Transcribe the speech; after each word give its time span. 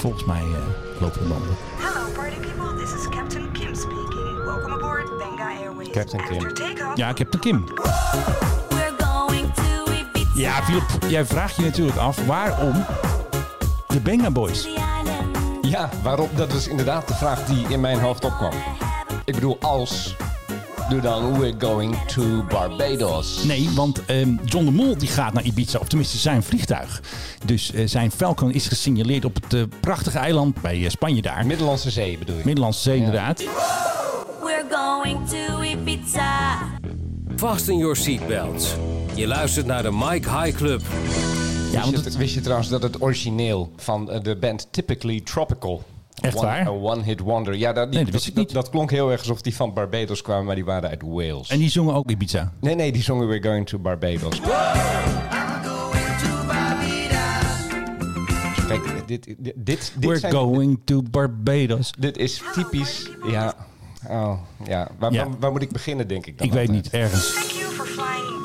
volgens 0.00 0.24
mij 0.24 0.42
uh, 0.42 0.56
lopen 1.00 1.22
de 1.22 1.28
banden. 1.28 1.56
Hello 1.78 2.12
party 2.12 2.36
people, 2.36 2.84
this 2.84 2.92
is 2.92 3.08
Captain 3.08 3.52
Kim 3.52 3.74
speaking. 3.74 4.44
Welcome 4.44 4.74
aboard 4.74 5.18
Benga 5.18 5.50
Airways. 5.60 5.90
Captain 5.90 6.24
Kim. 6.24 6.46
After 6.46 6.92
Ja, 6.94 7.12
Captain 7.12 7.40
Kim. 7.40 7.64
We're 8.68 8.94
going 8.98 9.54
to 9.54 9.92
Ibiza. 9.92 10.30
Ja, 10.34 10.62
Philip, 10.62 10.84
jij 11.08 11.24
vraagt 11.24 11.56
je 11.56 11.62
natuurlijk 11.62 11.98
af 11.98 12.26
waarom 12.26 12.84
de 13.86 14.00
Benga 14.00 14.30
Boys. 14.30 14.68
Ja, 15.62 15.88
waarom? 16.02 16.28
Dat 16.34 16.52
was 16.52 16.68
inderdaad 16.68 17.08
de 17.08 17.14
vraag 17.14 17.44
die 17.44 17.68
in 17.68 17.80
mijn 17.80 18.00
hoofd 18.00 18.24
opkwam. 18.24 18.52
Ik 19.24 19.34
bedoel, 19.34 19.58
als... 19.60 20.16
Doe 20.90 21.00
dan 21.00 21.38
We're 21.38 21.54
going 21.58 21.96
to 22.06 22.44
Barbados. 22.48 23.44
Nee, 23.44 23.70
want 23.74 24.04
ehm, 24.04 24.36
John 24.44 24.64
de 24.64 24.70
Mol 24.70 24.98
die 24.98 25.08
gaat 25.08 25.32
naar 25.32 25.44
Ibiza, 25.44 25.78
of 25.78 25.88
tenminste 25.88 26.18
zijn 26.18 26.42
vliegtuig. 26.42 27.02
Dus 27.44 27.72
eh, 27.72 27.86
zijn 27.86 28.10
Falcon 28.10 28.52
is 28.52 28.68
gesignaleerd 28.68 29.24
op 29.24 29.34
het 29.34 29.54
eh, 29.54 29.62
prachtige 29.80 30.18
eiland 30.18 30.60
bij 30.62 30.84
eh, 30.84 30.90
Spanje 30.90 31.22
daar. 31.22 31.46
Middellandse 31.46 31.90
Zee 31.90 32.18
bedoel 32.18 32.36
je? 32.36 32.42
Middellandse 32.44 32.80
Zee 32.80 32.96
inderdaad. 32.96 33.38
We're 34.42 34.64
going 34.70 35.28
to 35.28 35.62
Ibiza. 35.62 36.58
Fasten 37.36 37.78
your 37.78 37.96
seatbelts. 37.96 38.74
Je 39.14 39.26
luistert 39.26 39.66
naar 39.66 39.82
de 39.82 39.92
Mike 39.92 40.30
High 40.30 40.56
Club. 40.56 40.82
Ja, 41.72 41.80
want 41.80 41.90
wist, 41.90 42.04
het, 42.04 42.16
wist 42.16 42.34
je 42.34 42.40
trouwens 42.40 42.68
dat 42.68 42.82
het 42.82 43.02
origineel 43.02 43.72
van 43.76 44.20
de 44.22 44.36
band 44.40 44.68
Typically 44.70 45.20
Tropical... 45.20 45.82
Echt 46.20 46.36
one, 46.36 46.46
waar? 46.46 46.66
A 46.66 46.70
one-hit 46.70 47.20
wonder. 47.20 47.54
Ja, 47.56 47.72
dat, 47.72 47.92
die, 47.92 48.02
Nee, 48.02 48.10
dat. 48.34 48.50
Dat, 48.50 48.70
klonk 48.70 48.90
heel 48.90 49.10
erg 49.10 49.20
alsof 49.20 49.40
die 49.42 49.54
van 49.56 49.72
Barbados 49.74 50.22
kwamen, 50.22 50.44
maar 50.44 50.54
die 50.54 50.64
waren 50.64 50.90
uit 50.90 51.02
Wales. 51.02 51.48
en 51.48 51.58
die 51.58 51.70
zongen 51.70 51.94
ook 51.94 52.10
Ibiza. 52.10 52.52
Nee, 52.60 52.74
nee, 52.74 52.92
die 52.92 53.02
zongen 53.02 53.28
We're 53.28 53.42
going 53.42 53.66
to 53.66 53.78
Barbados. 53.78 54.40
Kijk, 58.68 58.82
dit, 59.06 59.24
dit, 59.24 59.36
dit, 59.38 59.54
dit, 59.56 59.92
We're 60.00 60.18
zijn- 60.18 60.32
going 60.32 60.78
to 60.84 61.02
Barbados. 61.10 61.92
dit 61.98 62.16
is 62.18 62.42
typisch... 62.52 63.10
Ja, 63.26 63.54
oh, 64.08 64.32
ja. 64.64 64.88
Waar, 64.98 65.12
Ja. 65.12 65.24
Waar, 65.24 65.34
waar 65.40 65.50
moet 65.52 65.62
ik 65.62 65.70
beginnen, 65.72 66.08
denk 66.08 66.26
ik 66.26 66.38
dan 66.38 66.46
Ik 66.46 66.52
weet 66.52 66.70
niet, 66.70 66.90
ergens. 66.90 67.32
thank 67.34 67.50
you 67.50 67.72
for 67.72 67.86
flying. 67.86 68.39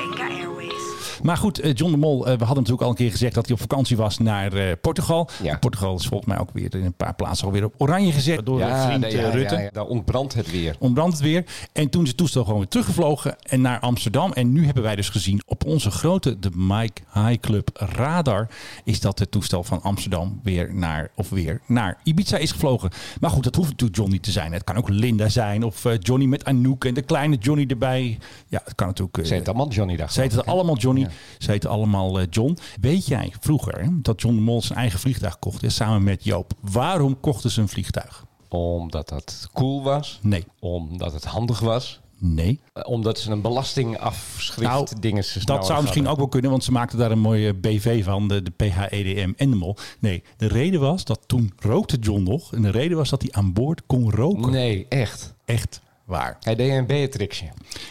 Maar 1.25 1.37
goed, 1.37 1.59
eh, 1.59 1.73
John 1.73 1.91
de 1.91 1.97
Mol, 1.97 2.17
eh, 2.27 2.37
we 2.37 2.43
hadden 2.43 2.55
natuurlijk 2.55 2.81
al 2.81 2.89
een 2.89 2.95
keer 2.95 3.11
gezegd 3.11 3.33
dat 3.33 3.45
hij 3.45 3.53
op 3.55 3.61
vakantie 3.61 3.97
was 3.97 4.17
naar 4.17 4.53
eh, 4.53 4.71
Portugal. 4.81 5.29
Ja. 5.43 5.57
Portugal 5.57 5.95
is 5.95 6.05
volgens 6.07 6.29
mij 6.29 6.39
ook 6.39 6.49
weer 6.53 6.75
in 6.75 6.85
een 6.85 6.93
paar 6.93 7.13
plaatsen 7.15 7.45
alweer 7.47 7.63
op 7.65 7.73
oranje 7.77 8.11
gezet 8.11 8.45
door 8.45 8.59
Ja, 8.59 8.85
vriend 8.87 9.01
nee, 9.01 9.11
ja, 9.11 9.21
ja, 9.21 9.29
Rutte. 9.29 9.55
ja, 9.55 9.69
daar 9.71 9.85
ontbrandt 9.85 10.33
het 10.33 10.51
weer. 10.51 10.75
Ontbrandt 10.79 11.13
het 11.13 11.23
weer. 11.23 11.45
En 11.73 11.89
toen 11.89 12.01
is 12.01 12.07
het 12.07 12.17
toestel 12.17 12.43
gewoon 12.43 12.59
weer 12.59 12.67
teruggevlogen 12.67 13.35
en 13.43 13.61
naar 13.61 13.79
Amsterdam. 13.79 14.31
En 14.31 14.51
nu 14.53 14.65
hebben 14.65 14.83
wij 14.83 14.95
dus 14.95 15.09
gezien 15.09 15.41
op 15.45 15.65
onze 15.65 15.91
grote, 15.91 16.39
de 16.39 16.49
Mike 16.55 17.01
High 17.13 17.39
Club 17.39 17.69
radar, 17.73 18.47
is 18.83 18.99
dat 18.99 19.19
het 19.19 19.31
toestel 19.31 19.63
van 19.63 19.81
Amsterdam 19.81 20.39
weer 20.43 20.73
naar, 20.75 21.11
of 21.15 21.29
weer 21.29 21.61
naar 21.65 21.97
Ibiza 22.03 22.37
is 22.37 22.51
gevlogen. 22.51 22.89
Maar 23.19 23.29
goed, 23.29 23.43
dat 23.43 23.55
hoeft 23.55 23.69
natuurlijk 23.69 23.97
Johnny 23.99 24.19
te 24.19 24.31
zijn. 24.31 24.53
Het 24.53 24.63
kan 24.63 24.75
ook 24.75 24.89
Linda 24.89 25.29
zijn 25.29 25.63
of 25.63 25.83
Johnny 25.99 26.25
met 26.25 26.45
Anouk 26.45 26.85
en 26.85 26.93
de 26.93 27.01
kleine 27.01 27.35
Johnny 27.35 27.65
erbij. 27.67 28.17
Ja, 28.47 28.61
het 28.65 28.75
kan 28.75 28.87
natuurlijk... 28.87 29.17
eh, 29.17 29.25
Ze 29.25 29.33
heet 29.33 29.47
allemaal 29.47 29.67
Johnny 29.69 29.95
daar. 29.95 30.11
ze 30.11 30.21
heten 30.21 30.45
allemaal 30.45 30.77
Johnny. 30.77 31.07
Ze 31.37 31.51
heten 31.51 31.69
allemaal 31.69 32.19
eh, 32.19 32.25
John. 32.29 32.57
Weet 32.81 33.07
jij 33.07 33.33
vroeger 33.39 33.89
dat 33.93 34.21
John 34.21 34.35
de 34.35 34.41
Mol 34.41 34.61
zijn 34.61 34.79
eigen 34.79 34.99
vliegtuig 34.99 35.39
kocht 35.39 35.61
hè, 35.61 35.69
samen 35.69 36.03
met 36.03 36.23
Joop? 36.23 36.53
Waarom 36.59 37.19
kochten 37.19 37.51
ze 37.51 37.61
een 37.61 37.67
vliegtuig? 37.69 38.25
Omdat 38.49 39.09
dat 39.09 39.49
cool 39.53 39.83
was. 39.83 40.19
Nee. 40.21 40.45
Omdat 40.59 41.13
het 41.13 41.25
handig 41.25 41.59
was. 41.59 41.99
Nee. 42.17 42.59
Eh, 42.73 42.83
Omdat 42.91 43.19
ze 43.19 43.31
een 43.31 43.41
belastingafschrift 43.41 44.71
Nou, 44.71 44.87
dingen 44.99 45.23
Dat 45.43 45.65
zou 45.65 45.81
misschien 45.81 46.07
ook 46.07 46.17
wel 46.17 46.27
kunnen, 46.27 46.51
want 46.51 46.63
ze 46.63 46.71
maakten 46.71 46.97
daar 46.99 47.11
een 47.11 47.19
mooie 47.19 47.53
BV 47.53 48.03
van, 48.03 48.27
de, 48.27 48.41
de 48.41 48.51
PHEDM 48.51 49.33
en 49.37 49.49
de 49.49 49.55
Mol. 49.55 49.75
Nee, 49.99 50.23
de 50.37 50.47
reden 50.47 50.79
was 50.79 51.03
dat 51.03 51.19
toen 51.25 51.53
rookte 51.59 51.97
John 51.97 52.23
nog. 52.23 52.53
En 52.53 52.61
de 52.61 52.69
reden 52.71 52.97
was 52.97 53.09
dat 53.09 53.21
hij 53.21 53.31
aan 53.31 53.53
boord 53.53 53.81
kon 53.85 54.11
roken. 54.11 54.51
Nee, 54.51 54.85
echt. 54.89 55.33
Echt 55.45 55.81
waar. 56.05 56.37
Hij 56.39 56.55
deed 56.55 56.71
een 56.71 56.85
Beatrixje. 56.85 57.45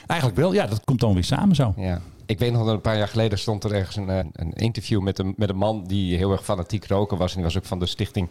Eigenlijk 0.07 0.41
wel, 0.41 0.53
ja, 0.53 0.67
dat 0.67 0.85
komt 0.85 1.01
dan 1.01 1.15
weer 1.15 1.25
samen 1.25 1.57
zo. 1.57 1.75
Ja. 1.77 2.01
Ik 2.27 2.39
weet 2.39 2.53
nog 2.53 2.65
dat 2.65 2.75
een 2.75 2.81
paar 2.81 2.97
jaar 2.97 3.09
geleden 3.09 3.39
stond 3.39 3.65
er 3.65 3.73
ergens 3.73 3.97
een, 3.97 4.11
eh, 4.11 4.19
een 4.33 4.53
interview 4.53 5.01
met 5.01 5.19
een, 5.19 5.35
met 5.37 5.49
een 5.49 5.57
man 5.57 5.85
die 5.85 6.17
heel 6.17 6.33
erg 6.33 6.45
fanatiek 6.45 6.87
roken 6.87 7.19
was. 7.19 7.31
En 7.31 7.37
die 7.37 7.45
was 7.45 7.57
ook 7.57 7.65
van 7.65 7.79
de 7.79 7.87
stichting 7.87 8.31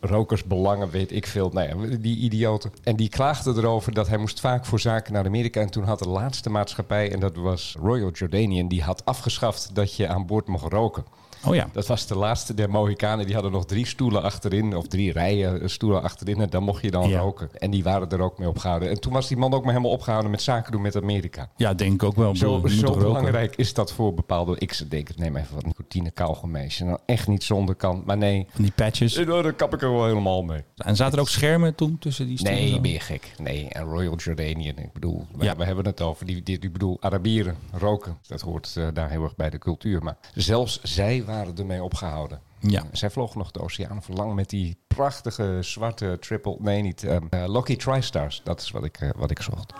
Rokersbelangen, 0.00 0.90
weet 0.90 1.12
ik 1.12 1.26
veel. 1.26 1.50
Nou 1.50 1.68
ja, 1.68 1.96
die 1.96 2.16
idioten. 2.16 2.72
En 2.82 2.96
die 2.96 3.08
klaagde 3.08 3.52
erover 3.56 3.94
dat 3.94 4.08
hij 4.08 4.18
moest 4.18 4.40
vaak 4.40 4.66
voor 4.66 4.80
zaken 4.80 5.12
naar 5.12 5.26
Amerika. 5.26 5.60
En 5.60 5.70
toen 5.70 5.84
had 5.84 5.98
de 5.98 6.08
laatste 6.08 6.50
maatschappij, 6.50 7.12
en 7.12 7.20
dat 7.20 7.36
was 7.36 7.76
Royal 7.78 8.10
Jordanian, 8.10 8.68
die 8.68 8.82
had 8.82 9.04
afgeschaft 9.04 9.74
dat 9.74 9.96
je 9.96 10.08
aan 10.08 10.26
boord 10.26 10.48
mocht 10.48 10.72
roken. 10.72 11.04
Oh 11.46 11.54
ja. 11.54 11.66
Dat 11.72 11.86
was 11.86 12.06
de 12.06 12.16
laatste 12.16 12.54
der 12.54 12.70
Mohikanen. 12.70 13.24
Die 13.24 13.34
hadden 13.34 13.52
nog 13.52 13.66
drie 13.66 13.86
stoelen 13.86 14.22
achterin, 14.22 14.76
of 14.76 14.86
drie 14.86 15.12
rijen 15.12 15.70
stoelen 15.70 16.02
achterin. 16.02 16.40
En 16.40 16.50
dan 16.50 16.62
mocht 16.62 16.82
je 16.82 16.90
dan 16.90 17.08
Ja. 17.08 17.18
roken. 17.20 17.48
En 17.58 17.70
die 17.70 17.82
waren 17.82 18.08
er 18.10 18.20
ook 18.20 18.38
mee 18.38 18.48
opgehouden. 18.48 18.88
En 18.90 19.00
toen 19.00 19.12
was 19.12 19.28
die 19.28 19.36
man 19.36 19.52
ook 19.54 19.62
maar 19.64 19.72
helemaal 19.72 19.92
opgehouden 19.94 20.30
met 20.30 20.42
zaken 20.42 20.72
doen 20.72 20.82
met 20.82 20.96
Amerika. 20.96 21.50
Ja, 21.56 21.74
denk 21.74 21.92
ik 21.92 22.02
ook 22.02 22.16
wel. 22.16 22.32
Bedoel, 22.32 22.60
Zo, 22.60 22.68
zo 22.68 22.86
roken? 22.86 23.02
belangrijk 23.02 23.56
is 23.56 23.74
dat 23.74 23.92
voor 23.92 24.14
bepaalde... 24.14 24.56
Ik 24.58 24.90
denk, 24.90 25.16
neem 25.16 25.36
even 25.36 25.54
wat 25.54 25.66
nicotine 25.66 26.10
kauwgommeisje. 26.10 26.84
Nou, 26.84 26.98
echt 27.06 27.28
niet 27.28 27.44
zonder 27.44 27.74
kan. 27.74 28.02
Maar 28.06 28.16
nee, 28.16 28.46
Van 28.50 28.62
die 28.62 28.72
patches. 28.72 29.16
eh, 29.16 29.26
daar 29.26 29.52
kap 29.52 29.74
ik 29.74 29.82
er 29.82 29.92
wel 29.92 30.06
helemaal 30.06 30.42
mee. 30.42 30.62
En 30.76 30.96
zaten 30.96 31.14
er 31.14 31.20
ook 31.20 31.28
schermen 31.28 31.74
toen 31.74 31.98
tussen 31.98 32.26
die 32.26 32.38
stoelen? 32.38 32.80
Nee, 32.82 32.92
je 32.92 33.00
gek. 33.00 33.32
Nee, 33.38 33.68
en 33.68 33.84
Royal 33.84 34.16
Jordanian. 34.16 34.76
Ik 34.76 34.92
bedoel, 34.92 35.26
we, 35.36 35.44
Ja. 35.44 35.56
we 35.56 35.64
hebben 35.64 35.84
het 35.84 36.00
over. 36.00 36.26
Die, 36.26 36.42
die, 36.42 36.58
ik 36.60 36.72
bedoel, 36.72 36.96
Arabieren 37.00 37.56
roken. 37.72 38.18
Dat 38.26 38.40
hoort 38.40 38.74
eh, 38.76 38.86
daar 38.92 39.10
heel 39.10 39.22
erg 39.22 39.36
bij 39.36 39.50
de 39.50 39.58
cultuur. 39.58 40.02
Maar 40.02 40.16
zelfs 40.34 40.80
zij 40.82 41.24
waren 41.32 41.56
ermee 41.56 41.82
opgehouden. 41.82 42.40
Ja. 42.60 42.82
Zij 42.92 43.10
vlogen 43.10 43.38
nog 43.38 43.50
de 43.50 43.60
oceaan 43.60 44.02
verlang 44.02 44.34
met 44.34 44.50
die 44.50 44.76
prachtige 44.86 45.58
zwarte 45.60 46.16
triple... 46.20 46.56
Nee, 46.58 46.82
niet. 46.82 47.04
ehm 47.04 47.26
eh, 47.30 47.44
Lucky 47.46 47.76
TriStars. 47.76 48.40
Dat 48.44 48.60
is 48.60 48.70
wat 48.70 48.84
ik, 48.84 48.96
eh, 48.96 49.10
wat 49.16 49.30
ik 49.30 49.42
zocht. 49.42 49.72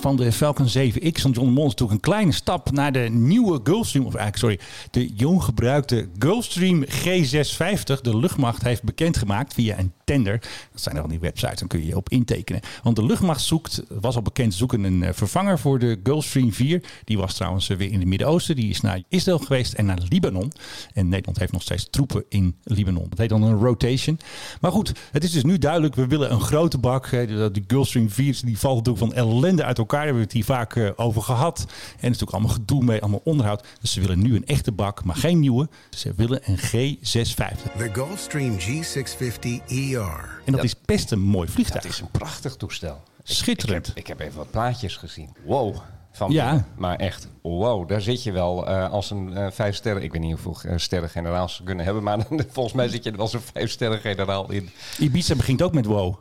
van 0.00 0.16
de 0.16 0.32
Falcon 0.32 0.66
7X 0.66 1.20
van 1.20 1.30
John 1.30 1.48
is 1.48 1.54
natuurlijk 1.54 1.90
een 1.90 2.00
kleine 2.00 2.32
stap 2.32 2.70
naar 2.70 2.92
de 2.92 3.08
nieuwe 3.10 3.60
Gulfstream, 3.62 4.06
of 4.06 4.14
eigenlijk, 4.14 4.60
sorry, 4.60 4.88
de 4.90 5.14
jong 5.14 5.44
gebruikte 5.44 6.08
Gulfstream 6.18 6.84
G650. 6.84 8.00
De 8.00 8.16
luchtmacht 8.16 8.62
heeft 8.62 8.82
bekendgemaakt 8.82 9.54
via 9.54 9.78
een 9.78 9.92
tender. 10.08 10.38
Dat 10.72 10.82
zijn 10.82 10.94
er 10.94 11.00
van 11.00 11.10
die 11.10 11.20
websites, 11.20 11.58
dan 11.58 11.68
kun 11.68 11.86
je 11.86 11.96
op 11.96 12.08
intekenen. 12.08 12.60
Want 12.82 12.96
de 12.96 13.04
luchtmacht 13.04 13.40
zoekt, 13.40 13.82
was 13.88 14.16
al 14.16 14.22
bekend, 14.22 14.54
zoeken 14.54 14.84
een 14.84 15.02
eh, 15.02 15.12
vervanger 15.12 15.58
voor 15.58 15.78
de 15.78 16.00
Gulfstream 16.02 16.52
4. 16.52 16.82
Die 17.04 17.18
was 17.18 17.34
trouwens 17.34 17.68
eh, 17.68 17.76
weer 17.76 17.90
in 17.92 17.98
het 17.98 18.08
Midden-Oosten. 18.08 18.56
Die 18.56 18.70
is 18.70 18.80
naar 18.80 19.02
Israël 19.08 19.38
geweest 19.38 19.72
en 19.72 19.84
naar 19.84 19.98
Libanon. 20.08 20.52
En 20.94 21.08
Nederland 21.08 21.38
heeft 21.38 21.52
nog 21.52 21.62
steeds 21.62 21.88
troepen 21.90 22.24
in 22.28 22.56
Libanon. 22.64 23.06
Dat 23.08 23.18
heet 23.18 23.28
dan 23.28 23.42
een 23.42 23.58
rotation. 23.58 24.18
Maar 24.60 24.72
goed, 24.72 24.92
het 25.12 25.24
is 25.24 25.30
dus 25.30 25.44
nu 25.44 25.58
duidelijk, 25.58 25.94
we 25.94 26.06
willen 26.06 26.32
een 26.32 26.40
grote 26.40 26.78
bak. 26.78 27.10
Die 27.52 27.64
Gulfstream 27.66 28.10
4 28.10 28.40
die 28.44 28.58
valt 28.58 28.76
natuurlijk 28.76 29.14
van 29.14 29.24
ellende 29.24 29.64
uit 29.64 29.78
elkaar. 29.78 29.98
Daar 29.98 30.06
hebben 30.06 30.26
we 30.28 30.38
het 30.38 30.48
hier 30.48 30.56
vaak 30.56 30.76
eh, 30.76 30.90
over 30.96 31.22
gehad. 31.22 31.58
En 31.58 31.64
er 31.64 31.94
is 31.96 32.00
natuurlijk 32.00 32.32
allemaal 32.32 32.52
gedoe 32.52 32.84
mee, 32.84 33.00
allemaal 33.00 33.20
onderhoud. 33.24 33.64
Dus 33.80 33.92
ze 33.92 34.00
willen 34.00 34.22
nu 34.22 34.36
een 34.36 34.46
echte 34.46 34.72
bak, 34.72 35.04
maar 35.04 35.16
geen 35.16 35.40
nieuwe. 35.40 35.68
Ze 35.90 36.12
willen 36.16 36.40
een 36.44 36.58
G650. 36.58 37.76
The 37.76 37.90
Gulfstream 37.92 38.58
G650ER. 38.58 39.97
En 40.44 40.52
dat 40.52 40.64
is 40.64 40.74
best 40.84 41.12
een 41.12 41.20
mooi 41.20 41.48
vliegtuig. 41.48 41.82
Het 41.82 41.92
is 41.92 42.00
een 42.00 42.10
prachtig 42.10 42.56
toestel. 42.56 43.02
Schitterend. 43.22 43.88
Ik, 43.88 43.94
heb, 43.94 43.96
ik 43.98 44.06
heb 44.06 44.20
even 44.20 44.36
wat 44.38 44.50
plaatjes 44.50 44.96
gezien. 44.96 45.36
Wow. 45.44 45.76
Van 46.12 46.30
Ja. 46.30 46.44
binnen. 46.44 46.66
Maar 46.76 46.96
echt, 46.96 47.28
wow. 47.42 47.88
Daar 47.88 48.00
zit 48.00 48.22
je 48.22 48.32
wel 48.32 48.66
eh, 48.68 48.90
als 48.90 49.10
een 49.10 49.36
eh, 49.36 49.50
vijf 49.50 49.74
sterren... 49.74 50.02
Ik 50.02 50.12
weet 50.12 50.20
niet 50.20 50.40
hoeveel 50.40 50.70
eh, 50.70 50.78
sterren 50.78 51.08
generaals 51.10 51.54
ze 51.54 51.62
kunnen 51.62 51.84
hebben... 51.84 52.02
maar 52.02 52.18
volgens 52.52 52.74
mij 52.74 52.88
zit 52.88 53.04
je 53.04 53.10
er 53.12 53.18
als 53.20 53.32
een 53.32 53.40
vijf 53.52 53.70
sterren 53.70 53.98
generaal 54.00 54.50
in. 54.50 54.70
Ibiza 54.98 55.34
begint 55.34 55.62
ook 55.62 55.72
met 55.72 55.84
wow. 55.86 56.14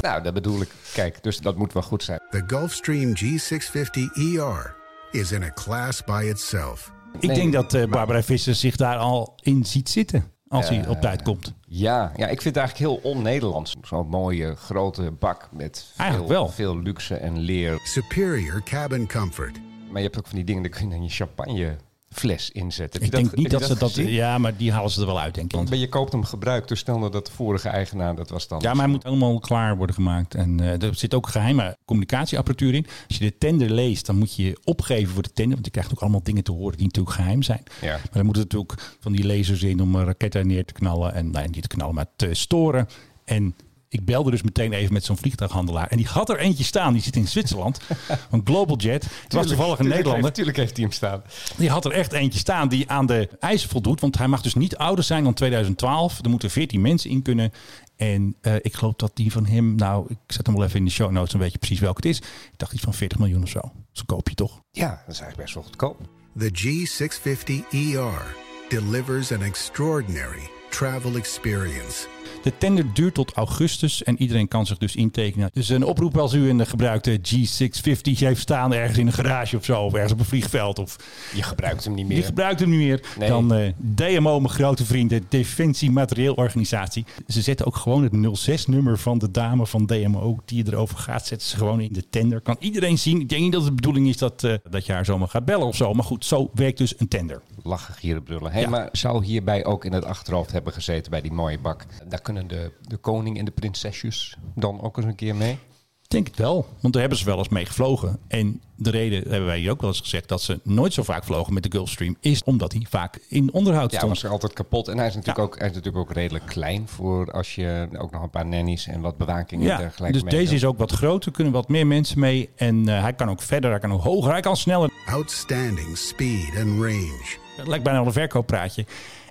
Nou, 0.00 0.22
dat 0.22 0.34
bedoel 0.34 0.60
ik. 0.60 0.70
Kijk, 0.94 1.22
dus 1.22 1.38
dat 1.38 1.56
moet 1.56 1.72
wel 1.72 1.82
goed 1.82 2.02
zijn. 2.02 2.20
The 2.30 2.42
Gulfstream 2.46 3.12
G650ER 3.16 4.74
is 5.10 5.32
in 5.32 5.42
a 5.42 5.50
class 5.54 6.04
by 6.04 6.26
itself. 6.28 6.92
Ik 7.20 7.28
Nee, 7.28 7.36
denk 7.36 7.52
dat 7.52 7.74
eh, 7.74 7.86
Barbara 7.88 8.22
Visser 8.22 8.54
zich 8.54 8.76
daar 8.76 8.96
al 8.96 9.32
in 9.42 9.64
ziet 9.64 9.88
zitten. 9.88 10.24
Als 10.48 10.68
hij 10.68 10.86
op 10.88 11.00
tijd 11.00 11.22
komt. 11.22 11.52
Ja, 11.78 12.12
ja, 12.16 12.26
ik 12.26 12.42
vind 12.42 12.54
het 12.54 12.56
eigenlijk 12.56 12.78
heel 13.02 13.12
on-Nederlands. 13.12 13.76
Zo'n 13.82 14.08
mooie 14.08 14.54
grote 14.54 15.10
bak 15.10 15.48
met 15.52 15.92
Eigenlijk 15.96 16.32
veel, 16.32 16.42
wel. 16.42 16.52
veel 16.52 16.78
luxe 16.78 17.14
en 17.16 17.38
leer. 17.38 17.78
Superior 17.84 18.62
cabin 18.62 19.08
comfort. 19.08 19.58
Maar 19.90 19.96
je 19.96 20.06
hebt 20.06 20.18
ook 20.18 20.26
van 20.26 20.36
die 20.36 20.44
dingen, 20.44 20.62
daar 20.62 20.70
kun 20.70 20.84
je 20.84 20.90
dan 20.90 21.02
je 21.02 21.08
champagne 21.08 21.76
fles 22.10 22.50
inzetten. 22.50 23.02
Heb 23.02 23.14
Ik 23.14 23.20
denk 23.20 23.36
niet 23.36 23.50
dat 23.50 23.64
ze 23.64 23.78
dat... 23.78 23.88
gezien? 23.88 24.10
Ja, 24.10 24.38
maar 24.38 24.56
die 24.56 24.72
halen 24.72 24.90
ze 24.90 25.00
er 25.00 25.06
wel 25.06 25.20
uit, 25.20 25.34
denk 25.34 25.52
ik. 25.52 25.68
Maar 25.68 25.78
je 25.78 25.88
koopt 25.88 26.12
hem 26.12 26.24
gebruikt, 26.24 26.68
dus 26.68 26.78
stel 26.78 26.98
nou 26.98 27.10
dat 27.10 27.26
de 27.26 27.32
vorige 27.32 27.68
eigenaar, 27.68 28.16
dat 28.16 28.30
was 28.30 28.48
dan... 28.48 28.60
Ja, 28.60 28.72
maar 28.72 28.84
hij 28.84 28.92
moet 28.92 29.04
allemaal 29.04 29.38
klaar 29.38 29.76
worden 29.76 29.94
gemaakt. 29.94 30.34
En 30.34 30.60
eh, 30.60 30.82
er 30.82 30.94
zit 30.94 31.14
ook 31.14 31.28
geheime 31.28 31.76
communicatieapparatuur 31.84 32.74
in. 32.74 32.86
Als 33.08 33.18
je 33.18 33.24
de 33.24 33.38
tender 33.38 33.70
leest, 33.70 34.06
dan 34.06 34.18
moet 34.18 34.36
je 34.36 34.44
je 34.44 34.58
opgeven 34.64 35.14
voor 35.14 35.22
de 35.22 35.32
tender. 35.32 35.54
Want 35.54 35.64
je 35.64 35.70
krijgt 35.70 35.92
ook 35.92 36.00
allemaal 36.00 36.22
dingen 36.22 36.44
te 36.44 36.52
horen 36.52 36.76
die 36.76 36.86
natuurlijk 36.86 37.16
geheim 37.16 37.42
zijn. 37.42 37.62
Ja. 37.80 37.92
Maar 37.92 38.08
dan 38.12 38.24
moeten 38.24 38.42
natuurlijk 38.42 38.96
van 39.00 39.12
die 39.12 39.26
lasers 39.26 39.62
in 39.62 39.80
om 39.80 39.96
eh, 39.96 40.04
raketten 40.04 40.46
neer 40.46 40.64
te 40.64 40.72
knallen. 40.72 41.14
En 41.14 41.30
nou, 41.30 41.48
niet 41.48 41.62
te 41.62 41.68
knallen, 41.68 41.94
maar 41.94 42.06
te 42.16 42.34
storen. 42.34 42.88
En 43.24 43.54
ik 43.88 44.04
belde 44.04 44.30
dus 44.30 44.42
meteen 44.42 44.72
even 44.72 44.92
met 44.92 45.04
zo'n 45.04 45.16
vliegtuighandelaar. 45.16 45.88
En 45.88 45.96
die 45.96 46.06
had 46.06 46.28
er 46.28 46.38
eentje 46.38 46.64
staan. 46.64 46.92
Die 46.92 47.02
zit 47.02 47.16
in 47.16 47.28
Zwitserland. 47.28 47.80
Een 48.30 48.40
Global 48.44 48.76
Jet. 48.76 49.06
Het 49.22 49.32
was 49.32 49.46
toevallig 49.46 49.78
een 49.78 49.88
Nederlander. 49.88 50.22
Natuurlijk 50.22 50.56
heeft 50.56 50.76
hij 50.76 50.84
hem 50.84 50.92
staan. 50.92 51.22
Die 51.56 51.70
had 51.70 51.84
er 51.84 51.92
echt 51.92 52.12
eentje 52.12 52.38
staan 52.38 52.68
die 52.68 52.90
aan 52.90 53.06
de 53.06 53.28
eisen 53.40 53.68
voldoet. 53.68 54.00
Want 54.00 54.18
hij 54.18 54.28
mag 54.28 54.42
dus 54.42 54.54
niet 54.54 54.76
ouder 54.76 55.04
zijn 55.04 55.24
dan 55.24 55.34
2012. 55.34 56.18
Er 56.22 56.30
moeten 56.30 56.50
14 56.50 56.80
mensen 56.80 57.10
in 57.10 57.22
kunnen. 57.22 57.52
En 57.96 58.36
eh, 58.40 58.54
ik 58.54 58.74
geloof 58.74 58.94
dat 58.94 59.10
die 59.14 59.32
van 59.32 59.46
hem, 59.46 59.74
nou, 59.74 60.06
ik 60.08 60.18
zet 60.26 60.46
hem 60.46 60.56
wel 60.56 60.64
even 60.64 60.78
in 60.78 60.84
de 60.84 60.90
show 60.90 61.10
notes, 61.10 61.30
dan 61.30 61.40
weet 61.40 61.52
je 61.52 61.58
precies 61.58 61.80
welke 61.80 61.96
het 61.96 62.10
is. 62.10 62.18
Ik 62.18 62.52
dacht 62.56 62.72
iets 62.72 62.82
van 62.82 62.94
40 62.94 63.18
miljoen 63.18 63.42
of 63.42 63.48
zo. 63.48 63.60
Zo 63.92 64.02
koop 64.06 64.28
je 64.28 64.34
toch? 64.34 64.60
Ja, 64.70 64.88
dat 64.88 65.14
is 65.14 65.20
eigenlijk 65.20 65.36
best 65.36 65.54
wel 65.54 65.62
goedkoop. 65.62 66.00
The 66.38 66.50
G650ER 66.52 68.44
delivers 68.68 69.32
an 69.32 69.42
extraordinary 69.42 70.50
travel 70.70 71.16
experience. 71.16 72.15
De 72.46 72.58
tender 72.58 72.84
duurt 72.94 73.14
tot 73.14 73.32
augustus 73.32 74.02
en 74.02 74.20
iedereen 74.22 74.48
kan 74.48 74.66
zich 74.66 74.78
dus 74.78 74.96
intekenen. 74.96 75.50
Dus 75.52 75.68
een 75.68 75.84
oproep 75.84 76.18
als 76.18 76.32
u 76.34 76.48
een 76.48 76.66
gebruikte 76.66 77.18
G650 77.18 78.12
heeft 78.12 78.40
staan 78.40 78.74
ergens 78.74 78.98
in 78.98 79.06
een 79.06 79.12
garage 79.12 79.56
of 79.56 79.64
zo, 79.64 79.82
of 79.82 79.92
ergens 79.94 80.12
op 80.12 80.18
een 80.18 80.24
vliegveld. 80.24 80.78
Of 80.78 80.96
Je 81.34 81.42
gebruikt 81.42 81.84
hem 81.84 81.94
niet 81.94 82.08
je 82.08 82.14
meer. 82.14 82.24
gebruikt 82.24 82.60
hem 82.60 82.70
niet 82.70 82.78
meer. 82.78 83.00
Nee. 83.18 83.28
Dan 83.28 83.54
eh, 83.54 83.72
DMO, 83.78 84.40
mijn 84.40 84.52
grote 84.52 84.84
vrienden, 84.84 85.24
Defensie 85.28 85.90
Materieelorganisatie. 85.90 87.04
Ze 87.28 87.42
zetten 87.42 87.66
ook 87.66 87.76
gewoon 87.76 88.02
het 88.02 88.48
06-nummer 88.50 88.98
van 88.98 89.18
de 89.18 89.30
dame 89.30 89.66
van 89.66 89.86
DMO 89.86 90.38
die 90.44 90.66
erover 90.66 90.98
gaat. 90.98 91.26
Zetten 91.26 91.48
ze 91.48 91.56
gewoon 91.56 91.80
in 91.80 91.92
de 91.92 92.08
tender. 92.10 92.40
Kan 92.40 92.56
iedereen 92.58 92.98
zien. 92.98 93.20
Ik 93.20 93.28
denk 93.28 93.42
niet 93.42 93.52
dat 93.52 93.60
het 93.60 93.70
de 93.70 93.76
bedoeling 93.76 94.08
is 94.08 94.16
dat, 94.16 94.44
eh, 94.44 94.54
dat 94.70 94.86
je 94.86 94.92
haar 94.92 95.04
zomaar 95.04 95.28
gaat 95.28 95.44
bellen 95.44 95.66
of 95.66 95.76
zo. 95.76 95.92
Maar 95.92 96.04
goed, 96.04 96.24
zo 96.24 96.50
werkt 96.54 96.78
dus 96.78 96.94
een 96.98 97.08
tender. 97.08 97.40
Lachen, 97.66 97.94
gieren, 97.94 98.22
brullen. 98.22 98.52
Hey, 98.52 98.60
Ja. 98.60 98.68
Maar 98.68 98.88
zou 98.92 99.24
hierbij 99.24 99.64
ook 99.64 99.84
in 99.84 99.92
het 99.92 100.04
achterhoofd 100.04 100.52
hebben 100.52 100.72
gezeten 100.72 101.10
bij 101.10 101.20
die 101.20 101.32
mooie 101.32 101.58
bak? 101.58 101.84
Daar 102.08 102.20
kunnen 102.20 102.48
de, 102.48 102.72
de 102.80 102.96
koning 102.96 103.38
en 103.38 103.44
de 103.44 103.50
prinsesjes 103.50 104.36
dan 104.54 104.80
ook 104.80 104.96
eens 104.96 105.06
een 105.06 105.14
keer 105.14 105.34
mee? 105.34 105.58
Ik 106.02 106.12
denk 106.12 106.26
het 106.26 106.36
wel, 106.36 106.66
want 106.80 106.92
daar 106.92 107.02
hebben 107.02 107.18
ze 107.18 107.24
wel 107.24 107.38
eens 107.38 107.48
mee 107.48 107.66
gevlogen. 107.66 108.18
En 108.28 108.60
de 108.76 108.90
reden, 108.90 109.22
hebben 109.22 109.46
wij 109.46 109.58
hier 109.58 109.70
ook 109.70 109.80
wel 109.80 109.90
eens 109.90 110.00
gezegd, 110.00 110.28
dat 110.28 110.42
ze 110.42 110.60
nooit 110.64 110.92
zo 110.92 111.02
vaak 111.02 111.24
vlogen 111.24 111.54
met 111.54 111.62
de 111.62 111.70
Gulfstream, 111.70 112.16
is 112.20 112.42
omdat 112.44 112.72
hij 112.72 112.86
vaak 112.88 113.18
in 113.28 113.52
onderhoud 113.52 113.90
Ja, 113.90 113.96
stond. 113.96 114.12
was 114.12 114.22
er 114.22 114.30
altijd 114.30 114.52
kapot. 114.52 114.88
En 114.88 114.98
hij 114.98 115.06
is, 115.06 115.14
natuurlijk 115.14 115.38
Ja. 115.38 115.44
ook, 115.44 115.58
hij 115.58 115.68
is 115.68 115.74
natuurlijk 115.74 116.08
ook 116.08 116.12
redelijk 116.16 116.46
klein 116.46 116.88
voor 116.88 117.32
als 117.32 117.54
je 117.54 117.88
ook 117.98 118.10
nog 118.10 118.22
een 118.22 118.30
paar 118.30 118.46
nannies 118.46 118.86
en 118.86 119.00
wat 119.00 119.16
bewaking 119.16 119.60
en 119.60 119.66
Ja, 119.66 119.76
dergelijke 119.76 120.12
dus 120.12 120.22
mee 120.22 120.40
deze 120.40 120.54
is 120.54 120.64
ook 120.64 120.78
wat 120.78 120.92
groter, 120.92 121.32
kunnen 121.32 121.52
wat 121.52 121.68
meer 121.68 121.86
mensen 121.86 122.18
mee. 122.18 122.50
En 122.56 122.88
eh, 122.88 123.00
hij 123.00 123.12
kan 123.14 123.30
ook 123.30 123.42
verder, 123.42 123.70
hij 123.70 123.78
kan 123.80 123.92
ook 123.92 124.02
hoger, 124.02 124.30
hij 124.32 124.40
kan 124.40 124.56
sneller. 124.56 124.90
Outstanding 125.06 125.96
speed 125.98 126.48
and 126.56 126.80
range. 126.82 127.44
Het 127.56 127.66
lijkt 127.66 127.84
bijna 127.84 127.98
al 127.98 128.06
een 128.06 128.12
verkooppraatje. 128.12 128.84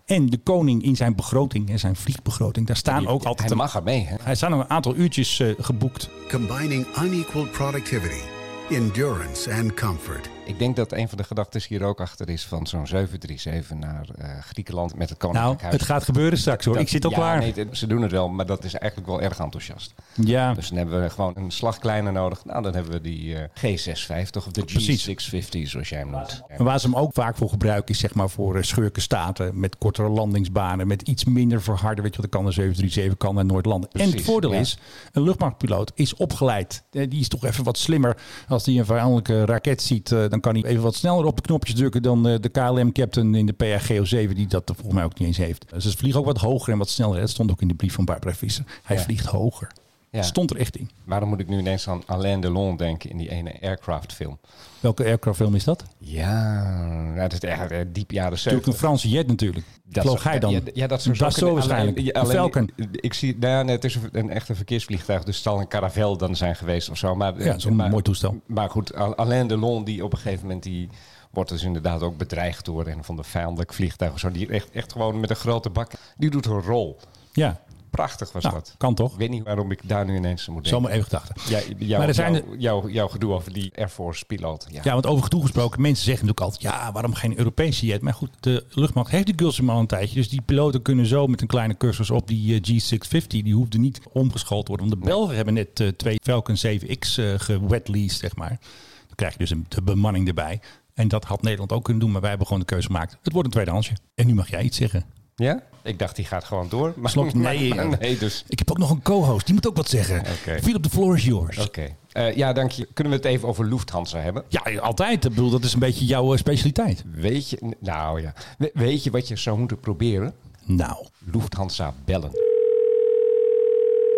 En 0.06 0.26
de 0.30 0.38
koning 0.38 0.84
in 0.84 0.96
zijn 0.96 1.16
begroting 1.16 1.70
en 1.70 1.80
zijn 1.80 1.96
vliegbegroting, 1.96 2.68
daar 2.68 2.76
staan 2.76 3.08
ook 3.08 3.24
altijd... 3.24 3.48
Hij 3.48 3.58
mag 3.58 3.76
er 3.76 3.84
mee, 3.84 4.06
hè? 4.06 4.16
Hij 4.22 4.36
staan 4.36 4.52
nog 4.52 4.60
een 4.60 4.70
aantal 4.70 4.96
uurtjes 4.96 5.40
eh, 5.40 5.50
geboekt. 5.60 6.10
Combining 6.30 6.86
unequaled 7.02 7.52
productivity, 7.52 8.22
endurance, 8.70 9.54
and 9.54 9.74
comfort. 9.74 10.35
Ik 10.46 10.60
denk 10.60 10.76
dat 10.76 10.92
een 10.92 11.10
van 11.10 11.18
de 11.18 11.24
gedachten 11.24 11.62
hier 11.68 11.84
ook 11.84 12.02
achter 12.02 12.30
is 12.30 12.46
van 12.46 12.68
zo'n 12.68 12.88
737 12.88 13.78
naar 13.78 14.08
eh, 14.18 14.30
Griekenland 14.42 14.96
met 14.96 15.10
het 15.10 15.18
Koninklijk 15.18 15.62
Nou, 15.62 15.72
het 15.74 15.84
gaat 15.84 16.04
gebeuren 16.04 16.38
straks 16.38 16.66
hoor. 16.66 16.74
Dat- 16.74 16.84
Ik 16.84 16.90
zit 16.90 17.04
al 17.06 17.10
ja, 17.12 17.16
klaar. 17.16 17.40
nee, 17.40 17.68
ze 17.72 17.88
doen 17.88 18.02
het 18.02 18.12
wel, 18.12 18.30
maar 18.30 18.46
dat 18.46 18.64
is 18.64 18.74
eigenlijk 18.74 19.12
wel 19.12 19.22
erg 19.22 19.40
enthousiast. 19.40 19.94
ja, 20.14 20.54
Dus 20.54 20.68
dan 20.70 20.78
hebben 20.78 21.02
we 21.02 21.10
gewoon 21.10 21.34
een 21.36 21.52
slag 21.52 21.78
kleiner 21.80 22.12
nodig. 22.12 22.46
Nou, 22.46 22.62
dan 22.64 22.74
hebben 22.74 22.92
we 22.92 23.02
die 23.02 23.36
eh, 23.36 23.44
G650 23.44 24.38
of 24.38 24.52
de 24.52 24.64
Precies. 24.66 25.10
G650, 25.10 25.62
zoals 25.70 25.90
jij 25.90 26.00
hem 26.00 26.10
noemt. 26.10 26.42
En 26.48 26.64
waar 26.64 26.80
ze 26.80 26.88
hem 26.88 26.96
ook 26.96 27.14
vaak 27.14 27.36
voor 27.38 27.50
gebruiken 27.50 27.94
is 27.94 28.00
zeg 28.00 28.14
maar 28.14 28.30
voor 28.30 28.56
eh, 28.56 28.62
schurkenstaten 28.64 29.60
met 29.60 29.78
kortere 29.78 30.10
landingsbanen, 30.10 30.88
met 30.88 31.02
iets 31.02 31.26
minder 31.26 31.62
verharden. 31.62 32.04
Weet 32.04 32.16
je 32.16 32.22
wat, 32.22 32.32
dan 32.32 32.42
kan 32.42 32.50
de 32.50 32.56
737 32.56 33.18
kan 33.18 33.36
naar 33.36 33.46
nooit 33.46 33.66
landen. 33.66 33.90
en 33.92 34.12
het 34.12 34.22
voordeel 34.22 34.54
ja. 34.54 34.60
is, 34.60 34.78
een 35.12 35.22
luchtmachtpiloot 35.24 35.92
is 35.96 36.16
opgeleid. 36.16 36.84
Die 36.90 37.20
is 37.20 37.28
toch 37.28 37.46
even 37.46 37.64
wat 37.64 37.78
slimmer. 37.78 38.18
Als 38.48 38.64
die 38.64 38.80
een 38.80 38.86
vijandelijke 38.86 39.46
raket 39.46 39.82
ziet, 39.82 40.10
dan 40.42 40.54
kan 40.54 40.62
hij 40.62 40.72
even 40.72 40.84
wat 40.84 40.96
sneller 40.96 41.26
op 41.26 41.36
de 41.36 41.42
knopjes 41.42 41.76
drukken 41.76 42.02
dan 42.02 42.28
eh, 42.28 42.40
de 42.40 42.50
KLM-captain 42.50 43.36
in 43.36 43.46
de 43.46 43.54
PRGO7, 43.54 44.34
die 44.36 44.48
dat 44.48 44.64
volgens 44.66 44.94
mij 44.94 45.04
ook 45.04 45.20
niet 45.20 45.28
eens 45.28 45.38
heeft. 45.38 45.66
Dus 45.74 45.84
ze 45.84 45.98
vliegen 45.98 46.20
ook 46.20 46.26
wat 46.26 46.38
hoger 46.38 46.72
en 46.74 46.78
wat 46.80 46.90
sneller. 46.90 47.20
Dat 47.20 47.30
stond 47.30 47.52
ook 47.52 47.62
in 47.62 47.68
de 47.68 47.74
brief 47.74 47.94
van 47.94 48.06
Barbara 48.06 48.34
Visser. 48.36 48.66
Hij 48.84 48.98
Ja. 48.98 49.04
vliegt 49.04 49.26
hoger. 49.26 49.72
Ja. 50.16 50.22
Stond 50.22 50.52
er 50.52 50.58
echt 50.58 50.76
in. 50.78 50.90
Waarom 51.04 51.30
moet 51.30 51.40
ik 51.40 51.48
nu 51.48 51.58
ineens 51.58 51.90
aan 51.90 52.02
Alain 52.06 52.42
Delon 52.42 52.78
denken 52.78 53.10
in 53.10 53.18
die 53.18 53.30
ene 53.30 53.62
aircraft 53.62 54.14
film? 54.14 54.38
Welke 54.80 55.04
aircraft 55.04 55.38
film 55.38 55.56
is 55.56 55.64
dat? 55.64 55.84
Ja, 55.98 56.64
nou, 57.04 57.20
dat 57.30 57.34
is 57.34 57.40
echt 57.40 57.72
eh, 57.72 57.80
diep 57.88 58.12
jaren 58.12 58.32
Natuurlijk 58.32 58.66
70. 58.66 58.74
een 58.74 58.80
Franse 58.80 59.10
jet 59.10 59.28
natuurlijk. 59.28 59.66
Vloog 59.92 60.24
hij 60.24 60.40
dan? 60.40 60.52
Ja, 60.52 60.60
ja, 60.74 60.88
dat 60.88 61.02
zou 61.02 61.32
zo 61.32 61.54
waarschijnlijk. 61.54 61.98
Alleen- 61.98 62.10
Een 62.16 62.22
alleen- 62.22 62.36
Falcon. 62.36 62.70
Ik 62.92 63.14
zie, 63.14 63.38
nou 63.40 63.54
ja, 63.54 63.62
nee, 63.64 63.76
het 63.76 63.84
is 63.84 63.96
een, 63.96 64.10
een 64.12 64.30
echte 64.30 64.56
verkeersvliegtuig, 64.56 65.24
dus 65.24 65.36
het 65.36 65.44
zal 65.44 65.60
een 65.60 65.68
caravel 65.68 66.18
dan 66.18 66.36
zijn 66.36 66.56
geweest 66.56 66.90
of 66.90 66.98
zo. 66.98 67.16
Maar, 67.16 67.44
Ja, 67.44 67.60
zo'n 67.60 67.76
mooi 67.76 68.02
toestel. 68.02 68.42
Maar 68.46 68.70
goed, 68.70 68.96
Al- 68.96 69.16
Alain 69.16 69.48
Delon, 69.48 69.84
die 69.84 70.04
op 70.04 70.12
een 70.14 70.20
gegeven 70.20 70.42
moment, 70.46 70.64
die 70.64 70.90
wordt 71.32 71.50
dus 71.50 71.64
inderdaad 71.64 72.02
ook 72.02 72.18
bedreigd 72.18 72.66
door 72.66 72.88
een 72.88 73.04
van 73.04 73.16
de 73.16 73.24
vijandelijk 73.24 73.74
vliegtuig 73.74 74.14
of 74.14 74.20
zo. 74.20 74.32
Die 74.32 74.48
echt, 74.50 74.70
echt 74.72 74.92
gewoon 74.92 75.20
met 75.20 75.30
een 75.30 75.36
grote 75.36 75.70
bak, 75.70 75.92
die 76.18 76.30
doet 76.30 76.46
een 76.46 76.62
rol. 76.62 76.98
Ja, 77.34 77.60
Prachtig 77.96 78.32
was 78.32 78.44
nou, 78.44 78.56
dat. 78.56 78.76
kan 78.78 78.96
toch? 78.96 79.12
Ik 79.12 79.18
weet 79.18 79.30
niet 79.30 79.44
waarom 79.44 79.72
ik 79.72 79.80
daar 79.84 80.06
nu 80.06 80.16
ineens 80.16 80.48
moet 80.48 80.64
denken. 80.64 80.70
Zomaar 80.70 80.92
even 80.92 81.04
gedachten. 81.04 81.36
Ja, 81.78 81.98
Maar 81.98 82.08
er 82.08 82.14
zijn 82.14 82.44
jouw, 82.58 83.08
gedoe 83.08 83.34
over 83.34 83.54
die 83.54 83.72
Air 83.76 83.90
Force 83.90 84.26
piloot. 84.26 84.68
Ja. 84.72 84.82
Ja, 84.84 84.94
want 84.94 85.06
over 85.06 85.24
gedoe 85.24 85.42
gesproken, 85.42 85.82
mensen 85.82 86.06
zeggen 86.06 86.26
natuurlijk 86.26 86.54
altijd... 86.54 86.74
ja, 86.74 86.92
waarom 86.92 87.14
geen 87.14 87.38
Europese 87.38 87.86
jet? 87.86 88.02
Maar 88.02 88.14
goed, 88.14 88.30
de 88.40 88.66
luchtmacht 88.70 89.12
heeft 89.12 89.26
die 89.26 89.36
Gulfstream 89.38 89.70
al 89.70 89.80
een 89.80 89.88
tijdje. 89.88 90.16
Dus 90.16 90.30
die 90.30 90.42
piloten 90.42 90.82
kunnen 90.82 91.06
zo 91.06 91.28
met 91.28 91.42
een 91.42 91.48
kleine 91.48 91.78
cursus 91.78 92.12
op 92.12 92.28
die 92.28 92.62
eh, 92.62 92.82
G650... 92.82 93.28
die 93.28 93.54
hoefden 93.54 93.82
niet 93.82 94.02
omgeschoold 94.12 94.66
te 94.66 94.72
worden. 94.72 94.90
Want 94.90 95.02
de 95.02 95.10
Belgen 95.10 95.36
hebben 95.36 95.54
net 95.54 95.80
eh, 95.80 95.88
twee 95.88 96.18
Falcon 96.24 96.56
7X 96.58 97.16
eh 97.16 97.34
gewetleased, 97.38 98.20
zeg 98.20 98.36
maar. 98.36 98.60
Dan 99.08 99.16
krijg 99.16 99.32
je 99.32 99.40
dus 99.40 99.50
een, 99.50 99.66
de 99.70 99.82
bemanning 99.82 100.28
erbij. 100.28 100.60
En 100.94 101.08
dat 101.08 101.26
had 101.26 101.42
Nederland 101.42 101.72
ook 101.72 101.84
kunnen 101.84 102.02
doen, 102.02 102.12
maar 102.12 102.22
wij 102.22 102.30
hebben 102.30 102.48
gewoon 102.48 102.62
de 102.62 102.70
keuze 102.70 102.88
gemaakt. 102.88 103.18
Het 103.22 103.34
wordt 103.34 103.48
een 103.48 103.54
tweedehandsje. 103.54 103.94
En 104.16 104.28
nu 104.28 104.34
mag 104.34 104.50
jij 104.50 104.64
iets 104.64 104.78
zeggen. 104.78 105.06
Ja? 105.36 105.64
Ik 105.84 106.00
dacht, 106.00 106.16
die 106.16 106.26
gaat 106.26 106.44
gewoon 106.44 106.70
door. 106.70 106.94
Maar, 106.98 107.14
nee, 107.36 107.74
maar- 107.76 107.98
nee, 108.00 108.18
dus... 108.18 108.44
Ik 108.48 108.60
heb 108.60 108.72
ook 108.72 108.78
nog 108.78 108.90
een 108.90 109.02
co-host, 109.02 109.46
die 109.46 109.54
moet 109.56 109.68
ook 109.68 109.76
wat 109.76 109.90
zeggen. 109.90 110.20
Oké. 110.20 110.60
Philip, 110.62 110.84
the 110.84 110.90
floor 110.90 111.16
is 111.16 111.26
yours. 111.26 111.58
Oké. 111.58 111.96
Eh, 112.12 112.36
ja, 112.36 112.54
dank 112.54 112.72
je. 112.72 112.88
Kunnen 112.94 113.14
we 113.14 113.20
het 113.20 113.28
even 113.28 113.48
over 113.48 113.66
Lufthansa 113.66 114.20
hebben? 114.20 114.44
Ja, 114.48 114.62
altijd. 114.80 115.26
Ik 115.26 115.30
bedoel, 115.30 115.50
dat 115.50 115.64
is 115.64 115.74
een 115.74 115.80
beetje 115.80 116.06
jouw 116.06 116.34
eh, 116.34 116.40
specialiteit. 116.40 117.04
Weet 117.12 117.50
je... 117.50 117.76
Nou 117.80 118.22
ja. 118.22 118.34
We- 118.58 118.72
weet 118.74 119.04
je 119.04 119.12
wat 119.12 119.28
je 119.28 119.36
zou 119.36 119.58
moeten 119.58 119.80
proberen? 119.80 120.34
Nou, 120.66 121.06
Lufthansa 121.32 121.94
bellen. 122.06 122.32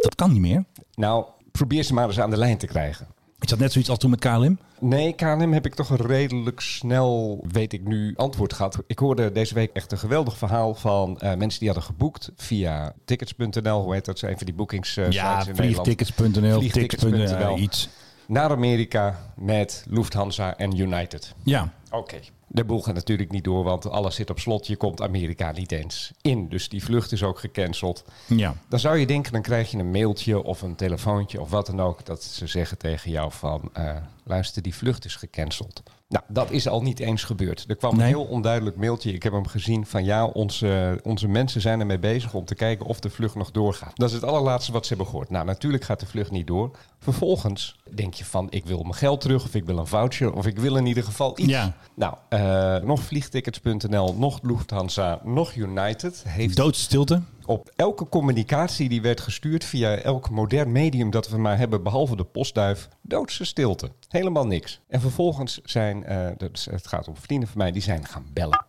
dat 0.01 0.15
kan 0.15 0.31
niet 0.31 0.41
meer. 0.41 0.63
Nou, 0.95 1.25
probeer 1.51 1.83
ze 1.83 1.93
maar 1.93 2.07
eens 2.07 2.19
aan 2.19 2.29
de 2.29 2.37
lijn 2.37 2.57
te 2.57 2.67
krijgen. 2.67 3.07
Is 3.39 3.49
dat 3.49 3.59
net 3.59 3.71
zoiets 3.71 3.89
als 3.89 3.99
toen 3.99 4.09
met 4.09 4.19
KLM? 4.19 4.59
Nee, 4.79 5.13
KLM 5.13 5.53
heb 5.53 5.65
ik 5.65 5.73
toch 5.75 5.89
een 5.89 6.05
redelijk 6.05 6.59
snel, 6.59 7.43
weet 7.51 7.73
ik 7.73 7.83
nu, 7.87 8.13
antwoord 8.15 8.53
gehad. 8.53 8.77
Ik 8.87 8.99
hoorde 8.99 9.31
deze 9.31 9.53
week 9.53 9.69
echt 9.73 9.91
een 9.91 9.97
geweldig 9.97 10.37
verhaal 10.37 10.75
van 10.75 11.19
eh, 11.19 11.35
mensen 11.35 11.59
die 11.59 11.69
hadden 11.69 11.87
geboekt 11.87 12.31
via 12.35 12.93
tickets.nl. 13.05 13.83
Hoe 13.83 13.93
heet 13.93 14.05
dat? 14.05 14.19
Zijn 14.19 14.37
van 14.37 14.45
die 14.45 14.55
boekings 14.55 14.97
eh, 14.97 15.09
Ja, 15.11 15.43
Vliegtickets.nl. 15.43 16.59
tickets.nl, 16.59 17.57
iets. 17.57 17.89
Naar 18.27 18.49
Amerika 18.49 19.19
met 19.35 19.85
Lufthansa 19.89 20.57
en 20.57 20.79
United. 20.79 21.35
Ja, 21.43 21.73
Oké. 21.91 22.19
De 22.49 22.63
boel 22.63 22.81
gaat 22.81 22.93
natuurlijk 22.95 23.31
niet 23.31 23.43
door, 23.43 23.63
want 23.63 23.89
alles 23.89 24.15
zit 24.15 24.29
op 24.29 24.39
slot. 24.39 24.67
Je 24.67 24.75
komt 24.75 25.01
Amerika 25.01 25.51
niet 25.51 25.71
eens 25.71 26.11
in. 26.21 26.49
Dus 26.49 26.69
die 26.69 26.83
vlucht 26.83 27.11
is 27.11 27.23
ook 27.23 27.39
gecanceld. 27.39 28.03
ja. 28.27 28.55
Dan 28.69 28.79
zou 28.79 28.97
je 28.97 29.05
denken, 29.05 29.31
dan 29.31 29.41
krijg 29.41 29.71
je 29.71 29.77
een 29.77 29.91
mailtje 29.91 30.43
of 30.43 30.61
een 30.61 30.75
telefoontje 30.75 31.41
of 31.41 31.49
wat 31.49 31.65
dan 31.65 31.79
ook. 31.81 32.05
Dat 32.05 32.23
ze 32.23 32.47
zeggen 32.47 32.77
tegen 32.77 33.11
jou 33.11 33.31
van, 33.31 33.69
eh, 33.73 33.95
luister, 34.23 34.61
die 34.61 34.75
vlucht 34.75 35.05
is 35.05 35.15
gecanceld. 35.15 35.83
Nou, 36.09 36.23
dat 36.27 36.51
is 36.51 36.67
al 36.67 36.81
niet 36.81 36.99
eens 36.99 37.23
gebeurd. 37.23 37.65
Er 37.67 37.75
kwam 37.75 37.91
Nee. 37.95 38.01
een 38.01 38.07
heel 38.07 38.23
onduidelijk 38.25 38.75
mailtje. 38.77 39.13
Ik 39.13 39.23
heb 39.23 39.33
hem 39.33 39.47
gezien 39.47 39.85
van, 39.85 40.03
ja, 40.03 40.25
onze, 40.25 40.99
onze 41.03 41.27
mensen 41.27 41.61
zijn 41.61 41.79
ermee 41.79 41.99
bezig 41.99 42.33
om 42.33 42.45
te 42.45 42.55
kijken 42.55 42.85
of 42.85 42.99
de 42.99 43.09
vlucht 43.09 43.35
nog 43.35 43.51
doorgaat. 43.51 43.91
Dat 43.97 44.09
is 44.09 44.15
het 44.15 44.23
allerlaatste 44.23 44.71
wat 44.71 44.83
ze 44.83 44.87
hebben 44.93 45.07
gehoord. 45.11 45.29
Nou, 45.29 45.45
natuurlijk 45.45 45.83
gaat 45.83 45.99
de 45.99 46.05
vlucht 46.05 46.31
niet 46.31 46.47
door. 46.47 46.71
Vervolgens 46.99 47.75
denk 47.95 48.13
je 48.13 48.25
van, 48.25 48.47
ik 48.49 48.65
wil 48.65 48.81
mijn 48.81 48.93
geld 48.93 49.21
terug 49.21 49.43
of 49.43 49.55
ik 49.55 49.65
wil 49.65 49.77
een 49.77 49.87
voucher 49.87 50.33
of 50.33 50.45
ik 50.45 50.59
wil 50.59 50.75
in 50.75 50.85
ieder 50.85 51.03
geval 51.03 51.39
iets. 51.39 51.49
Ja. 51.49 51.75
Nou, 51.93 52.13
eh, 52.37 52.75
nog 52.83 52.99
vliegtickets.nl, 52.99 54.15
nog 54.17 54.39
Lufthansa, 54.41 55.19
nog 55.23 55.55
United 55.55 56.23
heeft 56.27 56.55
Doodstilte. 56.55 57.21
op 57.45 57.71
elke 57.75 58.09
communicatie 58.09 58.89
die 58.89 59.01
werd 59.01 59.21
gestuurd 59.21 59.63
via 59.63 59.95
elk 59.95 60.29
modern 60.29 60.71
medium 60.71 61.09
dat 61.09 61.29
we 61.29 61.37
maar 61.37 61.57
hebben, 61.57 61.83
behalve 61.83 62.15
de 62.15 62.23
postduif, 62.23 62.87
doodse 63.01 63.45
stilte. 63.45 63.91
Helemaal 64.07 64.47
niks. 64.47 64.81
En 64.87 65.01
vervolgens 65.01 65.59
zijn, 65.63 66.03
eh, 66.03 66.27
het 66.71 66.87
gaat 66.87 67.07
om 67.07 67.17
vrienden 67.17 67.49
van 67.49 67.57
mij, 67.57 67.71
die 67.71 67.81
zijn 67.81 68.05
gaan 68.05 68.25
bellen. 68.33 68.65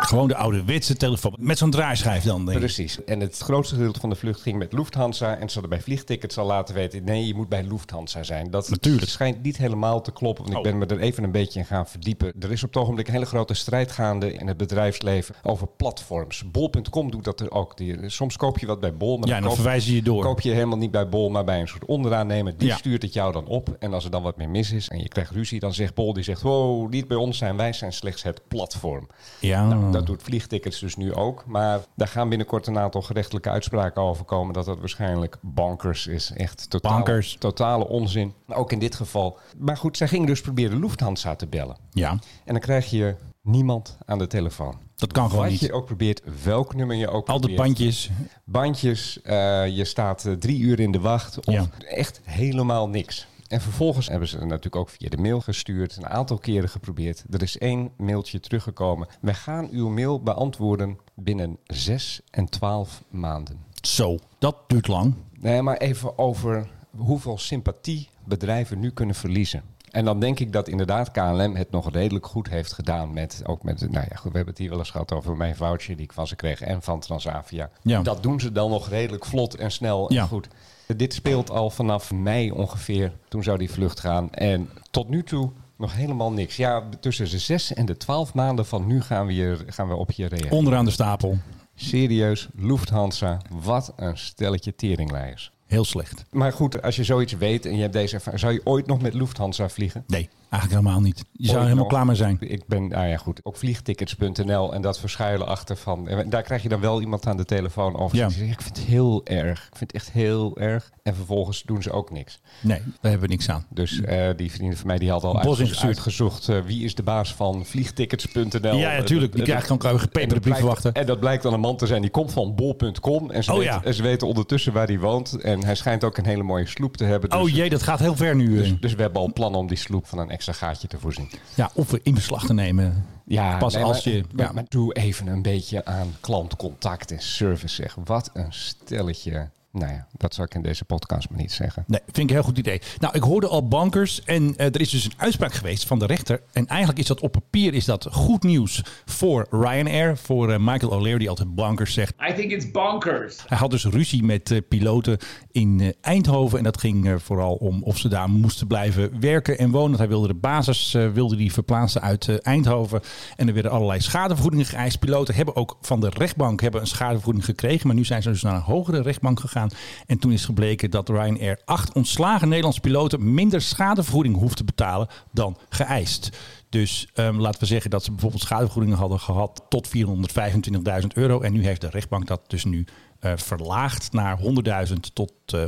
Gewoon 0.00 0.28
de 0.28 0.36
ouderwetse 0.36 0.96
telefoon. 0.96 1.34
Met 1.38 1.58
zo'n 1.58 1.70
draaischijf 1.70 2.24
dan, 2.24 2.38
denk 2.44 2.50
ik. 2.58 2.64
Precies. 2.64 3.04
En 3.04 3.20
het 3.20 3.38
grootste 3.38 3.74
gedeelte 3.74 4.00
van 4.00 4.10
de 4.10 4.16
vlucht 4.16 4.40
ging 4.40 4.58
met 4.58 4.72
Lufthansa. 4.72 5.36
En 5.36 5.46
ze 5.48 5.52
hadden 5.52 5.70
bij 5.70 5.80
vliegtickets 5.80 6.38
al 6.38 6.46
laten 6.46 6.74
weten... 6.74 7.04
nee, 7.04 7.26
je 7.26 7.34
moet 7.34 7.48
bij 7.48 7.62
Lufthansa 7.62 8.22
zijn. 8.22 8.50
Dat 8.50 8.68
Natuurlijk. 8.70 9.08
schijnt 9.10 9.42
niet 9.42 9.56
helemaal 9.56 10.00
te 10.00 10.12
kloppen. 10.12 10.44
Want 10.44 10.56
Oh. 10.56 10.64
ik 10.64 10.70
ben 10.70 10.78
me 10.78 10.86
er 10.94 11.00
even 11.00 11.24
een 11.24 11.30
beetje 11.32 11.58
in 11.58 11.64
gaan 11.64 11.86
verdiepen. 11.86 12.32
Er 12.40 12.52
is 12.52 12.62
op 12.62 12.74
het 12.74 12.82
ogenblik 12.82 13.06
een 13.06 13.12
hele 13.12 13.26
grote 13.26 13.54
strijd 13.54 13.90
gaande... 13.92 14.32
in 14.32 14.46
het 14.46 14.56
bedrijfsleven 14.56 15.34
over 15.42 15.66
platforms. 15.76 16.44
Bol.com 16.50 17.10
doet 17.10 17.24
dat 17.24 17.40
er 17.40 17.50
ook. 17.50 17.76
Die, 17.76 18.08
soms 18.08 18.36
koop 18.36 18.58
je 18.58 18.66
wat 18.66 18.80
bij 18.80 18.94
Bol... 18.96 19.18
maar 19.18 19.28
Ja, 19.28 19.34
dan 19.34 19.44
koop- 19.46 19.54
verwijzen 19.54 19.88
ze 19.88 19.94
je 19.96 20.02
door. 20.02 20.22
koop 20.22 20.40
je 20.40 20.50
helemaal 20.50 20.78
niet 20.78 20.90
bij 20.90 21.08
Bol... 21.08 21.30
maar 21.30 21.44
bij 21.44 21.60
een 21.60 21.68
soort 21.68 21.84
onderaannemer. 21.84 22.56
Die 22.56 22.68
Ja. 22.68 22.76
stuurt 22.76 23.02
het 23.02 23.12
jou 23.12 23.32
dan 23.32 23.46
op. 23.46 23.76
En 23.78 23.94
als 23.94 24.04
er 24.04 24.10
dan 24.10 24.22
wat 24.22 24.36
meer 24.36 24.50
mis 24.50 24.70
is... 24.72 24.88
en 24.88 24.98
je 24.98 25.08
krijgt 25.08 25.30
ruzie... 25.30 25.60
dan 25.60 25.74
zegt 25.74 25.94
Bol, 25.94 26.12
die 26.12 26.22
zegt... 26.24 26.42
wow, 26.42 26.90
niet 26.90 27.08
bij 27.08 27.16
ons 27.16 27.38
zijn. 27.38 27.56
Wij 27.56 27.72
zijn 27.72 27.92
slechts 27.92 28.22
het 28.22 28.40
platform. 28.48 29.06
Ja. 29.40 29.66
Nou, 29.68 29.89
dat 29.92 30.06
doet 30.06 30.22
vliegtickets 30.22 30.78
dus 30.78 30.96
nu 30.96 31.14
ook. 31.14 31.44
Maar 31.46 31.80
daar 31.96 32.08
gaan 32.08 32.28
binnenkort 32.28 32.66
een 32.66 32.78
aantal 32.78 33.02
gerechtelijke 33.02 33.50
uitspraken 33.50 34.02
over 34.02 34.24
komen. 34.24 34.54
Dat 34.54 34.64
dat 34.64 34.78
waarschijnlijk 34.78 35.36
bonkers 35.40 36.06
is. 36.06 36.32
Echt 36.34 36.70
totaal, 36.70 36.92
Bonkers. 36.94 37.36
totale 37.38 37.88
onzin. 37.88 38.32
Ook 38.48 38.72
in 38.72 38.78
dit 38.78 38.94
geval. 38.94 39.38
Maar 39.58 39.76
goed, 39.76 39.96
zij 39.96 40.08
gingen 40.08 40.26
dus 40.26 40.40
proberen 40.40 40.80
Lufthansa 40.80 41.34
te 41.34 41.46
bellen. 41.46 41.76
ja, 41.90 42.10
En 42.10 42.18
dan 42.52 42.60
krijg 42.60 42.90
je 42.90 43.14
niemand 43.42 43.98
aan 44.06 44.18
de 44.18 44.26
telefoon. 44.26 44.74
dat 44.96 45.12
kan 45.12 45.28
gewoon 45.28 45.42
Wat 45.42 45.50
niet. 45.52 45.60
je 45.60 45.72
ook 45.72 45.86
probeert, 45.86 46.22
welk 46.44 46.74
nummer 46.74 46.96
je 46.96 47.08
ook 47.08 47.28
Altijd 47.28 47.40
probeert. 47.54 47.62
bandjes. 47.78 48.10
Bandjes, 48.44 49.22
eh, 49.22 49.66
je 49.76 49.84
staat 49.84 50.24
eh, 50.24 50.32
drie 50.32 50.58
uur 50.60 50.80
in 50.80 50.92
de 50.92 51.00
wacht. 51.00 51.38
Of 51.46 51.54
Ja. 51.54 51.66
echt 51.88 52.20
helemaal 52.24 52.88
niks. 52.88 53.26
En 53.50 53.60
vervolgens 53.60 54.08
hebben 54.08 54.28
ze 54.28 54.38
natuurlijk 54.38 54.76
ook 54.76 54.88
via 54.88 55.08
de 55.08 55.16
mail 55.16 55.40
gestuurd. 55.40 55.96
Een 55.96 56.06
aantal 56.08 56.38
keren 56.38 56.68
geprobeerd. 56.68 57.24
Er 57.30 57.42
is 57.42 57.58
één 57.58 57.90
mailtje 57.96 58.40
teruggekomen. 58.40 59.08
Wij 59.20 59.34
gaan 59.34 59.68
uw 59.70 59.88
mail 59.88 60.22
beantwoorden 60.22 60.98
binnen 61.14 61.56
6 61.66 62.20
en 62.30 62.48
12 62.48 63.02
maanden. 63.08 63.58
Zo, 63.82 64.18
dat 64.38 64.56
duurt 64.66 64.86
lang. 64.88 65.14
Nee, 65.40 65.62
maar 65.62 65.76
even 65.76 66.18
over 66.18 66.68
hoeveel 66.96 67.38
sympathie 67.38 68.08
bedrijven 68.24 68.80
nu 68.80 68.90
kunnen 68.90 69.14
verliezen. 69.14 69.62
En 69.90 70.04
dan 70.04 70.20
denk 70.20 70.38
ik 70.40 70.52
dat 70.52 70.68
inderdaad 70.68 71.10
KLM 71.10 71.56
het 71.56 71.70
nog 71.70 71.90
redelijk 71.92 72.26
goed 72.26 72.48
heeft 72.48 72.72
gedaan 72.72 73.12
met, 73.12 73.42
ook 73.46 73.62
met, 73.62 73.80
nou 73.80 74.06
ja, 74.10 74.16
goed, 74.16 74.30
we 74.30 74.36
hebben 74.36 74.46
het 74.54 74.58
hier 74.58 74.70
wel 74.70 74.78
eens 74.78 74.90
gehad 74.90 75.12
over 75.12 75.36
mijn 75.36 75.56
voucher 75.56 75.96
die 75.96 76.04
ik 76.04 76.12
van 76.12 76.26
ze 76.26 76.36
kreeg 76.36 76.60
en 76.60 76.82
van 76.82 77.00
Transavia. 77.00 77.70
Ja. 77.82 78.02
Dat 78.02 78.22
doen 78.22 78.40
ze 78.40 78.52
dan 78.52 78.70
nog 78.70 78.88
redelijk 78.88 79.24
vlot 79.24 79.54
en 79.54 79.70
snel 79.70 80.12
Ja. 80.12 80.22
en 80.22 80.28
goed. 80.28 80.48
Dit 80.96 81.14
speelt 81.14 81.50
al 81.50 81.70
vanaf 81.70 82.12
mei 82.12 82.50
ongeveer, 82.50 83.12
toen 83.28 83.42
zou 83.42 83.58
die 83.58 83.70
vlucht 83.70 84.00
gaan. 84.00 84.32
En 84.32 84.68
tot 84.90 85.08
nu 85.08 85.22
toe 85.22 85.50
nog 85.76 85.94
helemaal 85.94 86.32
niks. 86.32 86.56
Ja, 86.56 86.88
tussen 87.00 87.30
de 87.30 87.38
zes 87.38 87.72
en 87.72 87.86
de 87.86 87.96
twaalf 87.96 88.34
maanden 88.34 88.66
van 88.66 88.86
nu 88.86 89.00
gaan 89.00 89.26
we, 89.26 89.32
hier, 89.32 89.64
gaan 89.66 89.88
we 89.88 89.94
op 89.94 90.10
je 90.10 90.26
reageren. 90.26 90.56
Onderaan 90.56 90.84
de 90.84 90.90
stapel. 90.90 91.38
Serieus, 91.74 92.48
Lufthansa, 92.54 93.40
wat 93.50 93.92
een 93.96 94.18
stelletje 94.18 94.74
teringleiers. 94.74 95.52
Heel 95.66 95.84
slecht. 95.84 96.24
Maar 96.30 96.52
goed, 96.52 96.82
als 96.82 96.96
je 96.96 97.04
zoiets 97.04 97.32
weet 97.32 97.66
en 97.66 97.74
je 97.74 97.80
hebt 97.80 97.92
deze 97.92 98.14
ervaring, 98.14 98.40
zou 98.40 98.52
je 98.52 98.60
ooit 98.64 98.86
nog 98.86 99.00
met 99.00 99.14
Lufthansa 99.14 99.68
vliegen? 99.68 100.04
Nee, 100.06 100.28
eigenlijk 100.50 100.82
helemaal 100.82 101.00
niet. 101.00 101.24
Je 101.32 101.48
zou 101.48 101.62
helemaal 101.62 101.86
klaar 101.86 102.06
mee 102.06 102.16
zijn. 102.16 102.36
Ik 102.40 102.66
ben, 102.66 102.88
nou 102.88 103.06
ja 103.06 103.16
goed, 103.16 103.40
ook 103.42 103.56
vliegtickets.nl 103.56 104.74
en 104.74 104.82
dat 104.82 104.98
verschuilen 105.00 105.46
achter 105.46 105.76
van. 105.76 106.08
en 106.08 106.30
Daar 106.30 106.42
krijg 106.42 106.62
je 106.62 106.68
dan 106.68 106.80
wel 106.80 107.00
iemand 107.00 107.26
aan 107.26 107.36
de 107.36 107.44
telefoon 107.44 107.96
over. 107.98 108.16
Ja. 108.16 108.28
Zegt, 108.28 108.50
ik 108.50 108.62
vind 108.62 108.76
het 108.76 108.86
heel 108.86 109.20
erg. 109.26 109.58
Ik 109.70 109.76
vind 109.76 109.92
het 109.92 110.02
echt 110.02 110.10
heel 110.12 110.56
erg. 110.58 110.90
En 111.02 111.14
vervolgens 111.14 111.62
doen 111.62 111.82
ze 111.82 111.90
ook 111.90 112.10
niks. 112.10 112.40
Nee, 112.60 112.78
daar 112.78 113.10
hebben 113.10 113.20
we 113.20 113.34
niks 113.34 113.48
aan. 113.48 113.66
Dus 113.68 114.00
eh, 114.00 114.28
die 114.36 114.50
vrienden 114.52 114.78
van 114.78 114.86
mij 114.86 114.98
die 114.98 115.10
had 115.10 115.24
al 115.24 115.32
Bos 115.32 115.44
uitge- 115.44 115.62
ingestuurd. 115.62 115.86
uitgezocht 115.86 116.48
eh, 116.48 116.60
wie 116.64 116.84
is 116.84 116.94
de 116.94 117.02
baas 117.02 117.34
van 117.34 117.64
vliegtickets.nl. 117.66 118.76
Ja, 118.76 118.96
natuurlijk. 118.96 119.32
Die 119.32 119.40
Eh, 119.42 119.48
krijgt 119.48 119.68
dan 119.68 119.78
en 119.92 120.00
gepeperde 120.00 120.40
brief 120.40 120.58
wachten. 120.60 120.92
En 120.92 121.06
dat 121.06 121.20
blijkt 121.20 121.42
dan 121.42 121.52
een 121.52 121.60
man 121.60 121.76
te 121.76 121.86
zijn 121.86 122.00
die 122.02 122.10
komt 122.10 122.32
van 122.32 122.54
bol.com. 122.54 123.30
En, 123.30 123.44
ze 123.44 123.52
Oh, 123.52 123.58
weten- 123.58 123.80
ja. 123.84 123.92
ze 123.92 124.02
weten 124.02 124.26
ondertussen 124.26 124.72
waar 124.72 124.86
hij 124.86 124.98
woont. 124.98 125.32
En 125.40 125.64
hij 125.64 125.74
schijnt 125.74 126.04
ook 126.04 126.16
een 126.18 126.26
hele 126.26 126.42
mooie 126.42 126.66
sloep 126.66 126.96
te 126.96 127.04
hebben. 127.04 127.30
Dus, 127.30 127.38
Oh 127.38 127.48
jee, 127.48 127.68
dat 127.70 127.82
gaat 127.82 127.98
heel 127.98 128.16
ver 128.16 128.36
nu. 128.36 128.56
eh. 128.56 128.62
dus, 128.68 128.80
dus 128.80 128.94
we 128.94 129.02
hebben 129.02 129.20
al 129.22 129.32
plannen 129.32 129.60
om 129.60 129.66
die 129.66 129.76
sloep 129.76 130.06
van 130.06 130.18
een 130.18 130.30
extra 130.40 130.66
gaatje 130.66 130.88
te 130.88 130.98
voorzien. 130.98 131.30
Ja, 131.54 131.70
of 131.74 131.90
we 131.90 132.00
in 132.02 132.14
beslag 132.14 132.46
te 132.46 132.54
nemen. 132.54 133.06
Ja, 133.24 133.58
Pas 133.58 133.74
nee, 133.74 133.82
als 133.84 134.04
maar, 134.04 134.14
je- 134.14 134.24
Maar, 134.32 134.46
ja. 134.46 134.52
maar 134.52 134.64
doe 134.68 134.92
even 134.94 135.26
een 135.26 135.42
beetje 135.42 135.84
aan 135.84 136.14
klantcontact 136.20 137.10
en 137.10 137.20
service. 137.22 137.74
Zeg. 137.74 137.96
Wat 138.04 138.30
een 138.32 138.52
stelletje. 138.52 139.48
Nou 139.72 139.92
ja, 139.92 140.06
dat 140.16 140.34
zou 140.34 140.46
ik 140.50 140.54
in 140.54 140.62
deze 140.62 140.84
podcast 140.84 141.30
maar 141.30 141.38
niet 141.40 141.52
zeggen. 141.52 141.84
Nee, 141.86 142.00
vind 142.04 142.16
ik 142.16 142.22
een 142.28 142.34
heel 142.34 142.42
goed 142.42 142.58
idee. 142.58 142.80
Nou, 142.98 143.14
ik 143.14 143.22
hoorde 143.22 143.48
al 143.48 143.68
bankers 143.68 144.24
en 144.24 144.56
eh, 144.56 144.66
er 144.66 144.80
is 144.80 144.90
dus 144.90 145.04
een 145.04 145.12
uitspraak 145.16 145.52
geweest 145.54 145.86
van 145.86 145.98
de 145.98 146.06
rechter. 146.06 146.42
En 146.52 146.66
eigenlijk 146.66 146.98
is 147.00 147.06
dat 147.06 147.20
op 147.20 147.32
papier 147.32 147.74
is 147.74 147.84
dat 147.84 148.06
goed 148.10 148.42
nieuws 148.42 148.82
voor 149.04 149.46
Ryanair, 149.50 150.16
voor 150.16 150.52
eh, 150.52 150.58
Michael 150.58 150.92
O'Leary 150.92 151.18
die 151.18 151.28
altijd 151.28 151.54
bankers 151.54 151.94
zegt. 151.94 152.14
I 152.30 152.34
think 152.34 152.50
it's 152.50 152.70
bonkers. 152.70 153.36
Hij 153.46 153.58
had 153.58 153.70
dus 153.70 153.84
ruzie 153.84 154.22
met 154.22 154.50
eh, 154.50 154.58
piloten 154.68 155.18
in 155.52 155.80
eh, 155.80 155.88
Eindhoven. 156.00 156.58
En 156.58 156.64
dat 156.64 156.80
ging 156.80 157.08
eh, 157.08 157.14
vooral 157.18 157.54
om 157.54 157.82
of 157.82 157.98
ze 157.98 158.08
daar 158.08 158.28
moesten 158.30 158.66
blijven 158.66 159.20
werken 159.20 159.58
en 159.58 159.70
wonen. 159.70 159.86
Want 159.88 159.98
hij 159.98 160.08
wilde 160.08 160.26
de 160.28 160.34
basis 160.34 160.94
eh, 160.94 161.08
wilde 161.08 161.36
die 161.36 161.52
verplaatsen 161.52 162.02
uit 162.02 162.28
eh, 162.28 162.36
Eindhoven. 162.42 163.00
En 163.36 163.48
er 163.48 163.54
werden 163.54 163.72
allerlei 163.72 164.00
schadevergoedingen 164.00 164.66
geëist. 164.66 164.98
Piloten 164.98 165.34
hebben 165.34 165.56
ook 165.56 165.78
van 165.80 166.00
de 166.00 166.10
rechtbank 166.16 166.60
hebben 166.60 166.80
een 166.80 166.86
schadevergoeding 166.86 167.44
gekregen. 167.44 167.86
Maar 167.86 167.96
nu 167.96 168.04
zijn 168.04 168.22
ze 168.22 168.30
dus 168.30 168.42
naar 168.42 168.54
een 168.54 168.60
hogere 168.60 169.02
rechtbank 169.02 169.40
gegaan. 169.40 169.58
En 170.06 170.18
toen 170.18 170.32
is 170.32 170.44
gebleken 170.44 170.90
dat 170.90 171.08
Ryanair 171.08 171.60
acht 171.64 171.92
ontslagen 171.92 172.48
Nederlandse 172.48 172.80
piloten 172.80 173.34
minder 173.34 173.62
schadevergoeding 173.62 174.36
hoeft 174.36 174.56
te 174.56 174.64
betalen 174.64 175.08
dan 175.32 175.58
geëist. 175.68 176.30
Dus 176.68 177.08
ehm, 177.14 177.36
laten 177.36 177.60
we 177.60 177.66
zeggen 177.66 177.90
dat 177.90 178.04
ze 178.04 178.10
bijvoorbeeld 178.10 178.42
schadevergoedingen 178.42 178.98
hadden 178.98 179.20
gehad 179.20 179.64
tot 179.68 179.88
425.000 179.88 181.06
euro. 181.14 181.40
En 181.40 181.52
nu 181.52 181.64
heeft 181.64 181.80
de 181.80 181.90
rechtbank 181.90 182.26
dat 182.26 182.40
dus 182.46 182.64
nu 182.64 182.86
eh, 183.20 183.32
verlaagd 183.36 184.12
naar 184.12 184.38
100.000 184.38 184.94
tot 185.12 185.32
eh 185.46 185.64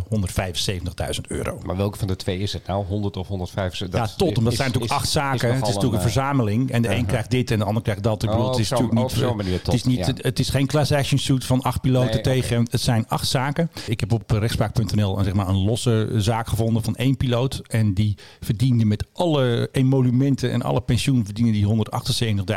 175.000 1.14 1.20
euro. 1.28 1.58
Maar 1.66 1.76
welke 1.76 1.98
van 1.98 2.08
de 2.08 2.16
twee 2.16 2.38
is 2.38 2.52
het 2.52 2.66
nou? 2.66 2.84
100 2.86 3.16
of 3.16 3.28
175? 3.28 4.00
Ja, 4.00 4.06
tot, 4.16 4.28
omdat 4.28 4.44
het 4.44 4.54
zijn 4.54 4.66
natuurlijk 4.66 4.92
is- 4.92 4.98
acht 4.98 5.08
zaken. 5.08 5.48
is 5.48 5.54
het 5.54 5.68
is 5.68 5.74
natuurlijk 5.74 5.92
een 6.02 6.08
eh, 6.08 6.12
verzameling. 6.14 6.70
En 6.70 6.82
de 6.82 6.88
een 6.88 6.94
uh-huh. 6.94 7.08
krijgt 7.08 7.30
dit 7.30 7.50
en 7.50 7.58
de 7.58 7.64
ander 7.64 7.82
krijgt 7.82 8.02
dat. 8.02 8.22
Ik 8.22 8.28
bedoel, 8.28 8.44
Oh, 8.44 8.50
het 8.50 8.60
is 8.60 8.70
natuurlijk 8.70 8.98
niet, 8.98 9.36
manier 9.36 9.60
het, 9.64 9.74
is 9.74 9.84
niet 9.84 10.06
ja. 10.06 10.12
het 10.16 10.38
is 10.38 10.48
geen 10.48 10.66
class 10.66 10.92
action 10.92 11.18
suit 11.18 11.44
van 11.44 11.62
acht 11.62 11.80
piloten 11.80 12.10
Nee, 12.10 12.20
tegen. 12.20 12.66
Het 12.70 12.80
zijn 12.80 13.08
acht 13.08 13.28
zaken. 13.28 13.70
Ik 13.86 14.00
heb 14.00 14.12
op 14.12 14.30
rechtspraak.nl 14.30 15.18
een, 15.18 15.24
zeg 15.24 15.34
maar, 15.34 15.48
een 15.48 15.64
losse 15.64 16.08
zaak 16.16 16.48
gevonden 16.48 16.82
van 16.82 16.96
één 16.96 17.16
piloot. 17.16 17.62
En 17.66 17.94
die 17.94 18.16
verdiende 18.40 18.84
met 18.84 19.04
alle 19.12 19.68
emolumenten 19.72 20.52
en 20.52 20.62
alle 20.62 20.80
pensioen 20.80 21.24
verdiende 21.24 21.52
die 21.52 21.66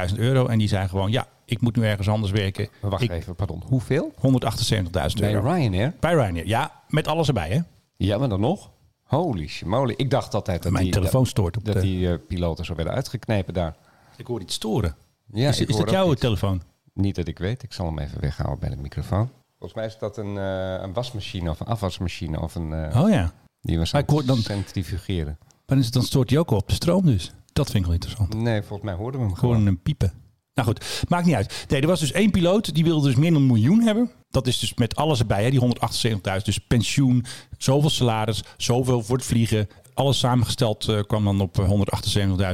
178.000 0.10 0.20
euro. 0.20 0.48
En 0.48 0.58
die 0.58 0.68
zei 0.68 0.88
gewoon, 0.88 1.12
ja, 1.12 1.28
ik 1.46 1.62
moet 1.62 1.76
nu 1.76 1.84
ergens 1.86 2.10
anders 2.10 2.32
werken. 2.32 2.68
Maar 2.82 2.92
Wacht 2.92 3.04
ik, 3.04 3.12
even, 3.12 3.36
pardon. 3.36 3.64
Hoeveel? 3.66 4.14
178.000 4.16 4.90
Bij 4.92 5.34
euro. 5.34 5.52
Ryanair? 5.54 5.94
Bij 6.00 6.14
Ryanair. 6.14 6.48
Ja, 6.48 6.72
met 6.90 7.08
alles 7.08 7.28
erbij 7.28 7.50
hè. 7.50 7.60
Ja, 7.98 8.18
maar 8.18 8.30
dan 8.30 8.40
nog? 8.40 8.72
Holy 9.04 9.50
moly. 9.66 9.94
Ik 9.98 10.10
dacht 10.10 10.34
altijd 10.34 10.64
dat 10.64 10.72
Mijn 10.72 10.84
die, 10.84 10.94
telefoon 10.94 11.26
stoort 11.26 11.58
op 11.58 11.66
dat 11.66 11.74
de- 11.76 11.82
die 11.82 12.10
eh, 12.12 12.18
piloten 12.28 12.66
zo 12.66 12.76
werden 12.76 12.94
uitgeknepen 12.94 13.54
daar. 13.54 13.76
Ik 14.18 14.28
hoor 14.28 14.42
iets 14.42 14.54
storen. 14.54 14.96
Ja, 15.32 15.50
is 15.50 15.60
is 15.62 15.78
dat 15.78 15.90
jouw 15.90 16.12
iets. 16.12 16.22
telefoon? 16.22 16.62
Niet 16.94 17.16
dat 17.16 17.28
ik 17.28 17.38
weet. 17.40 17.64
Ik 17.64 17.74
zal 17.74 17.86
hem 17.86 18.00
even 18.00 18.22
weghalen 18.22 18.60
bij 18.60 18.70
de 18.70 18.76
microfoon. 18.76 19.30
Volgens 19.60 19.74
mij 19.74 19.86
is 19.86 19.98
dat 19.98 20.18
een, 20.18 20.38
eh, 20.38 20.82
een 20.82 20.94
wasmachine 20.94 21.50
of 21.50 21.60
een 21.60 21.66
afwasmachine 21.68 22.40
of 22.42 22.56
een... 22.56 22.74
eh, 22.74 23.02
Oh 23.04 23.10
ja. 23.10 23.34
Die 23.62 23.78
was 23.78 23.94
aan 23.94 24.04
hoor 24.06 24.26
dan- 24.26 24.36
het 24.38 24.46
centrifugeren. 24.46 25.38
Maar 25.66 25.92
dan 25.92 26.04
stoort 26.04 26.30
hij 26.30 26.40
ook 26.40 26.52
op 26.52 26.68
de 26.68 26.74
stroom 26.74 27.06
dus. 27.06 27.34
Dat 27.54 27.66
vind 27.66 27.78
ik 27.78 27.84
wel 27.86 27.94
interessant. 27.94 28.34
Nee, 28.34 28.62
volgens 28.62 28.82
mij 28.90 28.94
hoorden 28.94 29.20
we 29.22 29.26
hem 29.26 29.36
Gewoon 29.36 29.56
gewoon. 29.56 29.68
een 29.68 29.82
piepen. 29.82 30.14
Nou 30.56 30.68
goed, 30.68 31.06
maakt 31.08 31.26
niet 31.26 31.36
uit. 31.36 31.66
Nee, 31.68 31.82
er 31.82 31.88
was 31.88 32.00
dus 32.00 32.12
één 32.12 32.32
piloot 32.32 32.74
die 32.74 32.84
wilde 32.84 33.08
dus 33.08 33.16
meer 33.16 33.32
dan 33.32 33.42
een 33.42 33.48
miljoen 33.48 33.82
hebben. 33.82 34.12
Dat 34.30 34.48
is 34.48 34.60
dus 34.60 34.74
met 34.74 34.96
alles 34.96 35.20
erbij, 35.20 35.44
hè, 35.44 35.50
die 35.50 35.60
178.000. 35.60 36.44
Dus 36.44 36.58
pensioen, 36.58 37.26
zoveel 37.58 37.90
salaris, 37.90 38.44
zoveel 38.58 39.04
voor 39.04 39.16
het 39.16 39.26
vliegen. 39.26 39.68
Alles 39.94 40.20
samengesteld 40.20 40.88
eh, 40.88 41.00
kwam 41.08 41.24
dan 41.24 41.42
op 41.42 41.60
eh, 41.60 41.70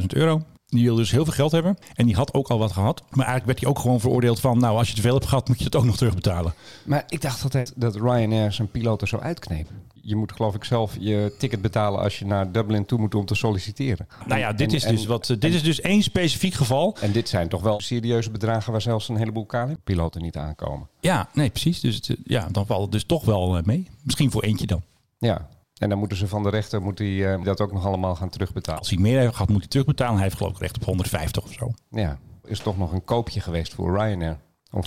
178.000 0.01 0.05
euro. 0.07 0.41
Die 0.65 0.83
wilde 0.83 1.01
dus 1.01 1.11
heel 1.11 1.23
veel 1.23 1.33
geld 1.33 1.51
hebben. 1.51 1.77
En 1.93 2.05
die 2.05 2.15
had 2.15 2.33
ook 2.33 2.49
al 2.49 2.59
wat 2.59 2.71
gehad. 2.71 3.01
Maar 3.09 3.25
eigenlijk 3.25 3.45
werd 3.45 3.59
hij 3.59 3.69
ook 3.69 3.79
gewoon 3.79 3.99
veroordeeld 3.99 4.39
van... 4.39 4.59
nou, 4.59 4.77
als 4.77 4.89
je 4.89 4.95
te 4.95 5.01
veel 5.01 5.13
hebt 5.13 5.25
gehad, 5.25 5.47
moet 5.47 5.57
je 5.57 5.63
het 5.63 5.75
ook 5.75 5.85
nog 5.85 5.97
terugbetalen. 5.97 6.53
Maar 6.83 7.03
ik 7.07 7.21
dacht 7.21 7.43
altijd 7.43 7.73
dat 7.75 7.95
Ryanair 7.95 8.53
zijn 8.53 8.71
piloten 8.71 9.07
zo 9.07 9.17
uitknepen. 9.17 9.75
Je 10.03 10.15
moet 10.15 10.31
geloof 10.31 10.55
ik 10.55 10.63
zelf 10.63 10.95
je 10.99 11.33
ticket 11.37 11.61
betalen 11.61 11.99
als 11.99 12.19
je 12.19 12.25
naar 12.25 12.51
Dublin 12.51 12.85
toe 12.85 12.99
moet 12.99 13.15
om 13.15 13.25
te 13.25 13.35
solliciteren. 13.35 14.07
Nou 14.27 14.39
ja, 14.39 14.53
dit 14.53 14.69
En- 14.69 14.75
is 14.75 14.83
en- 14.83 14.95
dus, 14.95 15.05
wat, 15.05 15.29
eh, 15.29 15.39
dit 15.39 15.53
is 15.53 15.63
dus 15.63 15.81
één 15.81 16.01
specifiek 16.01 16.53
geval. 16.53 16.97
En 17.01 17.11
dit 17.11 17.29
zijn 17.29 17.47
toch 17.49 17.61
wel 17.61 17.79
serieuze 17.81 18.31
bedragen 18.31 18.71
waar 18.71 18.81
zelfs 18.81 19.09
een 19.09 19.17
heleboel 19.17 19.45
KLM-piloten 19.45 20.21
niet 20.21 20.37
aankomen. 20.37 20.87
Ja, 20.99 21.29
nee, 21.33 21.49
precies. 21.49 21.79
Dus 21.79 21.95
het, 21.95 22.09
eh, 22.09 22.15
ja, 22.23 22.47
dan 22.51 22.65
valt 22.65 22.81
het 22.81 22.91
dus 22.91 23.03
toch 23.03 23.25
wel 23.25 23.57
eh, 23.57 23.63
mee. 23.63 23.87
Misschien 24.03 24.31
voor 24.31 24.43
eentje 24.43 24.65
dan. 24.67 24.81
Ja. 25.19 25.47
En 25.77 25.89
dan 25.89 25.97
moeten 25.97 26.17
ze 26.17 26.27
van 26.27 26.43
de 26.43 26.49
rechter 26.49 26.81
moet 26.81 26.97
die, 26.97 27.27
eh, 27.27 27.43
dat 27.43 27.61
ook 27.61 27.71
nog 27.73 27.85
allemaal 27.85 28.15
gaan 28.15 28.29
terugbetalen. 28.29 28.79
Als 28.79 28.89
hij 28.89 28.99
meer 28.99 29.19
heeft 29.19 29.31
gehad, 29.33 29.49
moet 29.49 29.59
hij 29.59 29.67
terugbetalen. 29.67 30.13
Hij 30.13 30.23
heeft 30.23 30.37
geloof 30.37 30.51
ik 30.51 30.59
recht 30.59 30.75
op 30.75 30.83
150 30.85 31.43
of 31.43 31.51
zo. 31.53 31.71
Ja, 31.89 32.17
is 32.45 32.59
toch 32.59 32.77
nog 32.77 32.91
een 32.91 33.03
koopje 33.03 33.39
geweest 33.39 33.73
voor 33.73 33.97
Ryanair. 33.97 34.37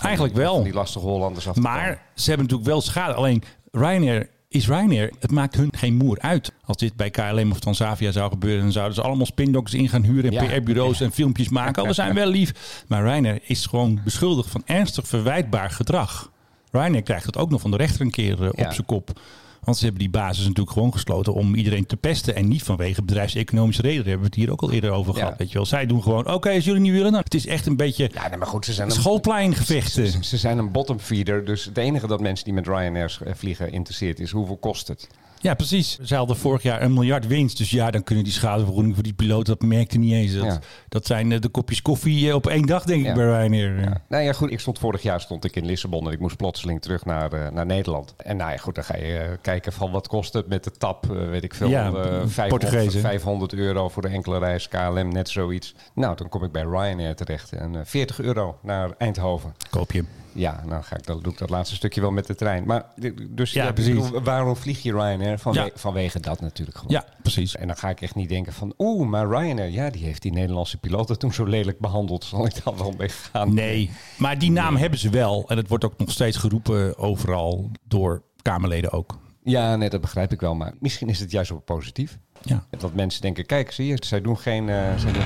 Eigenlijk 0.00 0.34
die- 0.34 0.42
wel. 0.42 0.62
Die 0.62 0.72
lastige 0.72 1.06
Hollanders 1.06 1.48
af 1.48 1.54
te 1.54 1.60
komen. 1.60 1.76
Maar 1.76 2.02
ze 2.14 2.28
hebben 2.28 2.42
natuurlijk 2.46 2.68
wel 2.70 2.80
schade. 2.80 3.14
Alleen 3.14 3.42
Ryanair 3.70 4.30
is 4.54 4.66
Ryanair, 4.68 5.10
het 5.20 5.30
maakt 5.30 5.54
hun 5.54 5.68
geen 5.76 5.94
moer 5.94 6.18
uit. 6.20 6.52
Als 6.64 6.76
dit 6.76 6.96
bij 6.96 7.10
KLM 7.10 7.50
of 7.50 7.60
Transavia 7.60 8.10
zou 8.10 8.30
gebeuren, 8.30 8.62
dan 8.62 8.72
zouden 8.72 8.94
ze 8.94 9.02
allemaal 9.02 9.26
spindokters 9.26 9.80
in 9.80 9.88
gaan 9.88 10.02
huren 10.02 10.36
en 10.36 10.46
Ja. 10.46 10.58
PR-bureaus 10.58 11.00
en 11.00 11.12
filmpjes 11.12 11.48
maken. 11.48 11.82
Oh, 11.82 11.88
we 11.88 11.94
zijn 11.94 12.14
wel 12.14 12.28
lief. 12.28 12.84
Maar 12.88 13.02
Ryanair 13.02 13.38
is 13.42 13.66
gewoon 13.66 14.00
beschuldigd 14.04 14.50
van 14.50 14.62
ernstig 14.66 15.06
verwijtbaar 15.08 15.70
gedrag. 15.70 16.30
Ryanair 16.70 17.02
krijgt 17.02 17.26
het 17.26 17.36
ook 17.36 17.50
nog 17.50 17.60
van 17.60 17.70
de 17.70 17.76
rechter 17.76 18.00
een 18.00 18.10
keer 18.10 18.42
eh, 18.42 18.66
op 18.66 18.72
zijn 18.72 18.86
kop. 18.86 19.20
Want 19.64 19.76
ze 19.76 19.82
hebben 19.84 20.02
die 20.02 20.10
basis 20.10 20.42
natuurlijk 20.46 20.70
gewoon 20.72 20.92
gesloten 20.92 21.34
om 21.34 21.54
iedereen 21.54 21.86
te 21.86 21.96
pesten. 21.96 22.34
En 22.34 22.48
niet 22.48 22.62
vanwege 22.62 23.02
bedrijfseconomische 23.02 23.82
redenen. 23.82 24.04
Daar 24.04 24.12
hebben 24.12 24.30
we 24.30 24.36
het 24.36 24.44
hier 24.44 24.52
ook 24.52 24.62
al 24.62 24.72
eerder 24.72 24.90
over 24.90 25.14
Ja. 25.14 25.20
gehad. 25.20 25.38
Weet 25.38 25.48
je 25.48 25.54
wel. 25.54 25.66
Zij 25.66 25.86
doen 25.86 26.02
gewoon, 26.02 26.32
oké, 26.32 26.50
als 26.50 26.64
jullie 26.64 26.80
niet 26.80 26.92
willen. 26.92 27.10
Nou, 27.12 27.24
het 27.24 27.34
is 27.34 27.46
echt 27.46 27.66
een 27.66 27.76
beetje 27.76 28.10
Ja, 28.14 28.28
nee, 28.28 28.38
maar 28.38 28.46
goed, 28.46 28.64
ze 28.64 28.72
zijn 28.72 28.88
een, 28.88 28.94
schoolpleingevechten. 28.94 30.06
Ze, 30.08 30.18
ze 30.24 30.36
zijn 30.36 30.58
een 30.58 30.72
bottom 30.72 30.98
feeder, 30.98 31.44
dus 31.44 31.64
het 31.64 31.76
enige 31.78 32.06
dat 32.06 32.20
mensen 32.20 32.44
die 32.44 32.54
met 32.54 32.66
Ryanair 32.66 33.18
vliegen 33.34 33.72
interesseert 33.72 34.20
is 34.20 34.30
hoeveel 34.30 34.56
kost 34.56 34.88
het. 34.88 35.08
Ja, 35.44 35.54
precies. 35.54 35.98
Ze 35.98 36.14
hadden 36.14 36.36
vorig 36.36 36.62
jaar 36.62 36.82
een 36.82 36.92
miljard 36.92 37.26
winst. 37.26 37.58
Dus 37.58 37.70
ja, 37.70 37.90
dan 37.90 38.02
kunnen 38.02 38.24
die 38.24 38.32
schadevergoeding 38.32 38.94
voor 38.94 39.02
die 39.02 39.12
piloten, 39.12 39.56
dat 39.58 39.68
merkte 39.68 39.98
niet 39.98 40.12
eens. 40.12 40.34
Dat, 40.34 40.44
Ja. 40.44 40.58
dat 40.88 41.06
zijn 41.06 41.32
eh, 41.32 41.40
de 41.40 41.48
kopjes 41.48 41.82
koffie 41.82 42.28
eh, 42.28 42.34
op 42.34 42.46
één 42.46 42.66
dag, 42.66 42.84
denk 42.84 43.06
ik, 43.06 43.14
bij 43.14 43.24
Ryanair. 43.24 43.80
Ja. 43.80 44.02
Nou 44.08 44.22
ja, 44.22 44.32
goed, 44.32 44.50
ik 44.50 44.60
stond 44.60 44.78
vorig 44.78 45.02
jaar 45.02 45.20
stond 45.20 45.44
ik 45.44 45.56
in 45.56 45.64
Lissabon 45.66 46.06
en 46.06 46.12
ik 46.12 46.20
moest 46.20 46.36
plotseling 46.36 46.82
terug 46.82 47.04
naar, 47.04 47.32
eh, 47.32 47.50
naar 47.50 47.66
Nederland. 47.66 48.14
En 48.16 48.36
nou 48.36 48.50
ja, 48.50 48.56
goed, 48.56 48.74
dan 48.74 48.84
ga 48.84 48.96
je 48.96 49.18
eh, 49.18 49.28
kijken 49.42 49.72
van 49.72 49.90
wat 49.90 50.08
kost 50.08 50.32
het 50.32 50.48
met 50.48 50.64
de 50.64 50.70
tap, 50.70 51.10
eh, 51.10 51.28
weet 51.28 51.44
ik 51.44 51.54
veel, 51.54 51.68
Ja, 51.68 51.86
eh, 51.86 51.92
Portugees, 51.92 52.32
500, 52.32 52.92
hè? 52.92 53.00
500 53.00 53.52
euro 53.54 53.88
voor 53.88 54.02
de 54.02 54.08
enkele 54.08 54.38
reis, 54.38 54.68
KLM, 54.68 55.08
net 55.08 55.28
zoiets. 55.28 55.74
Nou, 55.94 56.16
dan 56.16 56.28
kom 56.28 56.44
ik 56.44 56.52
bij 56.52 56.62
Ryanair 56.62 57.14
terecht 57.14 57.52
en 57.52 57.74
eh, 57.74 57.80
40 57.84 58.20
euro 58.20 58.58
naar 58.62 58.90
Eindhoven. 58.98 59.54
Koop 59.70 59.92
je. 59.92 60.04
Ja, 60.34 60.62
nou 60.66 60.82
ga 60.82 60.96
ik, 60.96 61.06
dan 61.06 61.20
doe 61.22 61.32
ik 61.32 61.38
dat 61.38 61.50
laatste 61.50 61.74
stukje 61.74 62.00
wel 62.00 62.10
met 62.10 62.26
de 62.26 62.34
trein. 62.34 62.64
Maar 62.66 62.84
dus 63.30 63.52
Ja, 63.52 63.62
ja, 63.62 63.68
ik 63.68 63.74
precies. 63.74 63.94
bedoel, 63.94 64.20
waarom 64.22 64.56
vlieg 64.56 64.82
je 64.82 64.92
Ryanair? 64.92 65.38
Vanwe- 65.38 65.60
Ja. 65.60 65.68
Vanwege 65.74 66.20
dat 66.20 66.40
natuurlijk 66.40 66.76
gewoon. 66.78 66.92
Ja, 66.92 67.04
precies. 67.22 67.56
En 67.56 67.66
dan 67.66 67.76
ga 67.76 67.88
ik 67.88 68.00
echt 68.00 68.14
niet 68.14 68.28
denken 68.28 68.52
van, 68.52 68.74
oeh, 68.78 69.08
maar 69.08 69.26
Ryanair, 69.28 69.70
ja, 69.70 69.90
die 69.90 70.04
heeft 70.04 70.22
die 70.22 70.32
Nederlandse 70.32 70.78
piloten 70.78 71.18
toen 71.18 71.32
zo 71.32 71.44
lelijk 71.44 71.78
behandeld. 71.78 72.24
Zal 72.34 72.46
ik 72.46 72.64
dan 72.64 72.76
wel 72.76 72.94
mee 72.98 73.08
gaan? 73.08 73.54
Nee, 73.54 73.90
maar 74.18 74.38
die 74.38 74.50
naam 74.50 74.76
hebben 74.76 74.98
ze 74.98 75.10
wel. 75.10 75.44
En 75.48 75.56
het 75.56 75.68
wordt 75.68 75.84
ook 75.84 75.98
nog 75.98 76.10
steeds 76.10 76.36
geroepen 76.36 76.98
overal 76.98 77.70
door 77.88 78.22
Kamerleden 78.42 78.92
ook. 78.92 79.18
Ja, 79.42 79.76
nee, 79.76 79.90
dat 79.90 80.00
begrijp 80.00 80.32
ik 80.32 80.40
wel. 80.40 80.54
Maar 80.54 80.72
misschien 80.80 81.08
is 81.08 81.20
het 81.20 81.30
juist 81.30 81.50
ook 81.52 81.64
positief. 81.64 82.18
Ja. 82.42 82.66
Dat 82.78 82.94
mensen 82.94 83.20
denken, 83.20 83.46
kijk, 83.46 83.70
zie 83.72 83.86
je, 83.86 83.96
zij 84.06 84.20
doen 84.20 84.38
geen... 84.38 84.68
eh, 84.68 84.96
zij 84.96 85.12
doen... 85.12 85.22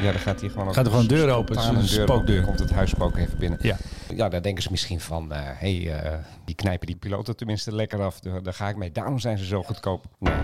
Ja, 0.00 0.12
dan 0.12 0.20
gaat 0.20 0.40
hier 0.40 0.50
gewoon... 0.50 0.74
Gaat 0.74 0.84
er 0.84 0.90
gewoon 0.90 1.00
een 1.02 1.16
deur 1.16 1.30
open, 1.30 1.54
spontaan 1.54 1.74
het 1.74 1.84
is 1.84 1.90
een 1.90 1.96
deur 1.96 2.06
spookdeur. 2.06 2.42
komt 2.42 2.58
het 2.58 2.70
huisspook 2.70 3.16
even 3.16 3.38
binnen. 3.38 3.58
Ja. 3.62 3.76
Ja, 4.14 4.28
daar 4.28 4.42
denken 4.42 4.62
ze 4.62 4.68
misschien 4.70 5.00
van, 5.00 5.32
hé, 5.32 5.82
hey, 5.82 6.00
eh, 6.02 6.18
die 6.44 6.54
knijpen 6.54 6.86
die 6.86 6.96
piloten 6.96 7.36
tenminste 7.36 7.74
lekker 7.74 8.02
af. 8.02 8.20
Daar, 8.20 8.42
daar 8.42 8.54
ga 8.54 8.68
ik 8.68 8.76
mee. 8.76 8.92
Daarom 8.92 9.18
zijn 9.18 9.38
ze 9.38 9.44
zo 9.44 9.62
goedkoop. 9.62 10.04
Nee. 10.18 10.34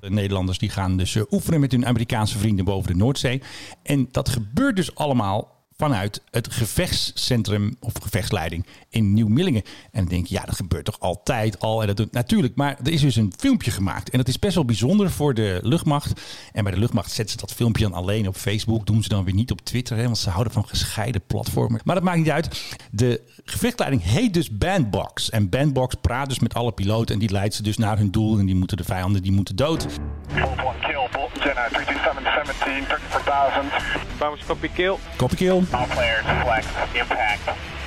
De 0.00 0.10
Nederlanders 0.10 0.58
die 0.58 0.70
gaan 0.70 0.96
dus 0.96 1.14
eh, 1.14 1.22
oefenen 1.30 1.60
met 1.60 1.72
hun 1.72 1.86
Amerikaanse 1.86 2.38
vrienden 2.38 2.64
boven 2.64 2.92
de 2.92 2.96
Noordzee. 2.98 3.42
En 3.82 4.08
dat 4.10 4.28
gebeurt 4.28 4.76
dus 4.76 4.94
allemaal 4.94 5.55
vanuit 5.76 6.22
het 6.30 6.52
gevechtscentrum 6.52 7.76
of 7.80 7.92
gevechtsleiding 8.02 8.66
in 8.88 9.12
Nieuw-Millingen. 9.12 9.62
En 9.92 10.00
dan 10.00 10.08
denk 10.08 10.26
je, 10.26 10.34
ja, 10.34 10.42
dat 10.44 10.56
gebeurt 10.56 10.84
toch 10.84 11.00
altijd 11.00 11.60
al. 11.60 11.80
En 11.80 11.86
dat 11.86 11.96
doet 11.96 12.12
natuurlijk. 12.12 12.54
Maar 12.54 12.76
er 12.84 12.92
is 12.92 13.00
dus 13.00 13.16
een 13.16 13.32
filmpje 13.36 13.70
gemaakt. 13.70 14.10
En 14.10 14.18
dat 14.18 14.28
is 14.28 14.38
best 14.38 14.54
wel 14.54 14.64
bijzonder 14.64 15.10
voor 15.10 15.34
de 15.34 15.60
luchtmacht. 15.62 16.20
En 16.52 16.64
bij 16.64 16.72
de 16.72 16.78
luchtmacht 16.78 17.12
zetten 17.12 17.38
ze 17.38 17.46
dat 17.46 17.56
filmpje 17.56 17.82
dan 17.82 17.92
alleen 17.92 18.28
op 18.28 18.36
Facebook. 18.36 18.86
Doen 18.86 19.02
ze 19.02 19.08
dan 19.08 19.24
weer 19.24 19.34
niet 19.34 19.50
op 19.50 19.60
Twitter. 19.60 19.96
Hè, 19.96 20.04
want 20.04 20.18
ze 20.18 20.30
houden 20.30 20.52
van 20.52 20.68
gescheiden 20.68 21.22
platformen. 21.26 21.80
Maar 21.84 21.94
dat 21.94 22.04
maakt 22.04 22.18
niet 22.18 22.30
uit. 22.30 22.76
De 22.90 23.20
gevechtsleiding 23.44 24.02
heet 24.02 24.34
dus 24.34 24.58
Bandbox. 24.58 25.30
En 25.30 25.48
Bandbox 25.48 25.94
praat 26.00 26.28
dus 26.28 26.38
met 26.38 26.54
alle 26.54 26.72
piloten. 26.72 27.14
En 27.14 27.20
die 27.20 27.30
leidt 27.30 27.54
ze 27.54 27.62
dus 27.62 27.76
naar 27.76 27.98
hun 27.98 28.10
doel. 28.10 28.38
En 28.38 28.46
die 28.46 28.54
moeten 28.54 28.76
de 28.76 28.84
vijanden 28.84 29.22
die 29.22 29.32
moeten 29.32 29.56
dood. 29.56 29.86
Bolt 30.26 30.58
1 30.58 30.66
kill, 30.80 31.08
Bolton 31.12 31.42
Jenna, 31.42 31.68
32717, 31.68 32.86
34000. 32.86 33.72
Vamos 34.16 34.40
copy 34.46 34.68
kill. 34.68 34.94
Copy 35.16 35.34
kill. 35.34 35.65
All 35.70 35.86
players, 35.86 36.24
flex, 36.42 36.66
impact, 36.92 37.40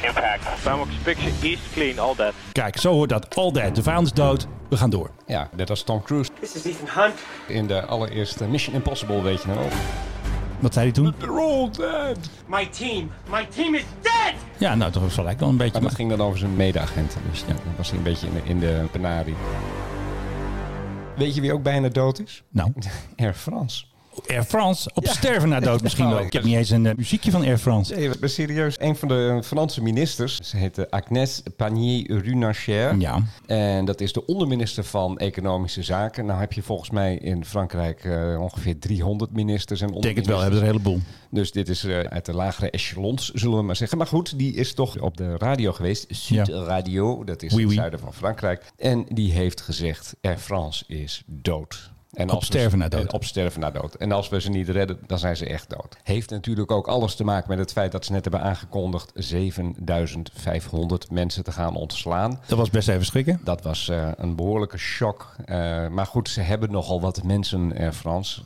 impact. 0.03 0.43
Vamos 0.61 0.87
picture 1.03 1.31
east 1.41 1.61
clean, 1.73 1.99
all 1.99 2.15
that. 2.15 2.33
Kijk, 2.51 2.77
zo 2.77 2.91
hoort 2.93 3.09
dat. 3.09 3.35
All 3.35 3.51
dead. 3.51 3.75
De 3.75 3.83
vijand 3.83 4.05
is 4.05 4.13
dood. 4.13 4.47
We 4.69 4.77
gaan 4.77 4.89
door. 4.89 5.09
Ja, 5.25 5.49
net 5.55 5.69
als 5.69 5.83
Tom 5.83 6.01
Cruise 6.03 6.29
This 6.39 6.55
is 6.55 6.63
Ethan 6.65 7.03
Hunt. 7.03 7.13
in 7.47 7.67
de 7.67 7.85
allereerste 7.85 8.47
Mission 8.47 8.75
Impossible, 8.75 9.21
weet 9.21 9.41
je 9.41 9.47
nog. 9.47 9.73
Wat 10.59 10.73
zei 10.73 10.85
hij 10.85 10.93
toen? 10.93 11.13
They're 11.17 11.39
all 11.39 11.69
dead. 11.71 12.17
My 12.47 12.65
team. 12.65 13.11
My 13.29 13.45
team 13.55 13.75
is 13.75 13.83
dead! 14.01 14.33
Ja, 14.57 14.75
nou, 14.75 14.91
dat 14.91 15.11
zal 15.11 15.23
lijkt 15.23 15.39
wel 15.39 15.49
een 15.49 15.57
beetje. 15.57 15.71
Maar 15.73 15.81
dat 15.81 15.95
ging 15.95 16.09
dan 16.09 16.21
over 16.21 16.39
zijn 16.39 16.55
mede-agenten. 16.55 17.21
Dus 17.29 17.39
ja, 17.39 17.47
dan 17.53 17.73
was 17.77 17.89
hij 17.89 17.97
een 17.97 18.03
beetje 18.03 18.27
in 18.27 18.33
de, 18.33 18.41
in 18.43 18.59
de 18.59 18.87
penarie. 18.91 19.35
Weet 21.15 21.35
je 21.35 21.41
wie 21.41 21.53
ook 21.53 21.63
bijna 21.63 21.87
dood 21.89 22.19
is? 22.19 22.43
Nou, 22.49 22.73
Air 23.17 23.33
France. 23.33 23.85
Air 24.27 24.43
France 24.43 24.89
op 24.93 25.05
sterven 25.07 25.49
na 25.49 25.59
dood 25.59 25.81
misschien 25.81 26.09
wel. 26.09 26.19
Ik 26.19 26.33
heb 26.33 26.43
niet 26.43 26.55
eens 26.55 26.69
een 26.69 26.85
eh, 26.85 26.95
muziekje 26.95 27.31
van 27.31 27.41
Air 27.43 27.57
France. 27.57 27.95
Nee, 27.95 28.09
maar 28.19 28.29
serieus. 28.29 28.75
Een 28.79 28.95
van 28.95 29.07
de 29.07 29.39
Franse 29.43 29.81
ministers, 29.83 30.37
ze 30.37 30.57
heet 30.57 30.77
eh, 30.77 30.85
Agnès 30.89 31.43
Pannier-Runacher. 31.55 32.95
Ja. 32.97 33.23
En 33.45 33.85
dat 33.85 34.01
is 34.01 34.13
de 34.13 34.25
onderminister 34.25 34.83
van 34.83 35.17
Economische 35.17 35.83
Zaken. 35.83 36.25
Nou 36.25 36.39
heb 36.39 36.53
je 36.53 36.61
volgens 36.63 36.89
mij 36.89 37.15
in 37.15 37.45
Frankrijk 37.45 38.03
eh, 38.03 38.41
ongeveer 38.41 38.79
300 38.79 39.31
ministers 39.31 39.81
en 39.81 39.87
Ik 39.95 40.01
denk 40.01 40.15
het 40.15 40.25
wel, 40.25 40.35
onderministers. 40.35 40.41
hebben 40.41 40.59
er 40.59 40.67
een 40.67 40.99
heleboel. 41.01 41.39
Dus 41.41 41.51
dit 41.51 41.69
is 41.69 41.83
eh, 41.83 41.99
uit 41.99 42.25
de 42.25 42.33
lagere 42.33 42.69
echelons, 42.69 43.31
zullen 43.31 43.57
we 43.57 43.63
maar 43.63 43.75
zeggen. 43.75 43.97
Maar 43.97 44.07
goed, 44.07 44.37
die 44.37 44.53
is 44.53 44.73
toch 44.73 44.99
op 44.99 45.17
de 45.17 45.37
radio 45.37 45.71
geweest. 45.71 46.05
Sud 46.09 46.47
Ja. 46.47 46.63
Radio, 46.63 47.23
dat 47.23 47.43
is 47.43 47.51
Oui, 47.53 47.55
in 47.57 47.61
het 47.61 47.69
oui. 47.69 47.75
zuiden 47.75 47.99
van 47.99 48.13
Frankrijk. 48.13 48.71
En 48.77 49.05
die 49.09 49.31
heeft 49.31 49.61
gezegd, 49.61 50.15
Air 50.21 50.37
France 50.37 50.83
is 50.87 51.23
dood. 51.25 51.91
En 52.13 52.29
Op 52.31 52.43
sterven 52.43 52.77
na 52.77 52.87
dood. 52.87 53.01
en 53.01 53.13
Op 53.13 53.23
sterven 53.23 53.59
na 53.59 53.71
dood. 53.71 53.95
En 53.95 54.11
als 54.11 54.29
we 54.29 54.41
ze 54.41 54.49
niet 54.49 54.69
redden, 54.69 54.99
dan 55.07 55.19
zijn 55.19 55.37
ze 55.37 55.45
echt 55.45 55.69
dood. 55.69 55.97
Heeft 56.03 56.29
natuurlijk 56.29 56.71
ook 56.71 56.87
alles 56.87 57.15
te 57.15 57.23
maken 57.23 57.49
met 57.49 57.59
het 57.59 57.71
feit 57.71 57.91
dat 57.91 58.05
ze 58.05 58.11
net 58.11 58.23
hebben 58.23 58.41
aangekondigd 58.41 59.11
7500 59.15 61.11
mensen 61.11 61.43
te 61.43 61.51
gaan 61.51 61.75
ontslaan. 61.75 62.39
Dat 62.47 62.57
was 62.57 62.69
best 62.69 62.87
even 62.87 63.05
schrikken. 63.05 63.39
Dat 63.43 63.61
was 63.61 63.89
eh, 63.89 64.11
een 64.15 64.35
behoorlijke 64.35 64.77
shock. 64.77 65.35
Eh, 65.45 65.87
maar 65.87 66.05
goed, 66.05 66.29
ze 66.29 66.41
hebben 66.41 66.71
nogal 66.71 67.01
wat 67.01 67.23
mensen, 67.23 67.77
Air 67.77 67.93
France. 67.93 68.41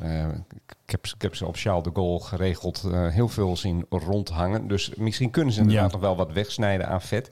Ik, 0.86 0.92
heb, 0.92 1.06
ik 1.06 1.22
heb 1.22 1.36
ze 1.36 1.46
op 1.46 1.56
Charles 1.56 1.84
de 1.84 1.90
Gaulle 1.94 2.20
geregeld 2.24 2.84
eh, 2.92 3.08
heel 3.08 3.28
veel 3.28 3.58
zien 3.58 3.86
rondhangen. 3.90 4.68
Dus 4.68 4.96
misschien 4.96 5.30
kunnen 5.30 5.54
ze 5.54 5.60
inderdaad 5.62 5.86
Ja. 5.86 5.92
nog 5.92 6.02
wel 6.02 6.16
wat 6.16 6.32
wegsnijden 6.32 6.88
aan 6.88 7.02
vet. 7.02 7.32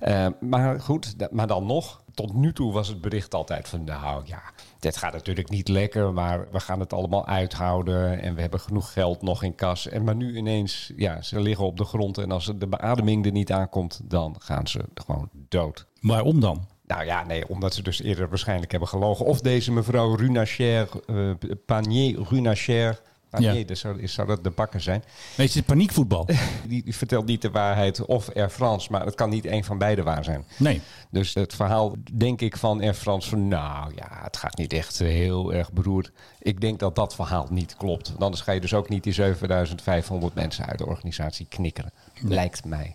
Eh, 0.00 0.26
maar 0.40 0.80
goed, 0.80 1.14
maar 1.30 1.46
dan 1.46 1.66
nog. 1.66 2.02
Tot 2.14 2.34
nu 2.34 2.52
toe 2.52 2.72
was 2.72 2.88
het 2.88 3.00
bericht 3.00 3.34
altijd 3.34 3.68
van, 3.68 3.84
nou 3.84 4.22
ja, 4.26 4.42
dit 4.78 4.96
gaat 4.96 5.12
natuurlijk 5.12 5.48
niet 5.50 5.68
lekker, 5.68 6.12
maar 6.12 6.46
we 6.52 6.60
gaan 6.60 6.80
het 6.80 6.92
allemaal 6.92 7.26
uithouden 7.26 8.20
en 8.22 8.34
we 8.34 8.40
hebben 8.40 8.60
genoeg 8.60 8.92
geld 8.92 9.22
nog 9.22 9.42
in 9.42 9.54
kas. 9.54 9.88
En 9.88 10.04
maar 10.04 10.16
nu 10.16 10.36
ineens, 10.36 10.92
ja, 10.96 11.22
ze 11.22 11.40
liggen 11.40 11.64
op 11.66 11.76
de 11.76 11.84
grond 11.84 12.18
en 12.18 12.30
als 12.30 12.52
de 12.56 12.66
beademing 12.66 13.26
er 13.26 13.32
niet 13.32 13.52
aankomt, 13.52 14.00
dan 14.04 14.36
gaan 14.38 14.66
ze 14.66 14.84
gewoon 14.94 15.28
dood. 15.48 15.86
Waarom 16.00 16.40
dan? 16.40 16.66
Nou 16.86 17.04
ja, 17.04 17.24
nee, 17.24 17.48
omdat 17.48 17.74
ze 17.74 17.82
dus 17.82 18.02
eerder 18.02 18.28
waarschijnlijk 18.28 18.70
hebben 18.70 18.88
gelogen. 18.88 19.24
Of 19.26 19.40
deze 19.40 19.72
mevrouw 19.72 20.14
Runacher, 20.14 20.88
eh 21.06 21.30
Panier 21.66 22.18
Runacher. 22.28 23.00
Panier, 23.30 23.52
Ja. 23.58 23.64
dus 23.64 23.80
zou, 23.80 24.08
zou 24.08 24.28
dat 24.28 24.44
de 24.44 24.50
bakker 24.50 24.80
zijn. 24.80 25.02
Nee, 25.36 25.46
het 25.46 25.56
is 25.56 25.62
paniekvoetbal. 25.62 26.26
Die, 26.68 26.82
die 26.84 26.96
vertelt 26.96 27.26
niet 27.26 27.42
de 27.42 27.50
waarheid 27.50 28.04
of 28.04 28.30
Air 28.34 28.50
France, 28.50 28.90
maar 28.90 29.04
het 29.04 29.14
kan 29.14 29.30
niet 29.30 29.46
een 29.46 29.64
van 29.64 29.78
beide 29.78 30.02
waar 30.02 30.24
zijn. 30.24 30.44
Nee. 30.56 30.80
Dus 31.10 31.34
het 31.34 31.54
verhaal, 31.54 31.94
denk 32.12 32.40
ik, 32.40 32.56
van 32.56 32.80
Air 32.80 32.94
France 32.94 33.28
van... 33.28 33.48
nou 33.48 33.92
ja, 33.94 34.08
het 34.22 34.36
gaat 34.36 34.56
niet 34.56 34.72
echt 34.72 34.98
heel 34.98 35.54
erg 35.54 35.72
beroerd. 35.72 36.10
Ik 36.38 36.60
denk 36.60 36.78
dat 36.78 36.94
dat 36.96 37.14
verhaal 37.14 37.46
niet 37.50 37.74
klopt. 37.76 38.08
Want 38.08 38.22
Anders 38.22 38.42
ga 38.42 38.52
je 38.52 38.60
dus 38.60 38.74
ook 38.74 38.88
niet 38.88 39.02
die 39.02 39.12
7500 39.12 40.34
mensen 40.34 40.66
uit 40.66 40.78
de 40.78 40.86
organisatie 40.86 41.46
knikkeren. 41.48 41.92
Lijkt 42.20 42.64
mij. 42.64 42.94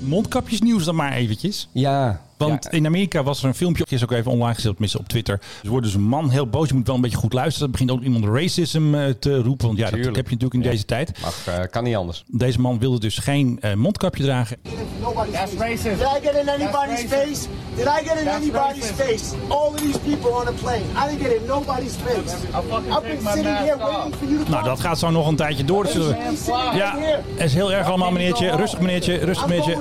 Mondkapjesnieuws 0.00 0.84
dan 0.84 0.94
maar 0.94 1.12
eventjes. 1.12 1.68
Ja, 1.72 2.20
Want 2.36 2.64
ja, 2.64 2.70
in 2.70 2.86
Amerika 2.86 3.22
was 3.22 3.42
er 3.42 3.48
een 3.48 3.54
filmpje, 3.54 3.84
is 3.88 4.02
ook 4.02 4.12
even 4.12 4.30
online 4.30 4.54
gezet, 4.54 4.70
tenminste 4.70 4.98
op 4.98 5.08
Twitter. 5.08 5.40
Dus 5.60 5.70
wordt 5.70 5.84
dus 5.86 5.94
een 5.94 6.02
man 6.02 6.30
heel 6.30 6.46
boos, 6.46 6.68
je 6.68 6.74
moet 6.74 6.86
wel 6.86 6.96
een 6.96 7.00
beetje 7.02 7.16
goed 7.16 7.32
luisteren. 7.32 7.66
Er 7.66 7.72
begint 7.72 7.90
ook 7.90 8.02
iemand 8.02 8.24
racism 8.24 8.94
eh, 8.94 9.08
te 9.18 9.36
roepen, 9.42 9.66
want 9.66 9.78
ja, 9.78 9.90
dat 9.90 9.98
heb 10.04 10.14
je 10.14 10.20
natuurlijk 10.22 10.54
in 10.54 10.62
Ja. 10.62 10.70
deze 10.70 10.84
tijd. 10.84 11.20
mag, 11.22 11.46
eh, 11.46 11.64
kan 11.70 11.84
niet 11.84 11.96
anders. 11.96 12.24
Deze 12.26 12.60
man 12.60 12.78
wilde 12.78 13.00
dus 13.00 13.18
geen 13.18 13.58
eh, 13.60 13.74
mondkapje 13.74 14.22
dragen. 14.22 14.56
That's 15.32 15.52
racist. 15.58 15.82
Did 15.84 16.00
I 16.00 16.20
get 16.26 16.34
in 16.42 16.48
anybody's 16.48 17.04
face? 17.04 17.48
Did 17.80 17.88
I 17.88 18.08
get 18.08 18.20
in 18.20 18.28
anybody's 18.28 18.90
face? 18.90 19.34
All 19.48 19.68
of 19.68 19.76
these 19.76 19.98
people 19.98 20.30
on 20.30 20.48
a 20.48 20.52
plane. 20.52 20.84
I 20.96 21.08
didn't 21.08 21.22
get 21.22 21.40
in 21.40 21.46
nobody's 21.46 21.96
face. 21.96 22.36
I've 22.54 23.02
been 23.02 23.20
sitting 23.20 23.56
here 23.56 23.76
waiting 23.78 24.14
for 24.14 24.28
you 24.28 24.44
to 24.44 24.50
Nou, 24.50 24.64
dat 24.64 24.80
gaat 24.80 24.98
zo 24.98 25.10
nog 25.10 25.26
een 25.28 25.36
tijdje 25.36 25.64
door. 25.64 25.84
Dus, 25.84 25.94
ja, 26.74 26.96
het 27.34 27.44
is 27.44 27.54
heel 27.54 27.72
erg 27.72 27.86
allemaal, 27.86 28.10
meneertje. 28.10 28.56
Rustig, 28.56 28.80
meneertje. 28.80 29.14
Rustig, 29.14 29.46
meneertje. 29.46 29.78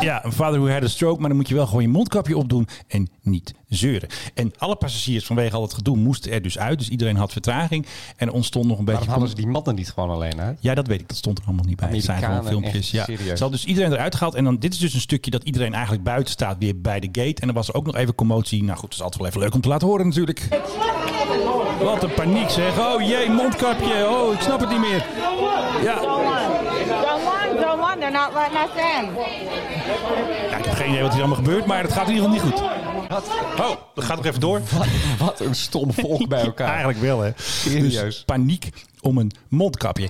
Ja, 0.00 0.24
een 0.24 0.32
vader 0.32 0.60
who 0.60 0.72
had 0.72 0.82
a 0.82 0.88
stroke, 0.88 1.18
maar 1.20 1.28
dan 1.28 1.36
moet 1.36 1.48
je 1.48 1.54
wel 1.54 1.66
gewoon 1.66 1.82
je 1.82 1.88
mondkapje 1.88 2.36
opdoen 2.36 2.68
en 2.88 3.08
niet 3.22 3.54
zeuren. 3.68 4.08
En 4.34 4.52
alle 4.58 4.76
passagiers 4.76 5.26
vanwege 5.26 5.56
al 5.56 5.62
het 5.62 5.74
gedoe 5.74 5.96
moesten 5.96 6.32
er 6.32 6.42
dus 6.42 6.58
uit. 6.58 6.78
Dus 6.78 6.88
iedereen 6.88 7.16
had 7.16 7.32
vertraging. 7.32 7.86
En 8.16 8.26
er 8.26 8.32
ontstond 8.32 8.66
nog 8.66 8.78
een 8.78 8.84
beetje... 8.84 9.00
Waarom 9.00 9.20
hadden 9.20 9.36
ze 9.36 9.42
die 9.42 9.52
mannen 9.52 9.74
niet 9.74 9.90
gewoon 9.90 10.10
alleen 10.10 10.40
uit? 10.40 10.58
Ja, 10.60 10.74
dat 10.74 10.86
weet 10.86 11.00
ik. 11.00 11.08
Dat 11.08 11.16
stond 11.16 11.38
er 11.38 11.44
allemaal 11.44 11.64
niet 11.64 11.76
bij. 11.76 11.88
Het 11.88 12.04
zijn 12.04 12.22
gewoon 12.22 12.46
filmpjes. 12.46 12.90
Ja. 12.90 13.04
Ze 13.04 13.28
hadden 13.28 13.50
dus 13.50 13.64
iedereen 13.64 13.92
eruit 13.92 14.14
gehaald. 14.14 14.34
En 14.34 14.44
dan, 14.44 14.58
dit 14.58 14.72
is 14.72 14.78
dus 14.78 14.94
een 14.94 15.00
stukje 15.00 15.30
dat 15.30 15.42
iedereen 15.42 15.74
eigenlijk 15.74 16.02
buiten 16.06 16.32
staat 16.32 16.56
weer 16.58 16.80
bij 16.80 17.00
de 17.00 17.08
gate. 17.12 17.40
En 17.42 17.48
er 17.48 17.54
was 17.54 17.72
ook 17.72 17.86
nog 17.86 17.96
even 17.96 18.14
commotie. 18.14 18.62
Nou 18.64 18.78
goed, 18.78 18.88
dat 18.90 18.98
is 18.98 19.02
altijd 19.02 19.20
wel 19.20 19.28
even 19.30 19.40
leuk 19.40 19.54
om 19.54 19.60
te 19.60 19.68
laten 19.68 19.88
horen 19.88 20.06
natuurlijk. 20.06 20.48
Wat 21.82 22.02
een 22.02 22.14
paniek 22.14 22.50
zeg. 22.50 22.78
Oh 22.78 23.02
jee, 23.02 23.30
mondkapje. 23.30 24.08
Oh, 24.08 24.32
ik 24.32 24.40
snap 24.40 24.60
het 24.60 24.68
niet 24.68 24.78
meer. 24.80 25.04
Ja, 25.82 25.94
Don't 26.00 26.24
want, 27.22 27.60
don't 27.60 27.80
want. 27.80 28.00
They're 28.00 28.10
not 28.10 28.30
letting 28.34 28.60
us 28.60 28.82
in. 28.82 29.14
ja 30.50 30.56
ik 30.56 30.64
heb 30.64 30.74
geen 30.74 30.88
idee 30.90 31.02
wat 31.02 31.10
hier 31.12 31.20
allemaal 31.20 31.44
gebeurt. 31.44 31.66
Maar 31.66 31.82
het 31.82 31.92
gaat 31.92 32.08
in 32.08 32.14
ieder 32.14 32.30
geval 32.30 32.44
niet 32.46 32.54
goed. 32.54 32.68
Oh, 33.60 33.76
dat 33.94 34.04
gaat 34.04 34.16
nog 34.16 34.26
even 34.26 34.40
door. 34.40 34.60
Wat 35.18 35.40
een 35.40 35.54
stom 35.54 35.92
volk 35.92 36.28
bij 36.28 36.40
elkaar. 36.50 36.68
Eigenlijk 36.68 36.98
wel 36.98 37.20
hè. 37.20 37.30
Serieus. 37.36 37.94
Dus 38.00 38.22
paniek 38.24 38.68
om 39.00 39.18
een 39.18 39.30
mondkapje. 39.48 40.08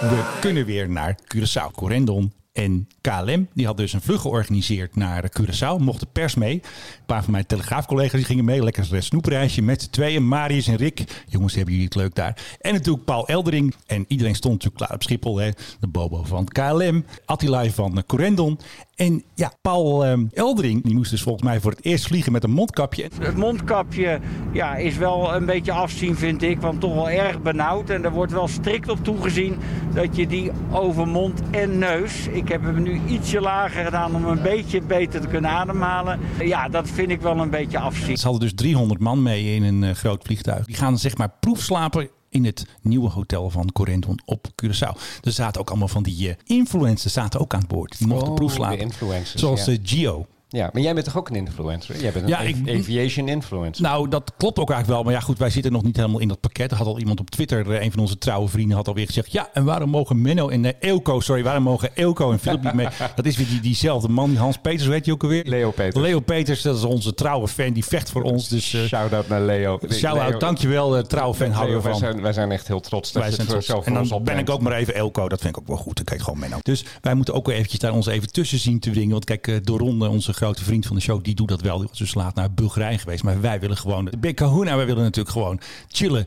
We 0.00 0.38
kunnen 0.40 0.64
weer 0.64 0.88
naar 0.88 1.18
Curaçao. 1.34 1.70
Corendon 1.74 2.32
en 2.58 2.88
KLM 3.00 3.48
die 3.54 3.66
had 3.66 3.76
dus 3.76 3.92
een 3.92 4.00
vlucht 4.00 4.20
georganiseerd 4.20 4.96
naar 4.96 5.30
Curaçao. 5.40 5.78
Mocht 5.78 6.00
de 6.00 6.06
pers 6.12 6.34
mee. 6.34 6.54
Een 6.54 7.06
paar 7.06 7.22
van 7.22 7.32
mijn 7.32 7.46
telegraafcollega's 7.46 8.12
die 8.12 8.24
gingen 8.24 8.44
mee. 8.44 8.64
Lekker 8.64 8.88
een 8.90 9.02
snoepreisje 9.02 9.62
met 9.62 9.82
z'n 9.82 9.90
tweeën. 9.90 10.28
Marius 10.28 10.66
en 10.66 10.76
Rick. 10.76 11.24
Jongens, 11.28 11.54
hebben 11.54 11.72
jullie 11.72 11.88
het 11.88 11.96
leuk 11.96 12.14
daar. 12.14 12.36
En 12.60 12.72
natuurlijk 12.72 13.04
Paul 13.04 13.28
Eldering. 13.28 13.74
En 13.86 14.04
iedereen 14.08 14.34
stond 14.34 14.54
natuurlijk 14.54 14.84
klaar 14.84 14.94
op 14.94 15.02
Schiphol. 15.02 15.36
Hè. 15.36 15.50
De 15.80 15.86
Bobo 15.86 16.22
van 16.24 16.44
KLM. 16.44 17.04
Attila 17.24 17.70
van 17.70 18.02
Corendon. 18.06 18.58
En 18.98 19.22
ja, 19.34 19.52
Paul 19.62 20.04
ehm, 20.04 20.24
Eldering 20.32 20.84
die 20.84 20.94
moest 20.94 21.10
dus 21.10 21.22
volgens 21.22 21.44
mij 21.44 21.60
voor 21.60 21.70
het 21.70 21.84
eerst 21.84 22.06
vliegen 22.06 22.32
met 22.32 22.44
een 22.44 22.50
mondkapje. 22.50 23.10
Het 23.20 23.36
mondkapje 23.36 24.20
ja, 24.52 24.76
is 24.76 24.96
wel 24.96 25.34
een 25.34 25.46
beetje 25.46 25.72
afzien, 25.72 26.16
vind 26.16 26.42
ik. 26.42 26.60
Want 26.60 26.80
toch 26.80 26.94
wel 26.94 27.10
erg 27.10 27.42
benauwd. 27.42 27.90
En 27.90 28.04
er 28.04 28.12
wordt 28.12 28.32
wel 28.32 28.48
strikt 28.48 28.88
op 28.88 29.04
toegezien 29.04 29.56
dat 29.94 30.16
je 30.16 30.26
die 30.26 30.50
over 30.70 31.08
mond 31.08 31.40
en 31.50 31.78
neus. 31.78 32.26
Heb 32.48 32.62
hem 32.62 32.82
nu 32.82 33.00
ietsje 33.08 33.40
lager 33.40 33.84
gedaan 33.84 34.14
om 34.14 34.24
een 34.24 34.42
beetje 34.42 34.80
beter 34.82 35.20
te 35.20 35.26
kunnen 35.26 35.50
ademhalen. 35.50 36.20
Ja, 36.44 36.68
dat 36.68 36.88
vind 36.88 37.10
ik 37.10 37.20
wel 37.20 37.38
een 37.38 37.50
beetje 37.50 37.78
afzien. 37.78 38.16
Ze 38.16 38.22
hadden 38.24 38.40
dus 38.42 38.54
300 38.54 39.00
man 39.00 39.22
mee 39.22 39.54
in 39.54 39.62
een 39.62 39.84
eh, 39.84 39.94
groot 39.94 40.22
vliegtuig. 40.24 40.66
Die 40.66 40.76
gaan 40.76 40.98
zeg 40.98 41.16
maar 41.16 41.32
proefslapen 41.40 42.08
in 42.30 42.44
het 42.44 42.66
nieuwe 42.82 43.08
hotel 43.10 43.50
van 43.50 43.72
Corendon 43.72 44.20
op 44.24 44.46
Curaçao. 44.62 45.00
Er 45.22 45.32
zaten 45.32 45.60
ook 45.60 45.68
allemaal 45.68 45.88
van 45.88 46.02
die 46.02 46.28
eh, 46.28 46.34
influencers 46.44 47.12
zaten 47.12 47.40
ook 47.40 47.54
aan 47.54 47.64
boord. 47.68 47.98
Die 47.98 48.06
mochten 48.06 48.28
Oh, 48.28 48.34
proefslapen. 48.34 48.88
de 48.88 49.20
Zoals 49.34 49.64
ja. 49.64 49.72
eh, 49.72 49.78
Gio. 49.82 50.26
Ja, 50.50 50.70
maar 50.72 50.82
jij 50.82 50.94
bent 50.94 51.04
toch 51.06 51.16
ook 51.16 51.28
een 51.28 51.36
influencer? 51.36 52.00
Jij 52.00 52.12
bent 52.12 52.24
een 52.24 52.30
Ja, 52.30 52.38
ik- 52.40 52.68
aviation 52.80 53.28
influencer. 53.28 53.82
Nou, 53.82 54.08
dat 54.08 54.32
klopt 54.36 54.58
ook 54.58 54.70
eigenlijk 54.70 55.00
wel. 55.00 55.02
Maar 55.02 55.20
ja, 55.20 55.26
goed, 55.26 55.38
wij 55.38 55.50
zitten 55.50 55.72
nog 55.72 55.82
niet 55.82 55.96
helemaal 55.96 56.20
in 56.20 56.28
dat 56.28 56.40
pakket. 56.40 56.70
Er 56.70 56.76
had 56.76 56.86
al 56.86 56.98
iemand 56.98 57.20
op 57.20 57.30
Twitter, 57.30 57.70
eh, 57.70 57.82
een 57.84 57.90
van 57.90 58.00
onze 58.00 58.18
trouwe 58.18 58.48
vrienden, 58.48 58.76
had 58.76 58.88
alweer 58.88 59.06
gezegd... 59.06 59.32
Ja, 59.32 59.48
en 59.52 59.64
waarom 59.64 59.90
mogen 59.90 60.22
Menno 60.22 60.48
en 60.48 60.64
uh, 60.64 60.70
Eelco, 60.80 61.20
sorry, 61.20 61.42
waarom 61.42 61.62
mogen 61.62 61.90
Eelco 61.94 62.32
en 62.32 62.38
Philip 62.38 62.62
niet 62.62 62.72
mee? 62.72 62.86
Dat 63.16 63.26
is 63.26 63.36
weer 63.36 63.46
die, 63.48 63.60
diezelfde 63.60 64.08
man, 64.08 64.36
Hans 64.36 64.58
Peters, 64.58 64.86
weet 64.86 65.04
je 65.04 65.12
ook 65.12 65.22
alweer? 65.22 65.44
Leo 65.46 65.70
Peters. 65.70 66.04
Leo 66.04 66.20
Peters, 66.20 66.62
dat 66.62 66.76
is 66.76 66.84
onze 66.84 67.14
trouwe 67.14 67.48
fan, 67.48 67.72
die 67.72 67.84
vecht 67.84 68.10
voor 68.10 68.22
ons. 68.22 68.48
Dus 68.48 68.74
eh 68.74 68.84
Shout-out 68.84 69.28
naar 69.28 69.40
Leo. 69.40 69.78
shout-out, 69.90 70.40
dankjewel, 70.40 71.02
trouwe 71.02 71.34
fan, 71.34 71.50
houden 71.50 71.74
Leo, 71.74 71.82
we 71.82 71.88
wij 71.88 71.98
van. 71.98 72.08
zijn, 72.10 72.22
wij 72.22 72.32
zijn 72.32 72.52
echt 72.52 72.66
heel 72.66 72.80
trots 72.80 73.12
dat 73.12 73.22
Wij 73.22 73.32
zijn 73.32 73.46
trots. 73.46 73.68
En 73.86 73.94
dan 74.08 74.22
ben 74.24 74.38
ik 74.38 74.50
ook 74.50 74.60
maar 74.60 74.72
even 74.72 74.94
Elko. 74.94 75.28
Dat 75.28 75.40
vind 75.40 75.56
ik 75.56 75.60
ook 75.62 75.68
wel 75.68 75.76
goed. 75.76 75.96
Dan 75.96 76.04
kijk 76.04 76.22
gewoon 76.22 76.38
Menno. 76.38 76.58
Dus 76.62 76.84
wij 77.00 77.14
moeten 77.14 77.34
ook 77.34 77.46
weer 77.46 77.54
eventjes 77.56 77.80
daar 77.80 77.92
ons 77.92 78.06
even 78.06 78.32
tussen 78.32 78.58
zien 78.58 78.78
te 78.80 78.90
dringen. 78.90 79.10
Want 79.10 79.24
kijk, 79.24 79.66
Doron, 79.66 80.08
onze 80.08 80.32
grote 80.38 80.64
vriend 80.64 80.86
van 80.86 80.96
de 80.96 81.02
show, 81.02 81.24
die 81.24 81.34
doet 81.34 81.48
dat 81.48 81.60
wel. 81.60 81.78
Die 81.78 81.88
was 81.88 81.98
dus 81.98 82.14
laat 82.14 82.34
naar 82.34 82.52
Bulgarije 82.52 82.98
geweest. 82.98 83.22
Maar 83.22 83.40
wij 83.40 83.60
willen 83.60 83.76
gewoon 83.76 84.04
de 84.04 84.18
Big 84.18 84.34
Kahuna. 84.34 84.76
Wij 84.76 84.86
willen 84.86 85.02
natuurlijk 85.02 85.34
gewoon 85.34 85.60
chillen. 85.88 86.26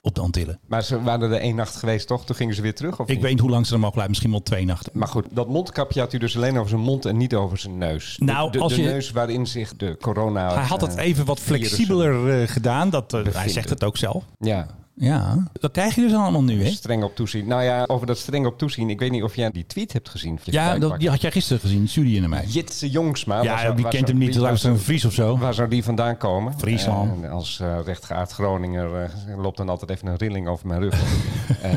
Op 0.00 0.14
de 0.14 0.20
Antillen. 0.20 0.58
Maar 0.66 0.82
ze 0.82 1.02
waren 1.02 1.32
er 1.32 1.40
één 1.40 1.54
nacht 1.56 1.76
geweest, 1.76 2.06
toch? 2.06 2.24
Toen 2.24 2.36
gingen 2.36 2.54
ze 2.54 2.62
weer 2.62 2.74
terug, 2.74 3.00
of 3.00 3.06
Ik 3.08 3.14
niet? 3.14 3.22
weet 3.22 3.30
niet 3.30 3.40
hoe 3.40 3.50
lang 3.50 3.66
ze 3.66 3.72
er 3.72 3.78
mogen 3.78 3.92
blijven. 3.92 4.10
Misschien 4.12 4.30
wel 4.32 4.42
twee 4.42 4.64
nachten. 4.64 4.92
Maar 4.94 5.08
goed, 5.08 5.26
dat 5.30 5.48
mondkapje 5.48 6.00
had 6.00 6.12
u 6.12 6.18
dus 6.18 6.36
alleen 6.36 6.56
over 6.56 6.68
zijn 6.68 6.80
mond 6.80 7.04
en 7.04 7.16
niet 7.16 7.34
over 7.34 7.58
zijn 7.58 7.78
neus. 7.78 8.16
De- 8.18 8.24
Nou, 8.24 8.50
de, 8.52 8.58
als 8.58 8.74
de 8.74 8.82
je- 8.82 8.88
neus 8.88 9.10
waarin 9.10 9.46
zich 9.46 9.76
de 9.76 9.96
corona... 10.00 10.54
Hij 10.54 10.64
had 10.64 10.80
het 10.80 10.94
eh, 10.94 11.04
even 11.04 11.24
wat 11.24 11.40
flexibeler 11.40 12.40
eh, 12.42 12.48
gedaan. 12.48 12.90
Dat, 12.90 13.12
eh, 13.14 13.20
hij 13.34 13.48
zegt 13.48 13.68
het 13.70 13.84
ook 13.84 13.96
zelf. 13.96 14.24
Ja, 14.38 14.66
Ja, 14.98 15.48
dat 15.52 15.70
krijg 15.72 15.94
je 15.94 16.00
dus 16.00 16.12
allemaal 16.14 16.42
nu, 16.42 16.62
hè? 16.64 16.70
streng 16.70 17.02
op 17.04 17.16
toezien. 17.16 17.46
Nou 17.46 17.62
ja, 17.62 17.84
over 17.86 18.06
dat 18.06 18.18
streng 18.18 18.46
op 18.46 18.58
toezien. 18.58 18.90
Ik 18.90 18.98
weet 18.98 19.10
niet 19.10 19.22
of 19.22 19.36
jij 19.36 19.50
die 19.50 19.66
tweet 19.66 19.92
hebt 19.92 20.08
gezien. 20.08 20.38
Ja, 20.44 20.78
dat, 20.78 20.98
die 20.98 21.08
had 21.10 21.20
jij 21.20 21.30
gisteren 21.30 21.60
gezien. 21.60 21.88
Stuurde 21.88 22.10
je 22.12 22.20
naar 22.20 22.28
mij. 22.28 22.44
Jitse 22.46 22.90
Jongsma. 22.90 23.42
Ja, 23.42 23.74
waar 23.74 23.90
kent 23.90 24.08
hem 24.08 24.18
niet? 24.18 24.32
die- 24.32 24.40
Dat 24.42 24.52
is 24.52 24.62
een 24.62 24.78
Fries 24.78 25.04
of 25.04 25.12
zo. 25.12 25.38
Waar 25.38 25.54
zou 25.54 25.68
die 25.68 25.84
vandaan 25.84 26.16
komen? 26.16 26.58
Friesland. 26.58 27.28
Als 27.28 27.60
eh 27.60 27.78
rechtgeaard 27.84 28.30
Groninger 28.32 29.02
eh, 29.02 29.38
loopt 29.38 29.56
dan 29.56 29.68
altijd 29.68 29.90
even 29.90 30.08
een 30.08 30.16
rilling 30.16 30.48
over 30.48 30.66
mijn 30.66 30.80
rug. 30.80 30.94
Eh, 31.62 31.72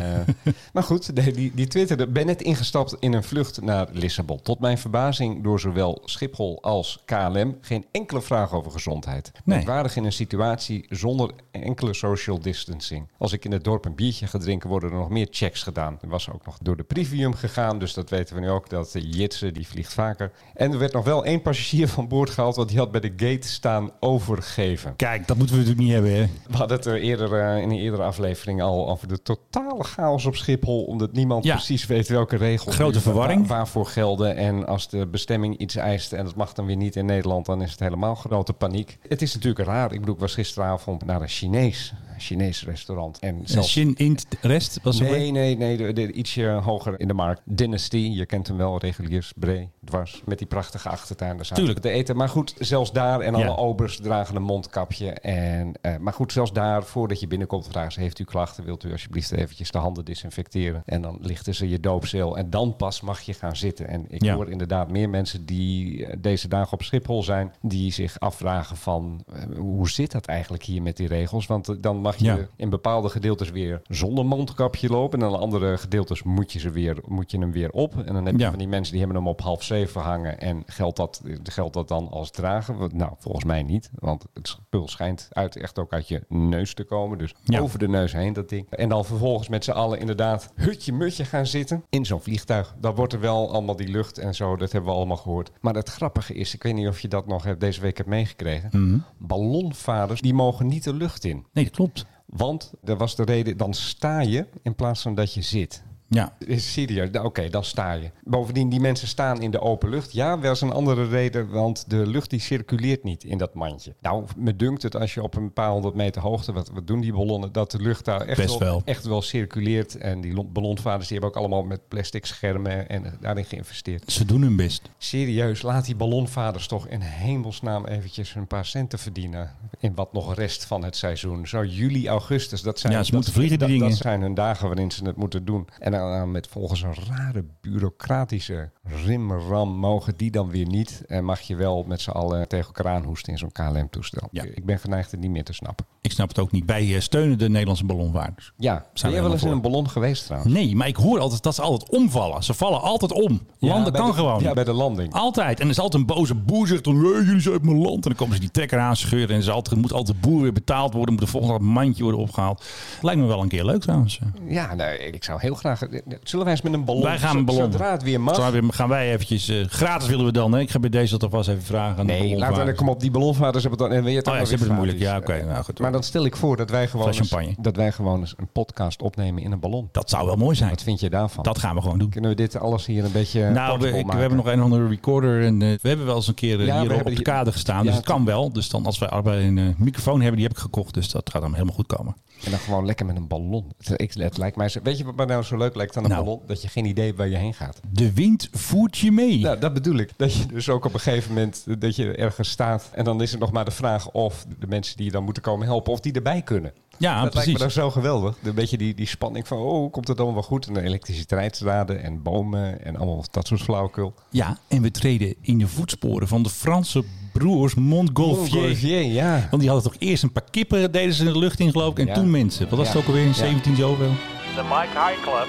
maar 0.74 0.84
goed, 0.84 1.16
de- 1.16 1.32
die, 1.32 1.52
die 1.56 1.68
twitterde... 1.68 2.08
ben 2.08 2.26
net 2.26 2.42
ingestapt 2.42 2.96
in 3.00 3.14
een 3.14 3.24
vlucht 3.24 3.62
naar 3.62 3.88
Lissabon. 3.92 4.42
Tot 4.42 4.60
mijn 4.60 4.78
verbazing 4.78 5.44
door 5.44 5.60
zowel 5.60 6.02
Schiphol 6.06 6.58
als 6.62 7.02
KLM... 7.06 7.58
geen 7.62 7.86
enkele 7.92 8.22
vraag 8.22 8.54
over 8.54 8.72
gezondheid. 8.72 9.32
Nee. 9.34 9.56
Merkwaardig 9.58 9.96
in 9.96 10.04
een 10.06 10.12
situatie 10.12 10.86
zonder 10.90 11.32
enkele 11.52 11.94
social 11.94 12.40
distancing. 12.40 13.08
Als 13.18 13.34
ik 13.34 13.46
in 13.46 13.52
het 13.52 13.64
dorp 13.64 13.86
een 13.86 13.96
biertje 13.96 14.28
ga 14.28 14.38
drinken... 14.40 14.70
worden 14.70 14.90
er 14.92 14.98
nog 14.98 15.10
meer 15.10 15.28
checks 15.32 15.64
gedaan. 15.64 15.98
Er 16.02 16.10
was 16.10 16.30
ook 16.32 16.46
nog 16.46 16.58
door 16.62 16.78
de 16.78 16.84
Privium 16.84 17.34
gegaan... 17.34 17.80
dus 17.80 17.94
dat 17.94 18.10
weten 18.10 18.36
we 18.36 18.42
nu 18.42 18.50
ook, 18.50 18.70
dat 18.70 18.92
de 18.92 19.10
Jitse 19.10 19.52
die 19.52 19.68
vliegt 19.68 19.94
vaker. 19.94 20.32
En 20.54 20.72
er 20.72 20.78
werd 20.80 20.94
nog 20.94 21.04
wel 21.06 21.26
één 21.26 21.42
passagier 21.42 21.88
van 21.88 22.08
boord 22.08 22.30
gehaald... 22.30 22.56
want 22.56 22.70
die 22.70 22.78
had 22.78 22.92
bij 22.92 23.02
de 23.02 23.14
gate 23.18 23.48
staan 23.48 23.92
overgeven. 24.00 24.96
Kijk, 24.96 25.28
dat 25.28 25.38
moeten 25.38 25.56
we 25.56 25.62
natuurlijk 25.62 25.88
niet 25.88 25.96
hebben, 25.98 26.16
hè? 26.16 26.26
We 26.50 26.58
hadden 26.58 26.78
het 26.78 26.86
er 26.86 27.00
eerder, 27.02 27.34
eh, 27.40 27.62
in 27.62 27.70
een 27.70 27.78
eerdere 27.78 28.04
aflevering 28.04 28.62
al 28.62 28.90
over 28.90 29.08
de 29.08 29.22
totale 29.22 29.84
chaos 29.84 30.26
op 30.26 30.36
Schiphol. 30.36 30.84
Omdat 30.84 31.12
niemand 31.12 31.44
Ja. 31.44 31.54
precies 31.56 31.86
weet 31.86 32.08
welke 32.08 32.36
regels 32.38 32.76
Grote 32.76 33.02
verwarring. 33.02 33.48
wa- 33.48 33.56
waarvoor 33.56 33.86
gelden. 33.86 34.36
En 34.36 34.68
als 34.68 34.90
de 34.90 35.08
bestemming 35.08 35.58
iets 35.58 35.76
eist 35.76 36.14
en 36.14 36.26
dat 36.26 36.36
mag 36.36 36.54
dan 36.54 36.66
weer 36.66 36.76
niet 36.76 36.96
in 36.96 37.06
Nederland, 37.06 37.46
dan 37.46 37.62
is 37.62 37.72
het 37.72 37.80
helemaal 37.80 38.16
grote 38.16 38.54
paniek. 38.54 38.98
Het 39.08 39.22
is 39.22 39.34
natuurlijk 39.34 39.66
raar. 39.68 39.94
Ik 39.94 40.00
bedoel, 40.00 40.16
ik 40.16 40.22
was 40.22 40.34
gisteravond 40.34 41.06
naar 41.06 41.22
een 41.22 41.28
Chinees, 41.28 41.94
Chinees 42.20 42.66
restaurant. 42.66 43.20
En 43.20 43.42
zelfs 43.44 43.72
Shin 43.72 43.96
Int 43.96 44.26
Rest 44.42 44.80
was 44.84 45.00
er 45.00 45.12
Nee, 45.12 45.32
nee, 45.32 45.58
nee. 45.58 45.78
De, 45.78 45.94
de- 45.94 46.12
ietsje 46.12 46.48
hoger 46.48 47.00
in 47.00 47.08
de 47.08 47.14
markt. 47.14 47.42
Dynasty, 47.46 47.98
je 48.14 48.26
kent 48.26 48.48
hem 48.48 48.58
wel, 48.58 48.78
reguliers, 48.80 49.32
bree, 49.36 49.70
dwars. 49.86 50.22
Met 50.26 50.38
die 50.38 50.48
prachtige 50.48 50.90
achtertuin. 50.90 51.36
Daar 51.36 51.46
zaten 51.46 51.64
Tuurlijk. 51.64 51.86
te 51.86 51.90
eten. 51.90 52.16
Maar 52.16 52.30
goed, 52.30 52.54
zelfs 52.60 52.92
daar 52.92 53.20
en 53.20 53.36
alle 53.36 53.44
Ja. 53.44 53.56
obers 53.56 53.98
dragen 53.98 54.36
een 54.36 54.44
mondkapje. 54.44 55.12
En, 55.12 55.74
eh, 55.82 55.98
maar 55.98 56.14
goed, 56.14 56.32
zelfs 56.32 56.54
daar, 56.54 56.84
voordat 56.84 57.20
je 57.20 57.28
binnenkomt, 57.28 57.68
vragen 57.68 57.92
ze... 57.92 58.00
heeft 58.00 58.20
u 58.20 58.24
klachten, 58.24 58.64
wilt 58.64 58.84
u 58.84 58.92
alsjeblieft 58.92 59.32
eventjes 59.32 59.72
de 59.72 59.78
handen 59.78 60.06
desinfecteren? 60.06 60.82
En 60.86 61.02
dan 61.02 61.18
lichten 61.22 61.56
ze 61.56 61.70
je 61.70 61.80
doopcel. 61.80 62.38
En 62.38 62.50
dan 62.50 62.76
pas 62.76 63.02
mag 63.02 63.22
je 63.22 63.34
gaan 63.34 63.56
zitten. 63.56 63.88
En 63.88 64.06
ik 64.10 64.24
Ja. 64.24 64.36
hoor 64.36 64.50
inderdaad 64.50 64.92
meer 64.92 65.10
mensen 65.10 65.46
die 65.46 66.06
eh, 66.06 66.16
deze 66.20 66.48
dagen 66.48 66.74
op 66.74 66.84
Schiphol 66.84 67.24
zijn... 67.24 67.54
die 67.62 67.92
zich 67.92 68.20
afvragen 68.20 68.78
van, 68.78 69.24
eh, 69.34 69.58
hoe 69.58 69.90
zit 69.90 70.12
dat 70.12 70.26
eigenlijk 70.26 70.64
hier 70.64 70.82
met 70.82 70.98
die 70.98 71.08
regels? 71.08 71.46
Want 71.48 71.70
eh, 71.70 71.76
dan 71.80 71.98
mag 72.10 72.18
je 72.18 72.26
Ja. 72.26 72.48
in 72.56 72.70
bepaalde 72.70 73.10
gedeeltes 73.10 73.50
weer 73.52 73.82
zonder 73.88 74.26
mondkapje 74.26 74.90
lopen. 74.90 75.22
En 75.22 75.28
in 75.28 75.34
andere 75.36 75.78
gedeeltes 75.78 76.24
moet 76.24 76.52
je, 76.54 76.60
ze 76.60 76.70
weer, 76.70 76.98
moet 77.08 77.32
je 77.32 77.40
hem 77.40 77.52
weer 77.52 77.70
op. 77.72 77.98
En 78.06 78.14
dan 78.14 78.26
heb 78.26 78.34
je 78.36 78.42
Ja. 78.42 78.50
van 78.50 78.60
die 78.60 78.68
mensen 78.68 78.92
die 78.94 79.02
hebben 79.04 79.18
hem 79.22 79.28
op 79.32 79.42
half 79.42 79.64
zeven 79.64 80.02
hangen. 80.02 80.40
En 80.40 80.64
geldt 80.66 80.98
dat, 80.98 81.22
geldt 81.44 81.74
dat 81.74 81.88
dan 81.88 82.10
als 82.10 82.32
dragen? 82.32 82.90
Nou, 82.94 83.12
volgens 83.18 83.46
mij 83.46 83.64
niet. 83.64 83.90
Want 83.96 84.26
het 84.34 84.48
spul 84.48 84.88
schijnt 84.88 85.28
uit, 85.32 85.56
echt 85.56 85.80
ook 85.80 85.94
uit 85.94 86.08
je 86.08 86.24
neus 86.28 86.74
te 86.74 86.84
komen. 86.84 87.18
Dus 87.18 87.36
Ja. 87.44 87.60
over 87.60 87.80
de 87.80 87.88
neus 87.88 88.14
heen 88.14 88.34
dat 88.34 88.50
ding. 88.50 88.68
En 88.70 88.90
dan 88.90 89.06
vervolgens 89.06 89.48
met 89.50 89.64
z'n 89.64 89.72
allen 89.72 90.00
inderdaad 90.00 90.52
hutje-mutje 90.56 91.26
gaan 91.26 91.46
zitten 91.46 91.84
in 91.90 92.06
zo'n 92.06 92.22
vliegtuig. 92.22 92.76
Dan 92.82 92.96
wordt 92.96 93.14
er 93.14 93.20
wel 93.20 93.52
allemaal 93.52 93.76
die 93.76 93.88
lucht 93.90 94.18
en 94.18 94.36
zo. 94.36 94.56
Dat 94.56 94.72
hebben 94.72 94.90
we 94.92 94.96
allemaal 94.98 95.18
gehoord. 95.18 95.52
Maar 95.62 95.74
het 95.76 95.90
grappige 95.90 96.34
is, 96.34 96.54
ik 96.54 96.64
weet 96.64 96.74
niet 96.74 96.88
of 96.88 97.00
je 97.00 97.08
dat 97.08 97.28
nog 97.28 97.44
hebt, 97.44 97.60
deze 97.60 97.82
week 97.82 97.98
hebt 97.98 98.10
meegekregen. 98.10 98.70
Mhm. 98.72 98.98
Ballonvaders, 99.18 100.22
die 100.22 100.34
mogen 100.34 100.68
niet 100.68 100.84
de 100.84 100.94
lucht 100.94 101.24
in. 101.24 101.46
Nee, 101.54 101.64
dat 101.64 101.74
klopt. 101.74 101.99
Want 102.30 102.74
dat 102.82 102.98
was 102.98 103.16
de 103.16 103.24
reden, 103.24 103.58
dan 103.58 103.74
sta 103.74 104.20
je 104.20 104.48
in 104.62 104.76
plaats 104.76 105.02
van 105.02 105.16
dat 105.16 105.34
je 105.34 105.42
zit. 105.42 105.84
Ja. 106.10 106.36
Is 106.46 106.74
serieus, 106.74 107.10
Nou, 107.12 107.26
oké, 107.26 107.50
dan 107.50 107.64
sta 107.64 107.92
je. 107.94 108.12
Bovendien, 108.24 108.70
die 108.70 108.80
mensen 108.80 109.08
staan 109.08 109.42
in 109.42 109.52
de 109.52 109.62
open 109.62 109.90
lucht. 109.90 110.12
Ja, 110.14 110.40
wel 110.40 110.52
is 110.52 110.62
een 110.62 110.72
andere 110.72 111.08
reden, 111.08 111.50
want 111.50 111.90
de 111.90 112.08
lucht 112.08 112.30
die 112.30 112.40
circuleert 112.40 113.04
niet 113.04 113.24
in 113.24 113.38
dat 113.38 113.54
mandje. 113.54 113.94
Nou, 114.02 114.26
me 114.38 114.56
dunkt 114.56 114.84
het 114.84 114.96
als 114.96 115.14
je 115.14 115.24
op 115.24 115.36
een 115.36 115.54
paar 115.54 115.70
honderd 115.72 115.96
meter 115.96 116.22
hoogte, 116.22 116.52
wat, 116.54 116.70
wat 116.74 116.88
doen 116.88 117.02
die 117.02 117.14
ballonnen, 117.14 117.52
dat 117.52 117.72
de 117.72 117.82
lucht 117.82 118.06
daar 118.06 118.22
echt, 118.22 118.58
wel. 118.58 118.82
echt 118.86 119.06
wel 119.06 119.22
circuleert. 119.22 119.98
En 119.98 120.22
die 120.22 120.34
lo- 120.34 120.44
ballonvaders 120.46 121.08
die 121.08 121.18
hebben 121.18 121.30
ook 121.36 121.42
allemaal 121.42 121.64
met 121.64 121.88
plastic 121.88 122.26
schermen 122.26 122.90
en 122.90 123.18
daarin 123.22 123.46
geïnvesteerd. 123.46 124.12
Ze 124.12 124.26
doen 124.26 124.42
hun 124.42 124.56
best. 124.56 124.90
Serieus, 124.98 125.62
laat 125.62 125.86
die 125.86 125.96
ballonvaders 125.96 126.68
toch 126.68 126.88
in 126.88 127.02
hemelsnaam 127.02 127.86
eventjes 127.86 128.36
een 128.36 128.48
paar 128.48 128.66
centen 128.66 129.00
verdienen. 129.00 129.52
In 129.80 129.96
wat 129.96 130.14
nog 130.14 130.36
rest 130.36 130.66
van 130.66 130.84
het 130.84 130.96
seizoen. 130.96 131.48
Zo 131.48 131.66
juli, 131.66 132.08
augustus, 132.08 132.62
dat 132.62 132.80
zijn, 132.80 132.94
Ja, 132.94 133.00
ze 133.00 133.06
dat, 133.06 133.14
moeten 133.14 133.34
vliegen, 133.34 133.58
die 133.58 133.68
dat, 133.68 133.78
dingen. 133.78 133.90
dat 133.92 134.02
zijn 134.02 134.22
hun 134.22 134.34
dagen 134.34 134.68
waarin 134.68 134.92
ze 134.92 135.06
het 135.06 135.16
moeten 135.16 135.46
doen. 135.46 135.68
En 135.80 135.94
nou, 136.00 136.12
nou, 136.18 136.28
met 136.28 136.48
volgens 136.48 136.82
een 136.82 136.94
rare 137.10 137.46
bureaucratische 137.62 138.70
rimram 139.06 139.70
mogen 139.78 140.14
die 140.18 140.32
dan 140.32 140.50
weer 140.50 140.66
niet. 140.68 141.04
En 141.08 141.24
mag 141.26 141.40
je 141.42 141.56
wel 141.56 141.84
met 141.88 142.02
z'n 142.02 142.10
allen 142.10 142.48
tegen 142.48 142.66
elkaar 142.66 142.94
aanhoesten 142.94 143.32
in 143.34 143.38
zo'n 143.40 143.52
KLM-toestel. 143.52 144.28
Ja. 144.32 144.44
Ik 144.44 144.66
ben 144.66 144.80
geneigd 144.80 145.12
het 145.12 145.20
niet 145.20 145.30
meer 145.32 145.44
te 145.44 145.54
snappen. 145.54 145.86
Ik 146.02 146.12
snap 146.12 146.28
het 146.28 146.40
ook 146.40 146.52
niet. 146.52 146.66
Wij 146.66 146.96
eh, 146.96 147.02
steunen 147.02 147.38
de 147.38 147.50
Nederlandse 147.50 147.86
ballonvaarders. 147.86 148.54
Ja, 148.58 148.86
Zijn 148.94 149.12
jij 149.12 149.22
wel 149.22 149.32
eens 149.32 149.44
in 149.44 149.52
een 149.52 149.62
ballon 149.62 149.90
geweest 149.90 150.26
trouwens? 150.26 150.54
Nee, 150.54 150.76
maar 150.76 150.88
ik 150.88 150.96
hoor 150.96 151.20
altijd 151.20 151.44
dat 151.44 151.56
ze 151.56 151.62
altijd 151.62 151.90
omvallen. 151.90 152.44
Ze 152.44 152.54
vallen 152.54 152.82
altijd 152.82 153.12
om. 153.12 153.42
Landen 153.60 153.94
kan 153.94 154.08
de- 154.08 154.14
gewoon. 154.14 154.42
Ja, 154.42 154.54
bij 154.54 154.64
de 154.64 154.74
landing. 154.74 155.14
Altijd. 155.14 155.58
En 155.60 155.64
er 155.66 155.72
is 155.72 155.80
altijd 155.80 156.02
een 156.02 156.16
boze 156.16 156.36
boer 156.36 156.68
zegt 156.68 156.84
dan, 156.84 156.96
"Hey, 156.96 157.24
jullie 157.24 157.42
zijn 157.42 157.54
uit 157.54 157.64
mijn 157.64 157.78
land. 157.78 157.96
En 157.96 158.02
dan 158.02 158.16
komen 158.16 158.34
ze 158.36 158.40
die 158.42 158.52
trekker 158.52 158.80
aanscheuren. 158.80 159.30
En 159.30 159.38
is 159.42 159.50
altijd, 159.50 159.82
moet 159.82 159.94
altijd 159.94 160.22
de 160.22 160.28
boer 160.30 160.42
weer 160.42 160.54
betaald 160.54 160.94
worden. 160.94 161.14
Moet 161.14 161.24
de 161.24 161.30
volgende 161.30 161.60
mandje 161.66 162.04
worden 162.04 162.22
opgehaald. 162.22 162.66
Lijkt 163.02 163.20
me 163.22 163.28
wel 163.28 163.42
een 163.42 163.48
keer 163.48 163.66
leuk 163.66 163.82
trouwens. 163.82 164.20
Ja, 164.48 164.76
nee, 164.76 164.98
ik 165.12 165.24
zou 165.24 165.40
heel 165.40 165.56
graag... 165.56 165.82
Zullen 166.24 166.46
wij 166.46 166.54
eens 166.54 166.62
met 166.64 166.74
een 166.74 166.86
ballon... 166.86 167.04
Wij 167.04 167.18
gaan 167.20 167.38
een 167.38 167.46
ballon. 167.46 167.72
Zodra 167.72 167.92
het 167.92 168.04
weer 168.04 168.22
mag... 168.22 168.36
Zodra 168.36 168.52
weer- 168.52 168.64
gaan 168.74 168.90
wij 168.90 169.12
eventjes... 169.14 169.48
eh, 169.50 169.66
gratis 169.68 170.08
willen 170.08 170.26
we 170.26 170.32
dan. 170.32 170.52
Hè? 170.52 170.60
Ik 170.60 170.70
ga 170.72 170.80
bij 170.80 170.90
deze 170.90 171.12
dat 171.12 171.24
alvast 171.24 171.50
even 171.50 171.64
vragen 171.64 171.98
aan 172.00 172.08
de 172.08 172.14
Nee, 172.14 172.38
laten 172.38 172.66
we 172.66 172.74
kom 172.74 172.90
op 172.90 173.00
die 173.00 173.12
ballonvaarders 173.12 173.64
hebben 173.64 173.82
het 173.82 173.90
dan. 173.90 173.98
En 174.00 174.04
weet 174.04 174.14
je 174.14 174.20
het 174.20 174.28
Oh 174.28 174.34
ja, 174.36 174.44
ze 174.44 174.50
hebben 174.50 174.68
het 174.68 174.78
moeilijk. 174.78 175.00
Ja, 175.00 175.18
oké. 175.18 175.46
nou 175.46 175.64
goed. 175.64 175.80
Maar 175.80 175.92
dan 175.92 176.04
stel 176.04 176.26
ik 176.26 176.36
voor 176.36 176.58
dat 176.58 176.70
wij 176.70 176.88
gewoon 176.88 177.08
eens, 177.08 177.36
dat 177.60 177.76
wij 177.76 177.92
gewoon 177.92 178.20
eens 178.20 178.34
een 178.38 178.48
podcast 178.52 179.02
opnemen 179.02 179.44
in 179.44 179.52
een 179.52 179.60
ballon. 179.60 179.90
Dat 179.92 180.10
zou 180.10 180.26
wel 180.26 180.36
mooi 180.36 180.56
zijn. 180.56 180.70
Wat 180.70 180.84
vind 180.84 181.00
je 181.00 181.10
daarvan? 181.10 181.44
Dat 181.44 181.60
gaan 181.60 181.76
we 181.76 181.82
gewoon 181.82 181.98
doen. 182.00 182.10
Kunnen 182.10 182.30
we 182.30 182.36
dit 182.36 182.60
alles 182.60 182.86
hier 182.86 183.06
een 183.06 183.12
beetje 183.12 183.50
Nou, 183.50 183.80
we, 183.80 183.88
ik- 183.98 184.12
we 184.12 184.18
hebben 184.18 184.38
nog 184.38 184.48
een 184.48 184.62
andere 184.62 184.88
recorder. 184.88 185.44
En, 185.44 185.62
eh, 185.62 185.68
we 185.82 185.88
hebben 185.88 186.06
wel 186.06 186.16
eens 186.16 186.28
een 186.28 186.34
keer 186.34 186.60
eh, 186.60 186.66
Ja, 186.66 186.82
we 186.86 186.94
hier 186.94 187.06
op 187.06 187.16
de 187.16 187.22
kade 187.22 187.52
gestaan. 187.52 187.86
dus 187.86 187.96
het 187.96 188.06
kan 188.06 188.26
wel. 188.26 188.54
Dus 188.54 188.70
dan 188.70 188.86
als 188.86 189.00
wij 189.00 189.10
allebei 189.10 189.48
een 189.48 189.76
microfoon 189.78 190.18
hebben, 190.22 190.36
die 190.38 190.48
heb 190.48 190.56
ik 190.56 190.62
gekocht. 190.62 190.94
Dus 190.94 191.12
dat 191.12 191.30
gaat 191.30 191.42
dan 191.42 191.54
helemaal 191.54 191.76
goed 191.76 191.88
komen. 191.88 192.16
En 192.44 192.52
dan 192.52 192.60
gewoon 192.60 192.86
lekker 192.86 193.06
met 193.06 193.16
een 193.16 193.28
ballon. 193.28 193.72
Het, 193.84 194.14
het 194.16 194.38
lijkt 194.38 194.56
mij 194.58 194.70
zo, 194.70 194.80
weet 194.84 194.98
je 194.98 195.04
wat 195.04 195.16
mij 195.16 195.26
nou 195.26 195.44
zo 195.44 195.58
leuk 195.58 195.76
lijkt 195.76 195.98
aan 195.98 196.04
een 196.04 196.10
Nou. 196.10 196.24
ballon? 196.24 196.42
Dat 196.46 196.62
je 196.62 196.68
geen 196.68 196.86
idee 196.86 197.06
hebt 197.06 197.18
waar 197.18 197.28
je 197.28 197.38
heen 197.38 197.54
gaat. 197.54 197.80
De 197.92 198.14
wind 198.14 198.48
voert 198.52 198.98
je 198.98 199.12
mee. 199.12 199.40
Nou, 199.40 199.60
dat 199.60 199.74
bedoel 199.74 199.96
ik. 199.98 200.10
Dat 200.18 200.34
je 200.34 200.46
dus 200.46 200.70
ook 200.70 200.86
op 200.86 200.94
een 200.94 201.00
gegeven 201.00 201.34
moment 201.34 201.66
dat 201.82 201.96
je 201.96 202.16
ergens 202.16 202.50
staat. 202.50 202.90
En 202.94 203.04
dan 203.04 203.22
is 203.22 203.32
het 203.32 203.40
nog 203.40 203.52
maar 203.52 203.66
de 203.66 203.72
vraag 203.72 204.12
of 204.12 204.46
de 204.60 204.68
mensen 204.68 204.96
die 204.98 205.06
je 205.06 205.12
dan 205.12 205.24
moeten 205.24 205.44
komen 205.44 205.68
helpen, 205.68 205.92
of 205.94 206.00
die 206.00 206.14
erbij 206.14 206.42
kunnen. 206.42 206.74
Ja, 206.98 207.22
dat 207.22 207.30
precies. 207.30 207.36
lijkt 207.36 207.52
me 207.60 207.66
dan 207.74 207.84
zo 207.84 207.92
geweldig. 207.92 208.38
Een 208.44 208.54
beetje 208.56 208.78
die, 208.78 208.94
die 208.94 209.08
spanning 209.08 209.48
van, 209.48 209.58
oh, 209.58 209.92
komt 209.92 210.08
het 210.08 210.18
allemaal 210.18 210.36
wel 210.36 210.44
goed? 210.44 210.68
En 210.68 210.74
de 210.74 210.82
elektriciteitsdraden 210.82 212.04
en 212.04 212.22
bomen 212.22 212.86
en 212.86 212.96
allemaal 212.96 213.24
dat 213.32 213.48
soort 213.48 213.62
flauwekul. 213.62 214.14
Ja, 214.30 214.58
en 214.68 214.82
we 214.82 214.92
treden 214.92 215.36
in 215.42 215.58
de 215.58 215.68
voetsporen 215.68 216.28
van 216.28 216.44
de 216.44 216.50
Franse 216.50 217.04
broers 217.32 217.74
Montgolfier. 217.76 218.38
Montgolfier, 218.60 219.02
ja. 219.02 219.48
Want 219.50 219.62
die 219.62 219.72
hadden 219.72 219.92
toch 219.92 220.02
eerst 220.02 220.24
een 220.24 220.32
paar 220.32 220.44
kippen, 220.52 220.92
deden 220.92 221.14
ze 221.14 221.26
in 221.26 221.34
de 221.34 221.40
lucht 221.40 221.60
in 221.60 221.72
geloof 221.72 221.92
ik. 221.92 221.98
En 222.00 222.06
Ja. 222.06 222.14
toen 222.14 222.32
mensen. 222.32 222.70
Wat 222.70 222.78
was 222.78 222.88
Ja. 222.88 222.94
het 222.94 223.02
ook 223.02 223.08
alweer 223.08 223.22
in 223.24 223.28
Ja. 223.28 223.34
17 223.34 223.76
zoveel? 223.76 224.12
De 224.56 224.62
Mike 224.64 225.00
High 225.06 225.22
Club, 225.22 225.48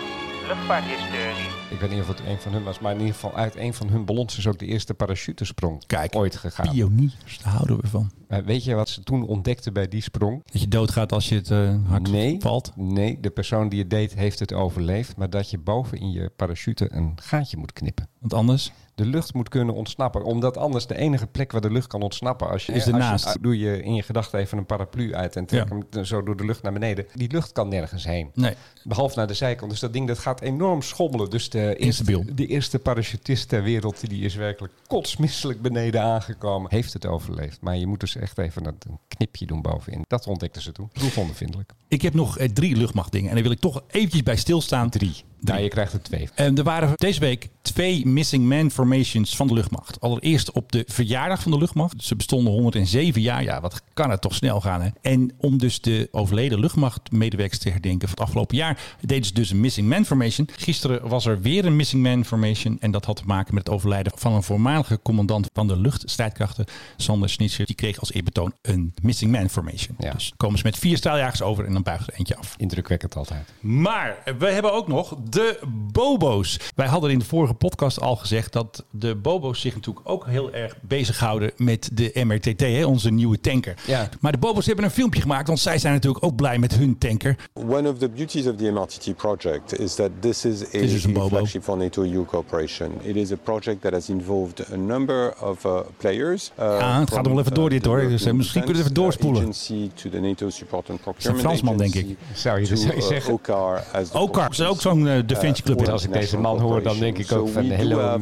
luchtvaarthistorie. 0.49 1.60
Ik 1.71 1.81
weet 1.81 1.91
niet 1.91 2.01
of 2.01 2.09
het 2.09 2.21
een 2.27 2.39
van 2.39 2.53
hun 2.53 2.63
was, 2.63 2.79
maar 2.79 2.93
in 2.93 2.99
ieder 2.99 3.15
geval 3.15 3.35
uit 3.35 3.57
een 3.57 3.75
van 3.75 3.89
hun 3.89 4.05
ballons 4.05 4.39
is 4.39 4.47
ook 4.47 4.59
de 4.59 4.67
eerste 4.67 4.95
parachutesprong 4.95 5.87
Kijk, 5.87 6.17
ooit 6.17 6.37
gegaan. 6.37 6.71
Pioniers, 6.73 7.39
daar 7.43 7.53
houden 7.53 7.81
we 7.81 7.87
van. 7.87 8.11
Maar 8.29 8.45
weet 8.45 8.65
je 8.65 8.75
wat 8.75 8.89
ze 8.89 9.03
toen 9.03 9.27
ontdekten 9.27 9.73
bij 9.73 9.89
die 9.89 10.03
sprong? 10.03 10.43
Dat 10.53 10.61
je 10.61 10.69
doodgaat 10.69 11.13
als 11.13 11.29
je 11.29 11.35
het 11.35 11.51
eh, 11.51 11.75
hard 11.89 12.11
Nee, 12.11 12.37
valt. 12.41 12.73
nee, 12.77 13.21
de 13.21 13.31
persoon 13.31 13.69
die 13.69 13.81
het 13.81 13.91
deed 13.91 14.15
heeft 14.15 14.39
het 14.39 14.53
overleefd, 14.53 15.17
maar 15.17 15.31
dat 15.31 15.51
je 15.51 15.59
boven 15.59 15.99
in 15.99 16.11
je 16.11 16.31
parachute 16.37 16.89
een 16.93 17.13
gaatje 17.23 17.57
moet 17.57 17.73
knippen. 17.73 18.09
Want 18.19 18.35
anders... 18.35 18.73
De 18.95 19.07
lucht 19.07 19.35
moet 19.35 19.49
kunnen 19.49 19.75
ontsnappen, 19.75 20.23
omdat 20.25 20.57
anders 20.57 20.87
de 20.87 20.97
enige 20.97 21.27
plek 21.27 21.53
waar 21.53 21.61
de 21.61 21.71
lucht 21.71 21.87
kan 21.87 22.03
ontsnappen, 22.03 22.49
als 22.51 22.67
je, 22.67 22.73
Is 22.73 22.79
als 22.79 22.87
je- 22.87 22.93
ernaast. 22.93 23.43
doe 23.43 23.59
je 23.59 23.83
in 23.83 23.95
je 23.95 24.03
gedachten 24.03 24.39
even 24.39 24.59
een 24.59 24.67
paraplu 24.67 25.15
uit 25.15 25.37
en 25.37 25.47
trek 25.47 25.69
Ja. 25.69 25.79
hem 25.91 26.05
zo 26.05 26.23
door 26.23 26.37
de 26.37 26.45
lucht 26.45 26.63
naar 26.63 26.73
beneden. 26.73 27.07
Die 27.15 27.31
lucht 27.33 27.53
kan 27.53 27.69
nergens 27.69 28.05
heen. 28.05 28.31
Nee. 28.35 28.55
Behalve 28.85 29.17
naar 29.19 29.27
de 29.27 29.35
zijkant. 29.35 29.71
Dus 29.71 29.81
dat 29.81 29.93
ding 29.93 30.07
dat 30.07 30.19
gaat 30.19 30.41
enorm 30.41 30.83
schommelen. 30.83 31.31
Dus 31.31 31.51
de 31.51 31.60
eerste, 31.69 31.85
Instabiel. 31.85 32.25
de 32.35 32.47
eerste 32.47 32.79
parachutist 32.79 33.49
ter 33.49 33.63
wereld, 33.63 34.09
die 34.09 34.25
is 34.25 34.35
werkelijk 34.35 34.73
kotsmisselijk 34.87 35.63
beneden 35.63 36.03
aangekomen, 36.03 36.71
heeft 36.71 36.93
het 36.93 37.07
overleefd. 37.07 37.61
Maar 37.61 37.77
je 37.77 37.87
moet 37.87 38.01
dus 38.01 38.17
echt 38.17 38.39
even 38.39 38.67
een, 38.67 38.77
een 38.89 38.99
knipje 39.09 39.47
doen 39.47 39.63
bovenin. 39.63 40.05
Dat 40.09 40.27
ontdekten 40.27 40.63
ze 40.63 40.73
toen. 40.73 40.89
Proefondervindelijk. 40.93 41.73
Ik 41.89 42.03
heb 42.03 42.15
nog 42.15 42.39
eh, 42.39 42.49
drie 42.49 42.77
luchtmachtdingen. 42.77 43.29
En 43.29 43.35
daar 43.35 43.43
wil 43.43 43.53
ik 43.53 43.61
toch 43.61 43.83
eventjes 43.87 44.23
bij 44.23 44.37
stilstaan. 44.37 44.91
Drie. 44.91 45.25
Nou, 45.41 45.61
je 45.61 45.69
krijgt 45.69 45.93
er 45.93 46.03
twee. 46.03 46.29
En 46.35 46.57
er 46.57 46.65
waren 46.65 46.93
deze 46.95 47.21
week 47.21 47.49
twee 47.63 48.07
missing 48.07 48.49
man 48.49 48.71
formations 48.71 49.37
van 49.37 49.47
de 49.47 49.55
luchtmacht. 49.55 50.01
Allereerst 50.01 50.53
op 50.53 50.73
de 50.73 50.85
verjaardag 50.87 51.43
van 51.43 51.51
de 51.51 51.59
luchtmacht. 51.59 52.05
Ze 52.05 52.17
bestonden 52.17 52.53
107 52.53 53.21
jaar. 53.21 53.43
Ja, 53.43 53.61
wat 53.61 53.83
kan 53.95 54.11
het 54.11 54.21
toch 54.21 54.35
snel 54.35 54.61
gaan. 54.61 54.83
Hè? 54.83 54.89
En 55.03 55.33
om 55.37 55.59
dus 55.59 55.81
de 55.81 56.09
overleden 56.11 56.61
luchtmachtmedewerkers 56.61 57.59
te 57.59 57.71
herdenken 57.71 58.09
van 58.09 58.17
het 58.19 58.27
afgelopen 58.27 58.57
jaar... 58.57 58.81
deden 59.01 59.25
ze 59.25 59.35
dus 59.35 59.51
een 59.51 59.61
missing 59.61 59.89
man 59.89 60.05
formation. 60.05 60.49
Gisteren 60.57 61.09
was 61.09 61.27
er 61.27 61.41
weer 61.41 61.65
een 61.65 61.77
missing 61.77 62.03
man 62.03 62.25
formation. 62.25 62.77
En 62.81 62.91
dat 62.91 63.05
had 63.05 63.17
te 63.17 63.25
maken 63.27 63.55
met 63.55 63.67
het 63.67 63.75
overlijden 63.75 64.13
van 64.17 64.33
een 64.33 64.43
voormalige 64.43 65.01
commandant 65.03 65.47
van 65.53 65.69
de 65.69 65.77
luchtstrijdkrachten. 65.77 66.65
Sander 66.97 67.29
Schnitzer. 67.29 67.67
Die 67.67 67.75
kreeg 67.75 68.01
als 68.01 68.13
eerbetoon 68.13 68.53
een 68.63 68.95
missing 69.03 69.33
man 69.33 69.51
formation. 69.51 69.97
Ja. 69.99 70.13
Dus 70.13 70.33
komen 70.37 70.59
ze 70.59 70.65
met 70.65 70.79
vier 70.79 70.97
straaljagers 70.97 71.43
over 71.43 71.65
en 71.65 71.73
dan 71.73 71.83
buigt 71.83 72.07
er 72.07 72.15
eentje 72.15 72.37
af. 72.37 72.55
Indrukwekkend 72.57 73.17
altijd. 73.17 73.53
Maar 73.61 74.19
we 74.39 74.47
hebben 74.47 74.73
ook 74.73 74.89
nog 74.89 75.17
de 75.31 75.59
Bobo's. 75.93 76.61
Wij 76.75 76.87
hadden 76.87 77.11
in 77.11 77.19
de 77.19 77.25
vorige 77.25 77.55
podcast 77.55 78.01
al 78.01 78.17
gezegd 78.17 78.53
dat 78.53 78.85
de 78.91 79.15
Bobo's 79.15 79.61
zich 79.61 79.75
natuurlijk 79.75 80.09
ook 80.09 80.27
heel 80.27 80.53
erg 80.53 80.77
bezighouden 80.81 81.51
met 81.57 81.91
de 81.93 82.11
MRTT, 82.25 82.61
hè, 82.61 82.85
onze 82.85 83.11
nieuwe 83.11 83.41
tanker. 83.41 83.75
Ja. 83.87 84.09
Maar 84.21 84.33
de 84.33 84.39
Bobo's 84.39 84.67
hebben 84.67 84.85
een 84.85 84.91
filmpje 84.91 85.21
gemaakt, 85.21 85.47
want 85.47 85.59
zij 85.61 85.79
zijn 85.79 85.93
natuurlijk 85.95 86.25
ook 86.25 86.37
blij 86.37 86.59
met 86.59 86.75
hun 86.75 86.99
tanker. 86.99 87.37
One 87.53 87.89
of 87.89 87.99
the 87.99 88.09
beauties 88.09 88.47
of 88.47 88.57
the 88.57 88.71
MRTT 88.71 89.17
project 89.17 89.79
is 89.79 89.95
that 89.95 90.11
this 90.21 90.45
is 90.45 90.63
a 90.63 90.79
is 90.79 91.13
Bobo. 91.13 91.29
flagship 91.29 91.63
for 91.63 91.77
NATO-EU 91.77 92.25
cooperation. 92.25 92.91
It 93.03 93.17
is 93.17 93.33
a 93.33 93.37
project 93.37 93.81
that 93.83 93.93
has 93.93 94.09
involved 94.09 94.73
a 94.73 94.77
number 94.77 95.35
of 95.43 95.65
uh, 95.65 95.79
players. 95.97 96.51
uh, 96.61 96.77
Ja, 96.79 97.01
het 97.01 97.11
gaat 97.13 97.23
nog 97.23 97.33
wel 97.33 97.41
even 97.41 97.55
door 97.55 97.71
dit, 97.71 97.83
the 97.83 97.89
hoor. 97.89 98.01
Dus, 98.09 98.25
eh, 98.25 98.33
misschien 98.33 98.65
kunnen 98.65 98.83
we 98.83 98.89
even 98.89 98.97
uh, 98.99 99.03
doorspoelen. 99.05 99.41
Agency 99.43 99.91
to 99.95 100.11
the 100.11 100.21
NATO 100.21 100.51
Support 100.51 100.91
and 100.91 101.01
is 101.19 101.25
een 101.25 101.39
Fransman, 101.39 101.77
denk 101.77 101.95
ik. 101.95 102.17
Zou 102.35 102.61
je- 102.61 102.67
to, 102.67 102.75
zou 102.77 102.95
je 102.95 103.01
uh, 103.01 103.07
zeggen? 103.07 103.33
OCAR 103.33 103.85
as 103.93 104.11
the 104.11 104.19
OCAR, 104.19 104.51
is 104.51 104.63
ook 104.63 104.81
zo'n 104.81 105.20
uh, 105.21 105.29
defensieclub. 105.29 105.79
Goed, 105.79 105.87
hè? 105.87 105.93
als 105.93 106.05
ik 106.05 106.13
deze 106.13 106.39
man 106.39 106.61
hoor, 106.61 106.83
dan 106.83 106.99
denk 106.99 107.19
ik 107.19 107.33
ook 107.33 107.49
van, 107.49 107.65
hello. 107.65 107.99
uh, 107.99 108.15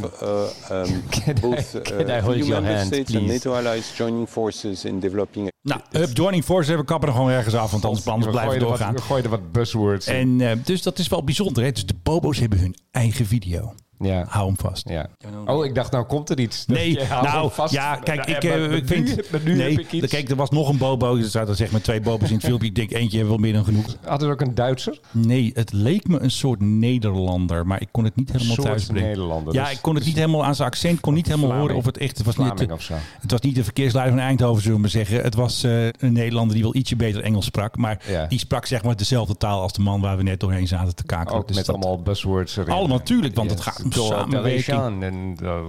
um, 0.70 1.02
uh, 1.44 1.58
can 1.82 2.08
I 2.08 2.20
hold 2.20 2.36
EU 2.36 2.44
your 2.44 2.66
hand, 2.66 2.90
please? 2.90 3.20
NATO 3.20 3.52
allies 3.52 3.96
joining 3.96 4.28
forces 4.28 4.84
in 4.84 5.00
developing 5.00 5.50
Nou, 5.62 5.80
up 5.92 6.16
joining 6.16 6.44
forces 6.44 6.66
hebben 6.66 6.84
we 6.86 6.90
kappen 6.90 7.08
er 7.08 7.14
gewoon 7.14 7.30
ergens 7.30 7.54
af, 7.54 7.70
want 7.70 7.84
anders, 7.84 8.30
blijven 8.30 8.52
we 8.52 8.58
doorgaan. 8.58 8.94
We 8.94 9.00
gooien 9.00 9.24
er 9.24 9.30
wat 9.30 9.52
buzzwords 9.52 10.06
in. 10.06 10.14
En 10.14 10.50
eh, 10.50 10.56
dus 10.64 10.82
dat 10.82 10.98
is 10.98 11.08
wel 11.08 11.24
bijzonder. 11.24 11.62
Hè? 11.64 11.72
Dus 11.72 11.86
de 11.86 11.94
Bobo's 12.02 12.38
hebben 12.38 12.58
hun 12.58 12.76
eigen 12.90 13.26
video. 13.26 13.74
Ja. 13.98 14.24
Hou 14.28 14.46
hem 14.46 14.56
vast. 14.58 14.88
Ja. 14.88 15.08
Oh, 15.46 15.64
ik 15.64 15.74
dacht, 15.74 15.92
nou 15.92 16.04
komt 16.04 16.30
er 16.30 16.40
iets. 16.40 16.66
Nee, 16.66 16.98
nou 17.22 17.50
vast. 17.52 17.72
ja, 17.74 17.96
kijk, 17.96 18.26
Nou, 18.26 18.30
ik, 18.38 18.42
maar- 18.44 18.52
eh, 18.52 18.58
maar 18.68 18.76
ik 18.76 18.88
nu- 18.88 19.06
vind. 19.06 19.44
nu 19.44 19.54
nee, 19.54 19.70
heb 19.70 19.80
ik 19.80 19.92
iets. 19.92 20.06
kijk, 20.06 20.28
er 20.30 20.36
was 20.36 20.50
nog 20.50 20.68
een 20.68 20.78
Bobo. 20.78 21.16
Er 21.16 21.24
zaten 21.24 21.56
zeg 21.56 21.70
maar 21.70 21.80
twee 21.80 22.00
Bobo's 22.00 22.28
in 22.28 22.34
het 22.36 22.44
filmpje. 22.44 22.68
Ik 22.68 22.74
denk 22.74 22.90
eentje 22.92 23.16
hebben 23.18 23.36
we 23.36 23.40
wel 23.42 23.50
meer 23.50 23.52
dan 23.52 23.64
genoeg. 23.64 23.96
Had 24.04 24.22
er 24.22 24.30
ook 24.30 24.40
een 24.40 24.54
Duitser? 24.54 25.00
Nee, 25.12 25.50
het 25.54 25.72
leek 25.72 26.08
me 26.08 26.20
een 26.20 26.30
soort 26.30 26.60
Nederlander, 26.60 27.66
maar 27.66 27.80
ik 27.80 27.88
kon 27.90 28.04
het 28.04 28.16
niet 28.16 28.32
helemaal 28.32 28.54
Soort 28.54 28.66
thuisbrengen. 28.66 29.08
Nederlander, 29.08 29.54
Ja, 29.54 29.64
dus- 29.64 29.72
ik 29.72 29.82
kon 29.82 29.94
het 29.94 30.04
niet 30.04 30.14
helemaal 30.16 30.44
aan 30.44 30.54
zijn 30.54 30.68
accent, 30.68 31.00
kon 31.00 31.14
niet 31.14 31.26
helemaal 31.26 31.46
Vlaming. 31.48 31.68
horen 31.68 31.80
of 31.86 31.86
het 31.86 31.98
echt. 31.98 32.16
Het 32.16 32.26
was, 32.26 32.36
niet 32.36 32.70
of 32.70 32.82
zo. 32.82 32.94
het 33.20 33.30
was 33.30 33.40
niet 33.40 33.54
de 33.54 33.64
verkeersleider 33.64 34.14
van 34.14 34.22
Eindhoven, 34.24 34.60
zullen 34.62 34.76
we 34.76 34.82
maar 34.82 34.90
zeggen. 34.90 35.22
Het 35.22 35.34
was 35.34 35.62
eh, 35.62 35.86
een 35.86 36.12
Nederlander 36.12 36.54
die 36.54 36.62
wel 36.62 36.74
ietsje 36.76 36.96
beter 36.96 37.22
Engels 37.22 37.44
sprak, 37.44 37.76
maar 37.76 38.00
Ja. 38.08 38.26
die 38.26 38.38
sprak 38.38 38.66
zeg 38.66 38.82
maar 38.82 38.96
dezelfde 38.96 39.36
taal 39.36 39.60
als 39.60 39.72
de 39.72 39.80
man 39.82 40.00
waar 40.00 40.16
we 40.16 40.22
net 40.22 40.40
doorheen 40.40 40.66
zaten 40.68 40.94
te 40.94 41.04
kakelen. 41.04 41.38
Ook 41.40 41.46
Dus 41.48 41.56
met 41.56 41.66
dat- 41.66 41.74
allemaal 41.74 42.02
buzzwords 42.02 42.56
erin. 42.56 42.72
Allemaal 42.72 42.96
natuurlijk, 42.96 43.34
want 43.34 43.48
Ja, 43.50 43.54
het 43.56 43.64
gaat 43.64 43.87
samenwerking. 43.92 44.64
Television 44.64 45.02
En, 45.02 45.36
uh, 45.42 45.60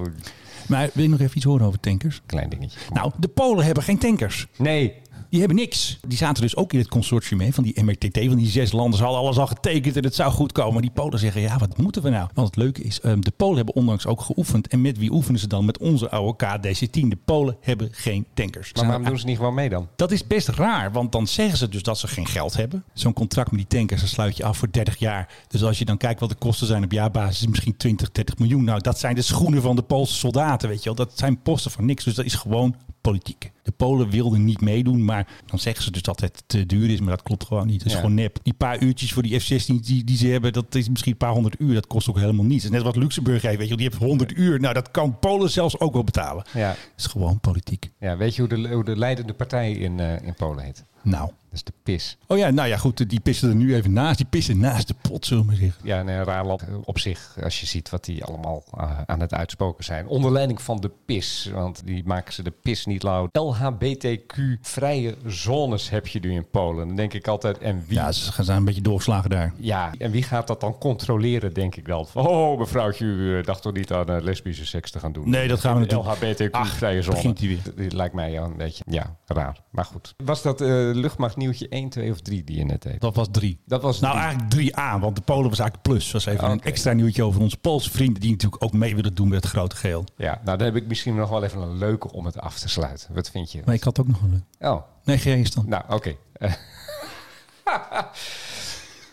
Maar 0.68 0.90
wil 0.94 1.04
je 1.04 1.10
nog 1.10 1.20
even 1.20 1.38
iets 1.38 1.46
horen 1.46 1.66
over 1.66 1.80
tankers? 1.80 2.22
klein 2.26 2.50
dingetje. 2.50 2.80
Nou, 2.94 3.12
de 3.18 3.28
Polen 3.28 3.66
hebben 3.66 3.84
geen 3.84 3.98
tankers. 3.98 4.48
Nee. 4.58 4.94
Die 5.30 5.40
hebben 5.40 5.58
niks. 5.58 6.00
Die 6.08 6.18
zaten 6.18 6.44
dus 6.44 6.56
ook 6.56 6.74
in 6.74 6.80
het 6.80 6.88
consortium 6.88 7.42
hè, 7.42 7.52
van 7.52 7.64
die 7.64 7.84
MRTT, 7.84 8.20
van 8.26 8.36
die 8.36 8.48
zes 8.48 8.72
landen. 8.72 8.98
Ze 8.98 9.04
hadden 9.04 9.22
alles 9.22 9.38
al 9.38 9.48
getekend 9.48 9.96
en 9.96 10.04
het 10.04 10.16
zou 10.16 10.32
goed 10.32 10.52
komen. 10.52 10.82
Die 10.82 10.92
Polen 10.92 11.20
zeggen, 11.20 11.42
ja, 11.42 11.58
wat 11.58 11.78
moeten 11.78 12.02
we 12.02 12.10
nou? 12.10 12.30
Want 12.34 12.48
het 12.48 12.56
leuke 12.56 12.82
is, 12.82 13.02
ehm, 13.02 13.20
de 13.20 13.32
Polen 13.32 13.56
hebben 13.56 13.76
onlangs 13.76 14.06
ook 14.06 14.22
geoefend. 14.22 14.68
En 14.68 14.82
met 14.82 14.98
wie 14.98 15.12
oefenen 15.12 15.40
ze 15.40 15.48
dan? 15.48 15.66
Met 15.66 15.78
onze 15.78 16.10
oude 16.10 16.46
KDC-10. 16.46 17.08
De 17.10 17.18
Polen 17.26 17.58
hebben 17.62 17.90
geen 17.92 18.26
tankers. 18.34 18.74
Maar 18.74 18.86
waarom 18.86 19.06
doen 19.06 19.20
ze 19.20 19.26
niet 19.26 19.38
gewoon 19.38 19.54
mee 19.54 19.70
dan? 19.70 19.88
Dat 19.96 20.12
is 20.12 20.28
best 20.28 20.48
raar, 20.48 20.92
want 20.92 21.12
dan 21.12 21.28
zeggen 21.28 21.58
ze 21.58 21.70
dus 21.70 21.84
dat 21.84 21.98
ze 21.98 22.08
geen 22.08 22.28
geld 22.28 22.56
hebben. 22.56 22.84
Zo'n 22.94 23.14
contract 23.14 23.52
met 23.52 23.60
die 23.60 23.80
tankers, 23.80 24.02
dat 24.02 24.10
sluit 24.10 24.38
je 24.38 24.44
af 24.44 24.58
voor 24.58 24.72
30 24.72 24.98
jaar. 24.98 25.30
Dus 25.48 25.64
als 25.64 25.80
je 25.80 25.86
dan 25.86 25.98
kijkt 25.98 26.20
wat 26.20 26.30
de 26.30 26.36
kosten 26.36 26.68
zijn 26.68 26.84
op 26.84 26.92
jaarbasis, 26.92 27.42
is 27.42 27.48
misschien 27.48 27.78
20, 27.78 28.12
30 28.12 28.38
miljoen. 28.38 28.64
Nou, 28.64 28.82
dat 28.82 29.00
zijn 29.00 29.16
de 29.16 29.22
schoenen 29.22 29.62
van 29.62 29.76
de 29.76 29.82
Poolse 29.82 30.14
soldaten, 30.14 30.70
weet 30.70 30.84
je 30.84 30.86
wel. 30.86 31.06
Dat 31.06 31.12
zijn 31.16 31.42
posten 31.42 31.72
van 31.72 31.86
niks, 31.86 32.04
dus 32.04 32.16
dat 32.16 32.26
is 32.26 32.34
gewoon 32.36 32.76
politiek. 33.02 33.52
De 33.70 33.76
Polen 33.76 34.10
wilden 34.10 34.46
niet 34.46 34.62
meedoen, 34.62 35.06
maar 35.06 35.28
dan 35.46 35.60
zeggen 35.60 35.84
ze 35.84 35.92
dus 35.92 36.02
dat 36.02 36.20
het 36.20 36.44
te 36.48 36.66
duur 36.66 36.90
is. 36.90 37.00
Maar 37.00 37.10
dat 37.10 37.22
klopt 37.24 37.44
gewoon 37.46 37.68
niet. 37.68 37.78
Het 37.78 37.86
is 37.86 37.92
Ja. 37.92 38.00
gewoon 38.00 38.14
nep. 38.14 38.40
Die 38.44 38.54
paar 38.54 38.82
uurtjes 38.82 39.14
voor 39.14 39.24
die 39.24 39.40
F-16 39.40 39.66
die, 39.82 40.04
die 40.04 40.18
ze 40.18 40.28
hebben, 40.28 40.54
dat 40.54 40.76
is 40.76 40.90
misschien 40.90 41.12
een 41.12 41.18
paar 41.18 41.32
honderd 41.34 41.60
uur. 41.60 41.74
Dat 41.74 41.88
kost 41.88 42.10
ook 42.10 42.18
helemaal 42.20 42.46
niets. 42.46 42.64
Het 42.64 42.72
is 42.72 42.78
net 42.78 42.86
wat 42.88 42.96
Luxemburg 42.96 43.42
heeft, 43.42 43.58
weet 43.58 43.68
je. 43.70 43.76
Die 43.76 43.88
heeft 43.90 44.02
100 44.04 44.38
uur. 44.38 44.60
Nou, 44.60 44.74
dat 44.74 44.92
kan 44.92 45.20
Polen 45.20 45.50
zelfs 45.50 45.80
ook 45.80 45.94
wel 45.94 46.04
betalen. 46.04 46.44
Ja. 46.54 46.70
Het 46.70 46.78
is 46.98 47.06
gewoon 47.06 47.40
politiek. 47.40 47.90
Ja, 48.00 48.18
weet 48.18 48.36
je 48.36 48.42
hoe 48.42 48.50
de, 48.62 48.70
hoe 48.74 48.84
de 48.84 48.98
leidende 48.98 49.34
partij 49.34 49.72
in, 49.72 50.00
eh, 50.00 50.22
in 50.28 50.34
Polen 50.34 50.64
heet? 50.64 50.86
Nou. 51.02 51.32
Dat 51.50 51.58
is 51.58 51.64
de 51.64 51.74
PIS. 51.84 52.18
Oh 52.28 52.38
ja, 52.38 52.50
nou 52.50 52.68
ja, 52.68 52.78
goed. 52.78 53.10
Die 53.10 53.20
pissen 53.20 53.50
er 53.50 53.56
nu 53.56 53.76
even 53.76 53.94
naast. 53.94 54.18
Die 54.18 54.26
pissen 54.26 54.60
naast 54.60 54.88
de 54.88 54.96
pot, 55.02 55.26
zullen 55.26 55.48
we 55.48 55.56
zeggen. 55.56 55.82
Ja, 55.84 56.24
raar 56.24 56.46
land 56.46 56.64
op 56.84 57.00
zich, 57.00 57.36
als 57.44 57.60
je 57.60 57.66
ziet 57.66 57.90
wat 57.90 58.06
die 58.06 58.24
allemaal 58.24 58.64
eh, 58.78 59.02
aan 59.06 59.20
het 59.20 59.34
uitspoken 59.34 59.84
zijn. 59.84 60.08
Onder 60.08 60.32
leiding 60.32 60.62
van 60.62 60.80
de 60.80 60.92
PIS, 61.06 61.50
want 61.54 61.82
die 61.86 62.04
maken 62.06 62.34
ze 62.34 62.44
de 62.44 62.54
PIS 62.62 62.86
niet 62.86 63.04
loud. 63.04 63.30
LHBTQ-vrije 63.38 65.16
zones 65.26 65.90
heb 65.90 66.08
je 66.08 66.20
nu 66.20 66.32
in 66.34 66.50
Polen. 66.50 66.88
Dan 66.88 66.96
denk 66.96 67.14
ik 67.14 67.28
altijd, 67.28 67.58
en 67.58 67.84
wie... 67.88 67.98
Ja, 67.98 68.12
ze 68.12 68.44
zijn 68.44 68.58
een 68.58 68.66
beetje 68.66 68.82
doorgeslagen 68.82 69.30
daar. 69.30 69.54
Ja, 69.58 69.92
en 69.98 70.12
wie 70.12 70.24
gaat 70.24 70.48
dat 70.48 70.62
dan 70.62 70.78
controleren, 70.78 71.54
denk 71.54 71.76
ik 71.76 71.86
dan? 71.86 72.08
Oh, 72.14 72.60
mevrouwtje, 72.60 73.06
u 73.06 73.38
eh, 73.38 73.44
dacht 73.46 73.62
toch 73.62 73.74
niet 73.74 73.92
aan 73.94 74.08
eh, 74.10 74.22
lesbische 74.22 74.66
seks 74.66 74.92
te 74.92 75.00
gaan 75.00 75.12
doen? 75.12 75.30
Nee, 75.30 75.48
dat 75.48 75.60
gaan 75.60 75.74
we 75.74 75.80
natuurlijk- 75.80 76.10
LHBTQ-vrije 76.22 77.02
zone. 77.02 77.16
begint 77.16 77.40
hij 77.40 77.48
weer. 77.48 77.60
Dit 77.76 77.94
lijkt 77.94 78.14
mij 78.14 78.38
een 78.38 78.58
beetje, 78.58 78.84
ja, 78.88 79.16
raar. 79.26 79.58
Maar 79.72 79.86
goed. 79.86 80.14
Was 80.18 80.42
dat 80.42 80.62
eh 80.90 80.96
luchtmachtnieuwtje 80.96 81.68
1, 81.70 81.90
2 81.90 82.12
of 82.12 82.22
3 82.22 82.44
die 82.44 82.58
je 82.58 82.66
net 82.66 82.82
deed? 82.82 83.02
Dat 83.02 83.16
was 83.16 83.28
drie. 83.32 83.60
Dat 83.66 83.82
was 83.82 84.00
Nou, 84.00 84.14
drie. 84.14 84.26
eigenlijk 84.26 84.76
3A, 84.98 85.02
want 85.02 85.16
de 85.16 85.22
Polen 85.22 85.50
was 85.50 85.60
eigenlijk 85.60 85.90
plus. 85.90 86.04
Dat 86.04 86.24
was 86.24 86.26
even 86.34 86.50
een 86.52 86.58
Oké. 86.58 86.68
extra 86.68 86.94
nieuwtje 86.94 87.24
over 87.24 87.42
onze 87.42 87.58
Poolse 87.58 87.90
vrienden... 87.90 88.22
die 88.22 88.32
natuurlijk 88.32 88.64
ook 88.64 88.74
mee 88.74 88.96
willen 88.96 89.14
doen 89.16 89.28
met 89.28 89.44
het 89.44 89.52
grote 89.52 89.76
geheel. 89.76 90.04
Ja, 90.18 90.42
nou 90.44 90.58
dan 90.58 90.66
heb 90.68 90.76
ik 90.76 90.88
misschien 90.88 91.16
nog 91.16 91.30
wel 91.30 91.44
even 91.44 91.62
een 91.62 91.78
leuke 91.78 92.12
om 92.12 92.26
het 92.26 92.40
af 92.40 92.60
te 92.60 92.70
sluiten. 92.70 93.14
Wat 93.14 93.30
vind 93.30 93.52
je? 93.52 93.62
Maar 93.66 93.76
ik 93.76 93.84
had 93.84 94.00
ook 94.00 94.08
nog 94.08 94.22
een... 94.22 94.46
Oh, 94.60 94.82
Nee, 95.04 95.18
geen 95.18 95.46
dan. 95.56 95.66
nou 95.70 95.84
oké. 95.90 96.16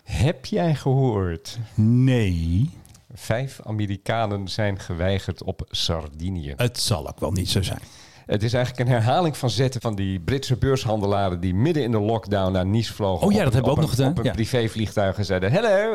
Heb 0.04 0.44
jij 0.46 0.74
gehoord? 0.74 1.58
Nee, 1.74 2.70
Vijf 3.14 3.60
Amerikanen 3.64 4.48
zijn 4.48 4.78
geweigerd 4.78 5.42
op 5.42 5.66
Sardinië. 5.70 6.52
het 6.56 6.78
zal 6.80 7.08
ook 7.08 7.20
wel 7.20 7.30
niet 7.32 7.50
zo 7.50 7.62
zijn. 7.62 7.80
Het 8.26 8.42
is 8.42 8.52
eigenlijk 8.52 8.88
een 8.88 8.94
herhaling 8.94 9.36
van 9.36 9.50
zetten 9.50 9.80
van 9.80 9.94
die 9.94 10.20
Britse 10.20 10.56
beurshandelaren 10.56 11.40
die 11.40 11.54
midden 11.54 11.82
in 11.82 11.90
de 11.90 12.00
lockdown 12.00 12.52
naar 12.52 12.66
Nice 12.66 12.94
vlogen. 12.94 13.26
Oh 13.26 13.32
ja, 13.32 13.38
dat 13.38 13.46
een- 13.46 13.52
hebben 13.52 13.70
we 13.72 13.76
ook 13.76 13.84
nog 13.84 13.90
gedaan, 13.90 14.10
Op 14.10 14.18
een 14.18 14.24
ja. 14.24 14.32
privévliegtuig 14.32 15.18
en 15.18 15.24
zeiden: 15.24 15.52
Hallo. 15.52 15.94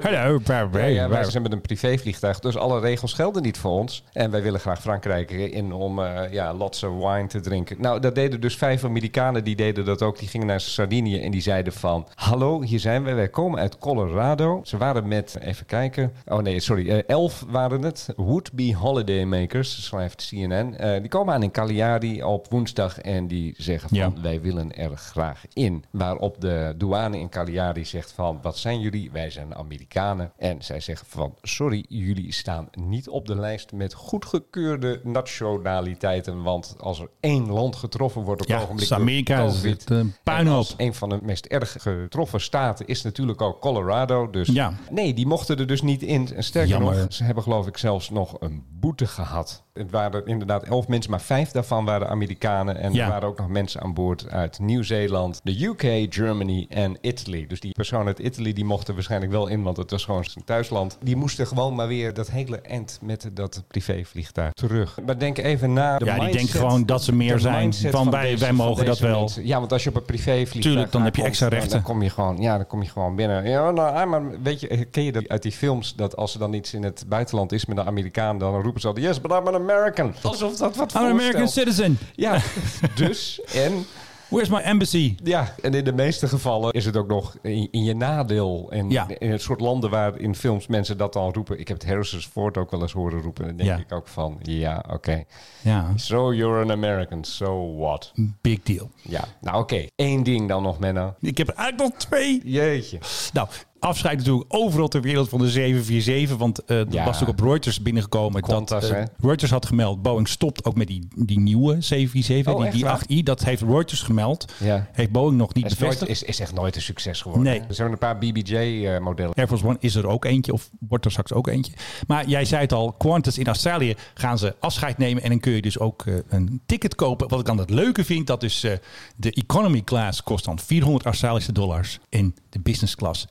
Hallo, 0.00 0.40
Ja, 0.72 0.84
ja, 0.84 1.08
wij 1.08 1.24
zijn 1.24 1.42
met 1.42 1.52
een 1.52 1.60
privévliegtuig, 1.60 2.40
dus 2.40 2.56
alle 2.56 2.80
regels 2.80 3.12
gelden 3.12 3.42
niet 3.42 3.58
voor 3.58 3.70
ons. 3.70 4.04
En 4.12 4.30
wij 4.30 4.42
willen 4.42 4.60
graag 4.60 4.80
Frankrijk 4.80 5.30
in 5.30 5.72
om 5.72 5.98
eh, 6.02 6.32
ja, 6.32 6.54
lots 6.54 6.82
of 6.82 6.96
wine 6.96 7.26
te 7.26 7.40
drinken. 7.40 7.76
Nou, 7.80 8.00
dat 8.00 8.14
deden 8.14 8.40
dus 8.40 8.56
vijf 8.56 8.84
Amerikanen, 8.84 9.44
die 9.44 9.56
deden 9.56 9.84
dat 9.84 10.02
ook. 10.02 10.18
Die 10.18 10.28
gingen 10.28 10.46
naar 10.46 10.60
Sardinië 10.60 11.20
en 11.20 11.30
die 11.30 11.40
zeiden 11.42 11.72
van... 11.72 12.06
Hallo, 12.14 12.62
hier 12.62 12.80
zijn 12.80 13.02
wij. 13.04 13.14
Wij 13.14 13.28
komen 13.28 13.60
uit 13.60 13.78
Colorado. 13.78 14.60
Ze 14.64 14.76
waren 14.76 15.08
met, 15.08 15.36
even 15.40 15.66
kijken... 15.66 16.12
Oh 16.26 16.38
nee, 16.38 16.60
sorry, 16.60 16.90
eh, 16.90 16.98
elf 17.06 17.44
waren 17.48 17.82
het. 17.82 18.08
Would-be 18.16 18.74
holidaymakers, 18.74 19.84
schrijft 19.84 20.26
CNN. 20.28 20.76
Eh, 20.78 21.00
die 21.00 21.08
komen 21.08 21.34
aan 21.34 21.42
in 21.42 21.50
Cagliari 21.64 22.22
op 22.22 22.46
woensdag 22.50 22.98
en 22.98 23.26
die 23.26 23.54
zeggen 23.56 23.88
van... 23.88 23.98
Ja. 23.98 24.12
Wij 24.22 24.40
willen 24.40 24.76
er 24.76 24.96
graag 24.96 25.44
in. 25.52 25.84
Waarop 25.90 26.40
de 26.40 26.74
douane 26.76 27.18
in 27.18 27.28
Cagliari 27.28 27.84
zegt 27.84 28.12
van... 28.12 28.38
Wat 28.42 28.58
zijn 28.58 28.80
jullie? 28.80 29.10
Wij 29.12 29.30
zijn 29.30 29.54
Amerikanen. 29.54 30.32
En 30.38 30.62
zij 30.62 30.80
zeggen 30.80 31.06
van... 31.06 31.34
Sorry, 31.42 31.84
jullie 31.88 32.32
staan 32.32 32.68
niet 32.72 33.08
op 33.08 33.26
de 33.26 33.36
lijst 33.36 33.72
met 33.72 33.94
goedgekeurde 33.94 35.00
nationaliteiten. 35.04 36.42
Want 36.42 36.74
als 36.78 37.00
er 37.00 37.08
één 37.20 37.50
land 37.50 37.76
getroffen 37.76 38.22
wordt 38.22 38.40
op 38.42 38.48
Ja, 38.48 38.54
het 38.54 38.62
ogenblik... 38.64 38.88
dus 38.88 38.98
Amerika 38.98 39.42
is 39.42 39.62
het, 39.62 39.90
eh, 39.90 39.98
en 39.98 40.14
puinhoop. 40.22 40.66
een 40.76 40.94
van 40.94 41.08
de 41.08 41.18
meest 41.22 41.46
erg 41.46 41.76
getroffen 41.80 42.40
staten 42.40 42.86
is 42.86 43.02
natuurlijk 43.02 43.40
ook 43.42 43.60
Colorado. 43.60 44.30
Dus 44.30 44.48
Ja. 44.48 44.72
nee, 44.90 45.14
die 45.14 45.26
mochten 45.26 45.56
er 45.58 45.66
dus 45.66 45.82
niet 45.82 46.02
in. 46.02 46.34
En 46.34 46.44
sterker 46.44 46.70
Jammer. 46.70 46.96
nog, 46.96 47.12
ze 47.12 47.24
hebben 47.24 47.42
geloof 47.42 47.66
ik 47.66 47.76
zelfs 47.76 48.10
nog 48.10 48.36
een 48.40 48.64
boete 48.70 49.06
gehad. 49.06 49.62
Het 49.72 49.90
waren 49.90 50.26
inderdaad 50.26 50.62
elf 50.62 50.88
mensen, 50.88 51.10
maar 51.10 51.20
vijf 51.20 51.50
daarvan 51.54 51.84
waren 51.84 52.08
Amerikanen. 52.08 52.76
En 52.76 52.92
Ja. 52.92 53.04
er 53.04 53.10
waren 53.10 53.28
ook 53.28 53.38
nog 53.38 53.48
mensen 53.48 53.80
aan 53.82 53.94
boord 53.94 54.30
uit 54.30 54.58
Nieuw-Zeeland, 54.58 55.40
de 55.42 55.64
UK, 55.64 56.14
Germany 56.14 56.66
en 56.68 56.96
Italy. 57.00 57.46
Dus 57.46 57.60
die 57.60 57.72
persoon 57.72 58.06
uit 58.06 58.18
Italy 58.18 58.52
die 58.52 58.64
mocht 58.64 58.88
er 58.88 58.94
waarschijnlijk 58.94 59.32
wel 59.32 59.46
in, 59.46 59.62
want 59.62 59.76
het 59.76 59.90
was 59.90 60.04
gewoon 60.04 60.24
zijn 60.24 60.44
thuisland. 60.44 60.98
Die 61.02 61.16
moesten 61.16 61.46
gewoon 61.46 61.74
maar 61.74 61.88
weer 61.88 62.14
dat 62.14 62.30
hele 62.30 62.60
eind 62.60 62.98
met 63.02 63.30
dat 63.32 63.62
privévliegtuig 63.68 64.52
terug. 64.52 64.98
Maar 65.06 65.18
denk 65.18 65.38
even 65.38 65.72
na. 65.72 65.98
de 65.98 66.04
Ja, 66.04 66.18
die 66.18 66.30
denken 66.32 66.48
gewoon 66.58 66.86
dat 66.86 67.02
ze 67.04 67.14
meer 67.14 67.38
zijn 67.38 67.72
van 67.74 68.10
wij- 68.10 68.22
deze- 68.30 68.44
wij 68.44 68.52
mogen 68.52 68.84
dat 68.84 68.98
wel. 68.98 69.18
mensen. 69.18 69.46
Ja, 69.46 69.58
want 69.58 69.72
als 69.72 69.82
je 69.82 69.88
op 69.88 69.96
een 69.96 70.04
privévliegtuig 70.04 70.62
Tuurlijk, 70.64 70.92
dan 70.92 71.02
heb 71.02 71.16
je 71.16 71.22
extra 71.22 71.48
rechten. 71.48 71.70
Dan 71.70 71.82
kom 71.82 72.02
je 72.02 72.10
gewoon, 72.10 72.36
ja, 72.40 72.56
dan 72.56 72.66
kom 72.66 72.82
je 72.82 72.88
gewoon 72.88 73.16
binnen. 73.16 73.48
Ja, 73.48 73.70
nou, 73.70 73.94
ah, 73.96 74.08
maar 74.10 74.40
weet 74.42 74.60
je, 74.60 74.84
ken 74.84 75.02
je 75.04 75.12
dat 75.12 75.28
uit 75.28 75.42
die 75.42 75.52
films 75.52 75.94
dat 75.94 76.16
als 76.16 76.32
er 76.34 76.38
dan 76.38 76.52
iets 76.52 76.74
in 76.74 76.82
het 76.82 77.04
buitenland 77.08 77.52
is 77.52 77.66
met 77.66 77.78
een 77.78 77.86
Amerikaan, 77.86 78.38
dan 78.38 78.60
roepen 78.62 78.80
ze 78.80 78.86
altijd: 78.86 79.06
Yes, 79.06 79.20
but 79.20 79.30
I'm 79.30 79.46
an 79.46 79.54
American. 79.54 80.14
Alsof 80.22 80.56
dat 80.56 80.76
wat 80.76 80.92
I'm 80.94 80.98
an 81.00 81.10
American 81.44 81.64
citizen. 81.64 81.98
Ja, 82.14 82.40
dus 82.94 83.40
en 83.54 83.84
Where's 84.28 84.48
my 84.50 84.58
embassy? 84.58 85.14
ja, 85.24 85.54
en 85.62 85.74
in 85.74 85.84
de 85.84 85.92
meeste 85.92 86.28
gevallen 86.28 86.72
is 86.72 86.84
het 86.84 86.96
ook 86.96 87.08
nog 87.08 87.36
in, 87.42 87.68
in 87.70 87.84
je 87.84 87.94
nadeel. 87.94 88.66
En 88.70 88.90
Ja. 88.90 89.06
in 89.18 89.30
het 89.30 89.42
soort 89.42 89.60
landen 89.60 89.90
waar 89.90 90.18
in 90.18 90.34
films 90.34 90.66
mensen 90.66 90.96
dat 90.96 91.12
dan 91.12 91.32
roepen. 91.32 91.58
Ik 91.60 91.68
heb 91.68 91.76
het 91.80 91.86
Harrison's 91.86 92.26
Ford 92.26 92.56
ook 92.58 92.70
wel 92.70 92.80
eens 92.82 92.92
horen 92.92 93.20
roepen. 93.20 93.42
En 93.42 93.48
dan 93.56 93.66
denk 93.66 93.78
Ja. 93.78 93.84
ik 93.84 93.92
ook 93.92 94.08
van, 94.08 94.38
ja, 94.42 94.84
oké. 94.90 95.24
Ja, 95.60 95.92
So 95.96 96.32
you're 96.34 96.62
an 96.62 96.70
American, 96.70 97.24
so 97.24 97.76
what? 97.76 98.12
big 98.40 98.62
deal. 98.62 98.90
Ja, 99.02 99.24
nou 99.40 99.58
oké. 99.62 99.86
Eén 99.96 100.22
ding 100.22 100.48
dan 100.48 100.62
nog, 100.62 100.78
Menno. 100.78 101.14
Ik 101.20 101.38
heb 101.38 101.48
eigenlijk 101.48 101.90
nog 101.92 102.00
twee. 102.02 102.40
Jeetje. 102.44 102.98
Nou, 103.32 103.48
afscheid 103.84 104.16
natuurlijk 104.18 104.44
overal 104.48 104.88
ter 104.88 105.00
wereld 105.00 105.28
van 105.28 105.38
de 105.38 105.50
747. 105.50 106.36
Want 106.36 106.64
eh 106.64 106.76
dat 106.76 106.92
Ja. 106.92 107.04
was 107.04 107.22
ook 107.22 107.28
op 107.28 107.40
Reuters 107.40 107.82
binnengekomen. 107.82 108.42
Qantas, 108.42 108.82
dat, 108.88 108.90
eh? 108.90 109.02
Reuters 109.18 109.50
had 109.50 109.66
gemeld, 109.66 110.02
Boeing 110.02 110.28
stopt 110.28 110.64
ook 110.64 110.76
met 110.76 110.86
die, 110.86 111.08
die 111.16 111.38
nieuwe 111.40 111.76
747. 111.80 112.52
Oh, 112.52 112.58
die, 112.58 112.66
echt 112.66 112.76
die 112.76 112.84
waar? 112.84 113.02
8i, 113.20 113.22
dat 113.22 113.44
heeft 113.44 113.62
Reuters 113.62 114.02
gemeld. 114.02 114.52
Ja. 114.58 114.88
Heeft 114.92 115.10
Boeing 115.10 115.36
nog 115.36 115.54
niet 115.54 115.64
Is, 115.64 115.70
nooit, 115.70 115.80
bevestigd. 115.80 116.10
is, 116.10 116.22
is 116.22 116.40
echt 116.40 116.54
nooit 116.54 116.76
een 116.76 116.82
succes 116.82 117.20
geworden. 117.22 117.46
Nee. 117.52 117.60
Er 117.68 117.74
zijn 117.74 117.92
een 117.92 117.98
paar 117.98 118.18
BBJ-modellen. 118.18 119.34
Air 119.34 119.46
Force 119.46 119.66
One 119.66 119.76
is 119.80 119.94
er 119.94 120.06
ook 120.06 120.24
eentje, 120.24 120.52
of 120.52 120.70
wordt 120.88 121.04
er 121.04 121.10
straks 121.10 121.32
ook 121.32 121.46
eentje. 121.48 121.72
Maar 122.06 122.28
jij 122.28 122.44
zei 122.44 122.60
het 122.62 122.72
al, 122.72 122.92
Qantas 122.92 123.38
in 123.38 123.46
Australië 123.46 123.94
gaan 124.14 124.38
ze 124.38 124.54
afscheid 124.60 124.98
nemen. 124.98 125.22
En 125.22 125.28
dan 125.28 125.40
kun 125.40 125.52
je 125.52 125.62
dus 125.62 125.78
ook 125.78 126.06
eh, 126.06 126.14
een 126.28 126.60
ticket 126.66 126.94
kopen. 126.94 127.28
Wat 127.28 127.40
ik 127.40 127.46
dan 127.46 127.58
het 127.58 127.70
leuke 127.70 128.04
vind, 128.04 128.26
dat 128.26 128.42
is 128.42 128.64
eh, 128.64 128.72
de 129.16 129.32
economy 129.32 129.82
class 129.82 130.22
kost 130.22 130.44
dan 130.44 130.58
400 130.58 131.04
Australische 131.04 131.52
dollars. 131.52 131.98
En 132.08 132.34
de 132.50 132.60
business 132.60 132.94
class 132.94 133.26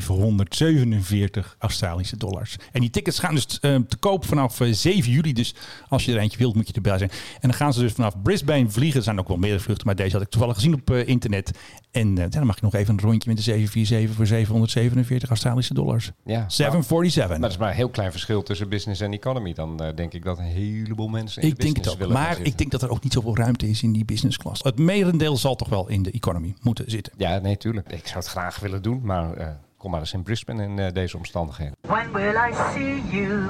747 0.00 1.56
Australische 1.58 2.16
dollars. 2.16 2.56
En 2.72 2.80
die 2.80 2.90
tickets 2.90 3.18
gaan 3.18 3.34
dus 3.34 3.60
eh, 3.60 3.76
te 3.88 3.96
koop 3.96 4.26
vanaf 4.26 4.60
eh, 4.60 4.72
7 4.72 5.12
juli. 5.12 5.32
Dus 5.32 5.54
als 5.88 6.04
je 6.04 6.12
er 6.12 6.18
eentje 6.18 6.38
wilt, 6.38 6.54
moet 6.54 6.68
je 6.68 6.72
erbij 6.72 6.98
zijn. 6.98 7.10
En 7.10 7.48
dan 7.48 7.54
gaan 7.54 7.72
ze 7.72 7.80
dus 7.80 7.92
vanaf 7.92 8.22
Brisbane 8.22 8.68
vliegen. 8.68 8.98
Er 8.98 9.04
zijn 9.04 9.18
ook 9.18 9.28
wel 9.28 9.36
meerdere 9.36 9.62
vluchten, 9.62 9.86
maar 9.86 9.96
deze 9.96 10.12
had 10.12 10.22
ik 10.22 10.28
toevallig 10.28 10.54
gezien 10.54 10.74
op 10.74 10.90
eh, 10.90 11.08
internet. 11.08 11.58
En 11.94 12.16
ja, 12.16 12.28
dan 12.28 12.46
mag 12.46 12.54
je 12.54 12.60
nog 12.62 12.74
even 12.74 12.94
een 12.94 13.00
rondje 13.00 13.28
met 13.28 13.36
de 13.36 13.42
747 13.42 14.16
voor 14.16 14.26
747 14.26 15.28
Australische 15.28 15.74
dollars. 15.74 16.10
Ja. 16.24 16.44
747. 16.48 17.30
Maar 17.30 17.40
dat 17.40 17.50
is 17.50 17.56
maar 17.56 17.68
een 17.68 17.74
heel 17.74 17.88
klein 17.88 18.10
verschil 18.10 18.42
tussen 18.42 18.68
business 18.68 19.00
en 19.00 19.12
economy. 19.12 19.52
Dan 19.52 19.82
eh, 19.82 19.96
denk 19.96 20.12
ik 20.12 20.24
dat 20.24 20.38
een 20.38 20.44
heleboel 20.44 21.08
mensen 21.08 21.42
in 21.42 21.48
ik 21.48 21.56
de 21.56 21.62
denk 21.62 21.76
het 21.76 22.02
ook. 22.02 22.08
Maar 22.08 22.38
ik 22.42 22.58
denk 22.58 22.70
dat 22.70 22.82
er 22.82 22.90
ook 22.90 23.02
niet 23.02 23.12
zoveel 23.12 23.36
ruimte 23.36 23.68
is 23.68 23.82
in 23.82 23.92
die 23.92 24.04
business 24.04 24.38
class. 24.38 24.62
Het 24.62 24.78
merendeel 24.78 25.36
zal 25.36 25.54
toch 25.56 25.68
wel 25.68 25.88
in 25.88 26.02
de 26.02 26.10
economy 26.10 26.54
moeten 26.62 26.90
zitten. 26.90 27.12
Ja, 27.16 27.38
nee, 27.38 27.56
tuurlijk. 27.56 27.92
Ik 27.92 28.06
zou 28.06 28.18
het 28.18 28.28
graag 28.28 28.58
willen 28.60 28.82
doen, 28.82 29.00
maar 29.02 29.32
eh, 29.36 29.46
kom 29.76 29.90
maar 29.90 30.00
eens 30.00 30.12
in 30.12 30.22
Brisbane 30.22 30.62
in 30.84 30.92
deze 30.94 31.16
omstandigheden. 31.16 31.74
When 31.80 32.12
will 32.12 32.34
I 32.50 32.54
see 32.74 33.02
you 33.10 33.42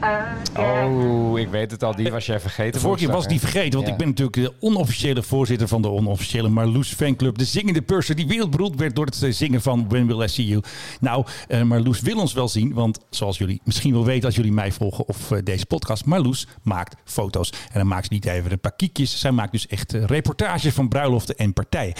again? 0.00 0.84
Oh, 0.84 1.38
ik 1.38 1.48
weet 1.48 1.70
het 1.70 1.82
al. 1.82 1.94
Die 1.96 2.10
was 2.10 2.26
jij 2.26 2.40
vergeten. 2.40 2.72
De 2.72 2.78
vorige 2.80 3.04
keer 3.04 3.14
was 3.14 3.22
ik 3.24 3.30
die 3.30 3.40
vergeten, 3.40 3.72
want 3.72 3.86
Ja. 3.86 3.92
ik 3.92 3.98
ben 3.98 4.08
natuurlijk 4.08 4.36
de 4.36 4.52
onofficiële 4.60 5.22
voorzitter 5.22 5.68
van 5.68 5.82
de 5.82 5.88
onofficiële 5.90 6.48
Marloes 6.48 6.94
fanclub. 6.94 7.38
De 7.38 7.44
zingende 7.44 7.82
die 7.86 8.26
wereldberoemd 8.26 8.78
werd 8.78 8.96
door 8.96 9.06
het 9.06 9.26
zingen 9.30 9.62
van 9.62 9.88
When 9.88 10.06
Will 10.06 10.22
I 10.22 10.28
See 10.28 10.46
You. 10.46 10.62
Nou, 11.00 11.26
eh, 11.48 11.62
Marloes 11.62 12.00
wil 12.00 12.18
ons 12.18 12.32
wel 12.32 12.48
zien, 12.48 12.72
want 12.72 12.98
zoals 13.10 13.38
jullie 13.38 13.60
misschien 13.64 13.92
wel 13.92 14.04
weten 14.04 14.24
als 14.24 14.36
jullie 14.36 14.52
mij 14.52 14.72
volgen 14.72 15.08
of 15.08 15.30
eh, 15.30 15.38
deze 15.44 15.66
podcast, 15.66 16.04
Marloes 16.04 16.46
maakt 16.62 16.96
foto's. 17.04 17.50
En 17.50 17.78
dan 17.78 17.86
maakt 17.86 18.06
ze 18.06 18.12
niet 18.12 18.26
even 18.26 18.52
een 18.52 18.60
paar 18.60 18.76
kiekjes, 18.76 19.20
zij 19.20 19.30
maakt 19.30 19.52
dus 19.52 19.66
echt 19.66 19.94
eh, 19.94 20.04
reportages 20.04 20.74
van 20.74 20.88
bruiloften 20.88 21.36
en 21.36 21.52
partijen. 21.52 21.94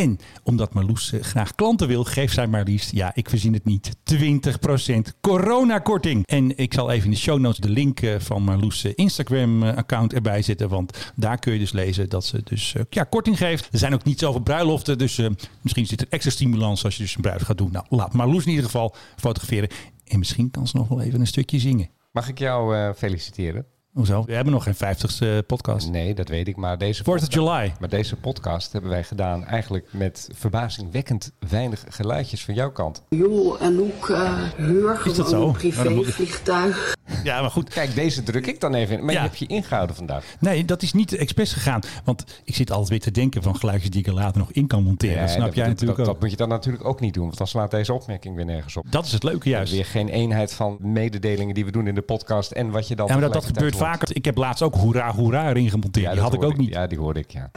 En 0.00 0.18
omdat 0.42 0.74
Marloes 0.74 1.12
eh, 1.12 1.22
graag 1.22 1.54
klanten 1.54 1.88
wil, 1.88 2.04
geeft 2.04 2.34
zij 2.34 2.46
maar 2.46 2.64
liefst, 2.64 2.92
ja, 2.92 3.10
ik 3.14 3.28
verzin 3.28 3.52
het 3.52 3.64
niet, 3.64 3.96
20% 4.14 5.18
coronakorting. 5.20 6.26
En 6.26 6.58
ik 6.58 6.74
zal 6.74 6.90
even 6.90 7.04
in 7.04 7.10
de 7.10 7.16
show 7.16 7.38
notes 7.38 7.58
de 7.58 7.68
link 7.68 8.00
eh, 8.00 8.18
van 8.18 8.42
Marloes 8.42 8.84
eh, 8.84 8.92
Instagram-account 8.94 10.12
erbij 10.12 10.42
zetten. 10.42 10.68
Want 10.68 11.12
daar 11.16 11.38
kun 11.38 11.52
je 11.52 11.58
dus 11.58 11.72
lezen 11.72 12.08
dat 12.08 12.24
ze 12.24 12.40
dus 12.44 12.74
ja, 12.90 13.04
korting 13.04 13.38
geeft. 13.38 13.68
Er 13.72 13.78
zijn 13.78 13.94
ook 13.94 14.04
niet 14.04 14.18
zoveel 14.18 14.40
bruiloften, 14.40 14.98
dus 14.98 15.20
misschien 15.60 15.86
zit 15.86 16.00
er 16.00 16.06
extra 16.10 16.30
stimulans 16.30 16.84
als 16.84 16.96
je 16.96 17.02
dus 17.02 17.14
een 17.14 17.20
bruiloft 17.20 17.46
gaat 17.46 17.58
doen. 17.58 17.72
Nou, 17.72 17.84
laat 17.88 18.12
Marloes 18.12 18.44
in 18.44 18.50
ieder 18.50 18.64
geval 18.64 18.94
fotograferen. 19.16 19.68
En 20.04 20.18
misschien 20.18 20.50
kan 20.50 20.66
ze 20.66 20.76
nog 20.76 20.88
wel 20.88 21.00
even 21.00 21.20
een 21.20 21.26
stukje 21.26 21.58
zingen. 21.58 21.90
Mag 22.12 22.28
ik 22.28 22.38
jou 22.38 22.94
feliciteren? 22.94 23.66
Hoezo? 24.00 24.24
We 24.26 24.34
hebben 24.34 24.52
nog 24.52 24.62
geen 24.62 24.74
50ste 24.74 25.46
podcast. 25.46 25.90
Nee, 25.90 26.14
dat 26.14 26.28
weet 26.28 26.48
ik. 26.48 26.56
Maar 26.56 26.78
deze, 26.78 27.02
4th 27.02 27.06
of 27.06 27.32
July. 27.34 27.72
maar 27.80 27.88
deze 27.88 28.16
podcast 28.16 28.72
hebben 28.72 28.90
wij 28.90 29.04
gedaan 29.04 29.44
eigenlijk 29.44 29.86
met 29.90 30.28
verbazingwekkend 30.34 31.32
weinig 31.48 31.84
geluidjes 31.88 32.44
van 32.44 32.54
jouw 32.54 32.70
kant. 32.72 33.02
Joh, 33.08 33.62
en 33.62 33.80
ook 33.80 34.08
uh, 34.08 34.42
huur 34.56 35.00
dat 35.04 35.14
zo? 35.14 35.22
gewoon 35.22 35.32
een 35.32 35.38
Nou, 35.38 35.52
privévliegtuig. 35.52 36.94
Ja, 37.24 37.40
maar 37.40 37.50
goed. 37.50 37.68
Kijk, 37.68 37.94
deze 37.94 38.22
druk 38.22 38.46
ik 38.46 38.60
dan 38.60 38.74
even 38.74 38.98
in. 38.98 39.04
Maar 39.04 39.14
Ja. 39.14 39.20
je 39.20 39.26
hebt 39.26 39.38
je 39.38 39.46
ingehouden 39.46 39.96
vandaag. 39.96 40.24
Nee, 40.40 40.64
dat 40.64 40.82
is 40.82 40.92
niet 40.92 41.12
expres 41.16 41.52
gegaan. 41.52 41.80
Want 42.04 42.24
ik 42.44 42.54
zit 42.54 42.70
altijd 42.70 42.88
weer 42.88 43.00
te 43.00 43.10
denken 43.10 43.42
van 43.42 43.56
geluidjes 43.56 43.90
die 43.90 44.00
ik 44.00 44.06
er 44.06 44.12
later 44.14 44.38
nog 44.38 44.50
in 44.52 44.66
kan 44.66 44.82
monteren. 44.82 45.14
Ja, 45.14 45.20
dat 45.20 45.30
snap 45.30 45.44
dat, 45.44 45.54
jij 45.54 45.64
dat- 45.64 45.72
natuurlijk 45.72 45.98
dat, 45.98 46.08
ook. 46.08 46.12
dat 46.14 46.22
moet 46.22 46.30
je 46.30 46.36
dan 46.36 46.48
natuurlijk 46.48 46.84
ook 46.84 47.00
niet 47.00 47.14
doen. 47.14 47.24
Want 47.24 47.38
dan 47.38 47.46
slaat 47.46 47.70
deze 47.70 47.92
opmerking 47.92 48.36
weer 48.36 48.44
nergens 48.44 48.76
op. 48.76 48.86
Dat 48.90 49.04
is 49.06 49.12
het 49.12 49.22
leuke 49.22 49.48
juist. 49.48 49.72
Weer 49.72 49.84
geen 49.86 50.08
eenheid 50.08 50.52
van 50.52 50.76
mededelingen 50.80 51.54
die 51.54 51.64
we 51.64 51.70
doen 51.70 51.86
in 51.86 51.94
de 51.94 52.02
podcast. 52.02 52.50
En 52.50 52.70
wat 52.70 52.88
je 52.88 52.96
dan 52.96 53.06
Ja, 53.06 53.12
maar 53.12 53.22
dat, 53.22 53.32
dat 53.32 53.44
gebeurt 53.44 53.76
vaker. 53.76 54.16
Ik 54.16 54.24
heb 54.24 54.36
laatst 54.36 54.62
ook 54.62 54.74
hoera 54.74 55.12
hoera 55.14 55.48
erin 55.48 55.70
gemonteerd. 55.70 56.04
hoort. 56.06 56.14
die 56.16 56.24
had 56.24 56.34
ik 56.34 56.42
ook 56.42 56.56
niet. 56.56 56.68
Ja, 56.68 56.86
die 56.86 56.98
hoorde 56.98 57.20
ik, 57.20 57.30
ja. 57.30 57.50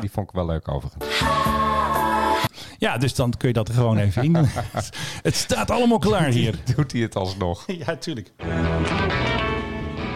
Die 0.00 0.10
vond 0.10 0.28
ik 0.28 0.34
wel 0.34 0.46
leuk 0.46 0.68
overigens. 0.68 1.04
Ja, 2.80 2.98
dus 2.98 3.14
dan 3.14 3.34
kun 3.36 3.48
je 3.48 3.54
dat 3.54 3.68
er 3.68 3.74
gewoon 3.74 3.98
even 3.98 4.22
in 4.22 4.32
doen. 4.32 4.48
het 5.22 5.36
staat 5.36 5.70
allemaal 5.70 5.98
klaar 5.98 6.28
hier. 6.28 6.54
Doet 6.76 6.92
hij 6.92 7.00
het 7.00 7.16
alsnog? 7.16 7.64
Ja, 7.86 7.96
tuurlijk. 7.96 8.32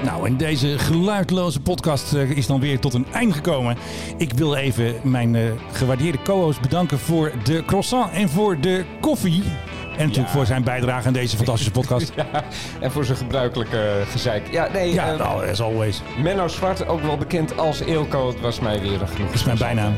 Nou, 0.03 0.27
en 0.27 0.37
deze 0.37 0.79
geluidloze 0.79 1.61
podcast 1.61 2.13
eh, 2.15 2.31
is 2.31 2.47
dan 2.47 2.61
weer 2.61 2.79
tot 2.79 2.95
een 2.95 3.07
eind 3.13 3.35
gekomen. 3.35 3.77
Ik 4.17 4.33
wil 4.33 4.55
even 4.55 4.95
mijn 5.03 5.35
eh, 5.35 5.43
gewaardeerde 5.73 6.23
co-host 6.23 6.61
bedanken 6.61 6.99
voor 6.99 7.33
de 7.45 7.63
croissant 7.67 8.13
en 8.13 8.29
voor 8.29 8.61
de 8.61 8.85
koffie. 9.01 9.43
En 9.97 10.07
natuurlijk 10.07 10.35
voor 10.35 10.47
zijn 10.47 10.65
bijdrage 10.65 11.07
aan 11.07 11.13
deze 11.13 11.37
fantastische 11.37 11.73
podcast. 11.81 12.13
Ja, 12.17 12.45
en 12.81 12.93
voor 12.93 13.05
zijn 13.05 13.19
gebruikelijke 13.19 14.03
gezeik. 14.11 14.53
Ja, 14.53 14.69
nee. 14.73 14.93
Ja, 14.93 15.13
eh, 15.13 15.19
nou, 15.19 15.51
as 15.51 15.61
always. 15.61 16.03
Menno 16.23 16.49
Zwart, 16.49 16.87
ook 16.87 17.03
wel 17.03 17.17
bekend 17.17 17.59
als 17.59 17.81
Eelco. 17.81 18.29
Het 18.29 18.41
was 18.41 18.61
mij 18.61 18.81
weer 18.81 19.01
een 19.01 19.09
genoeg. 19.09 19.27
Dat 19.27 19.35
is 19.35 19.45
mijn 19.45 19.59
bijnaam. 19.59 19.95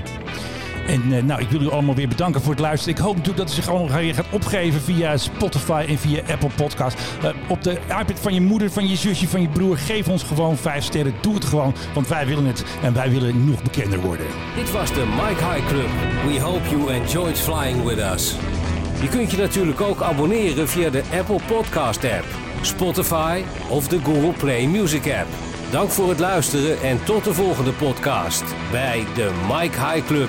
En 0.86 1.12
eh, 1.12 1.22
nou, 1.22 1.40
ik 1.40 1.48
wil 1.48 1.60
u 1.60 1.70
allemaal 1.70 1.94
weer 1.94 2.08
bedanken 2.08 2.40
voor 2.40 2.50
het 2.50 2.60
luisteren. 2.60 2.94
Ik 2.94 3.00
hoop 3.00 3.16
natuurlijk 3.16 3.46
dat 3.46 3.50
u 3.50 3.54
zich 3.54 3.68
allemaal 3.68 3.98
weer 3.98 4.14
gaat 4.14 4.26
opgeven 4.30 4.80
via 4.80 5.16
Spotify 5.16 5.84
en 5.88 5.98
via 5.98 6.22
Apple 6.30 6.50
Podcast. 6.56 6.98
Eh, 7.22 7.30
op 7.48 7.62
de 7.62 7.78
iPad 7.88 8.20
van 8.20 8.34
je 8.34 8.40
moeder, 8.40 8.70
van 8.70 8.88
je 8.88 8.96
zusje, 8.96 9.28
van 9.28 9.40
je 9.40 9.48
broer. 9.48 9.78
Geef 9.78 10.08
ons 10.08 10.22
gewoon 10.22 10.56
vijf 10.56 10.84
sterren. 10.84 11.14
Doe 11.20 11.34
het 11.34 11.44
gewoon, 11.44 11.74
want 11.94 12.08
wij 12.08 12.26
willen 12.26 12.44
het 12.44 12.64
en 12.82 12.94
wij 12.94 13.10
willen 13.10 13.48
nog 13.48 13.62
bekender 13.62 14.00
worden. 14.00 14.26
Dit 14.56 14.72
was 14.72 14.92
de 14.92 15.04
Mike 15.06 15.44
High 15.44 15.66
Club. 15.66 15.88
We 16.26 16.40
hope 16.40 16.68
you 16.68 16.92
enjoyed 16.92 17.38
flying 17.38 17.82
with 17.82 17.98
us. 17.98 18.34
Je 19.00 19.08
kunt 19.08 19.30
je 19.30 19.36
natuurlijk 19.36 19.80
ook 19.80 20.02
abonneren 20.02 20.68
via 20.68 20.90
de 20.90 21.02
Apple 21.18 21.40
Podcast 21.46 22.04
app, 22.04 22.24
Spotify 22.60 23.42
of 23.68 23.88
de 23.88 23.98
Google 24.04 24.32
Play 24.38 24.66
Music 24.66 25.12
app. 25.20 25.45
Dank 25.70 25.90
voor 25.90 26.08
het 26.08 26.18
luisteren 26.18 26.82
en 26.82 27.04
tot 27.04 27.24
de 27.24 27.34
volgende 27.34 27.72
podcast 27.72 28.44
bij 28.70 29.06
de 29.14 29.30
Mike 29.48 29.80
High 29.80 30.06
Club. 30.06 30.28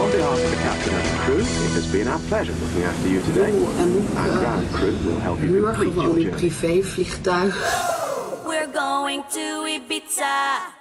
On 0.00 0.10
behalf 0.10 0.42
of 0.42 0.50
the 0.50 0.60
captain 0.64 0.94
and 0.94 1.04
the 1.04 1.16
crew, 1.24 1.40
it 1.40 1.72
has 1.72 1.90
been 1.90 2.08
our 2.08 2.20
pleasure 2.28 2.54
looking 2.60 2.84
after 2.84 3.08
you 3.08 3.22
today. 3.22 3.52
Our 4.16 4.36
ground 4.38 4.70
crew 4.70 4.94
will 5.04 5.20
help 5.20 5.40
you 5.40 5.62
complete 5.62 5.94
your 5.94 6.16
een 6.16 6.20
journey. 6.20 6.36
privévliegtuig. 6.36 7.54
We're 8.46 8.68
going 8.72 9.24
to 9.28 9.64
Ibiza. 9.66 10.76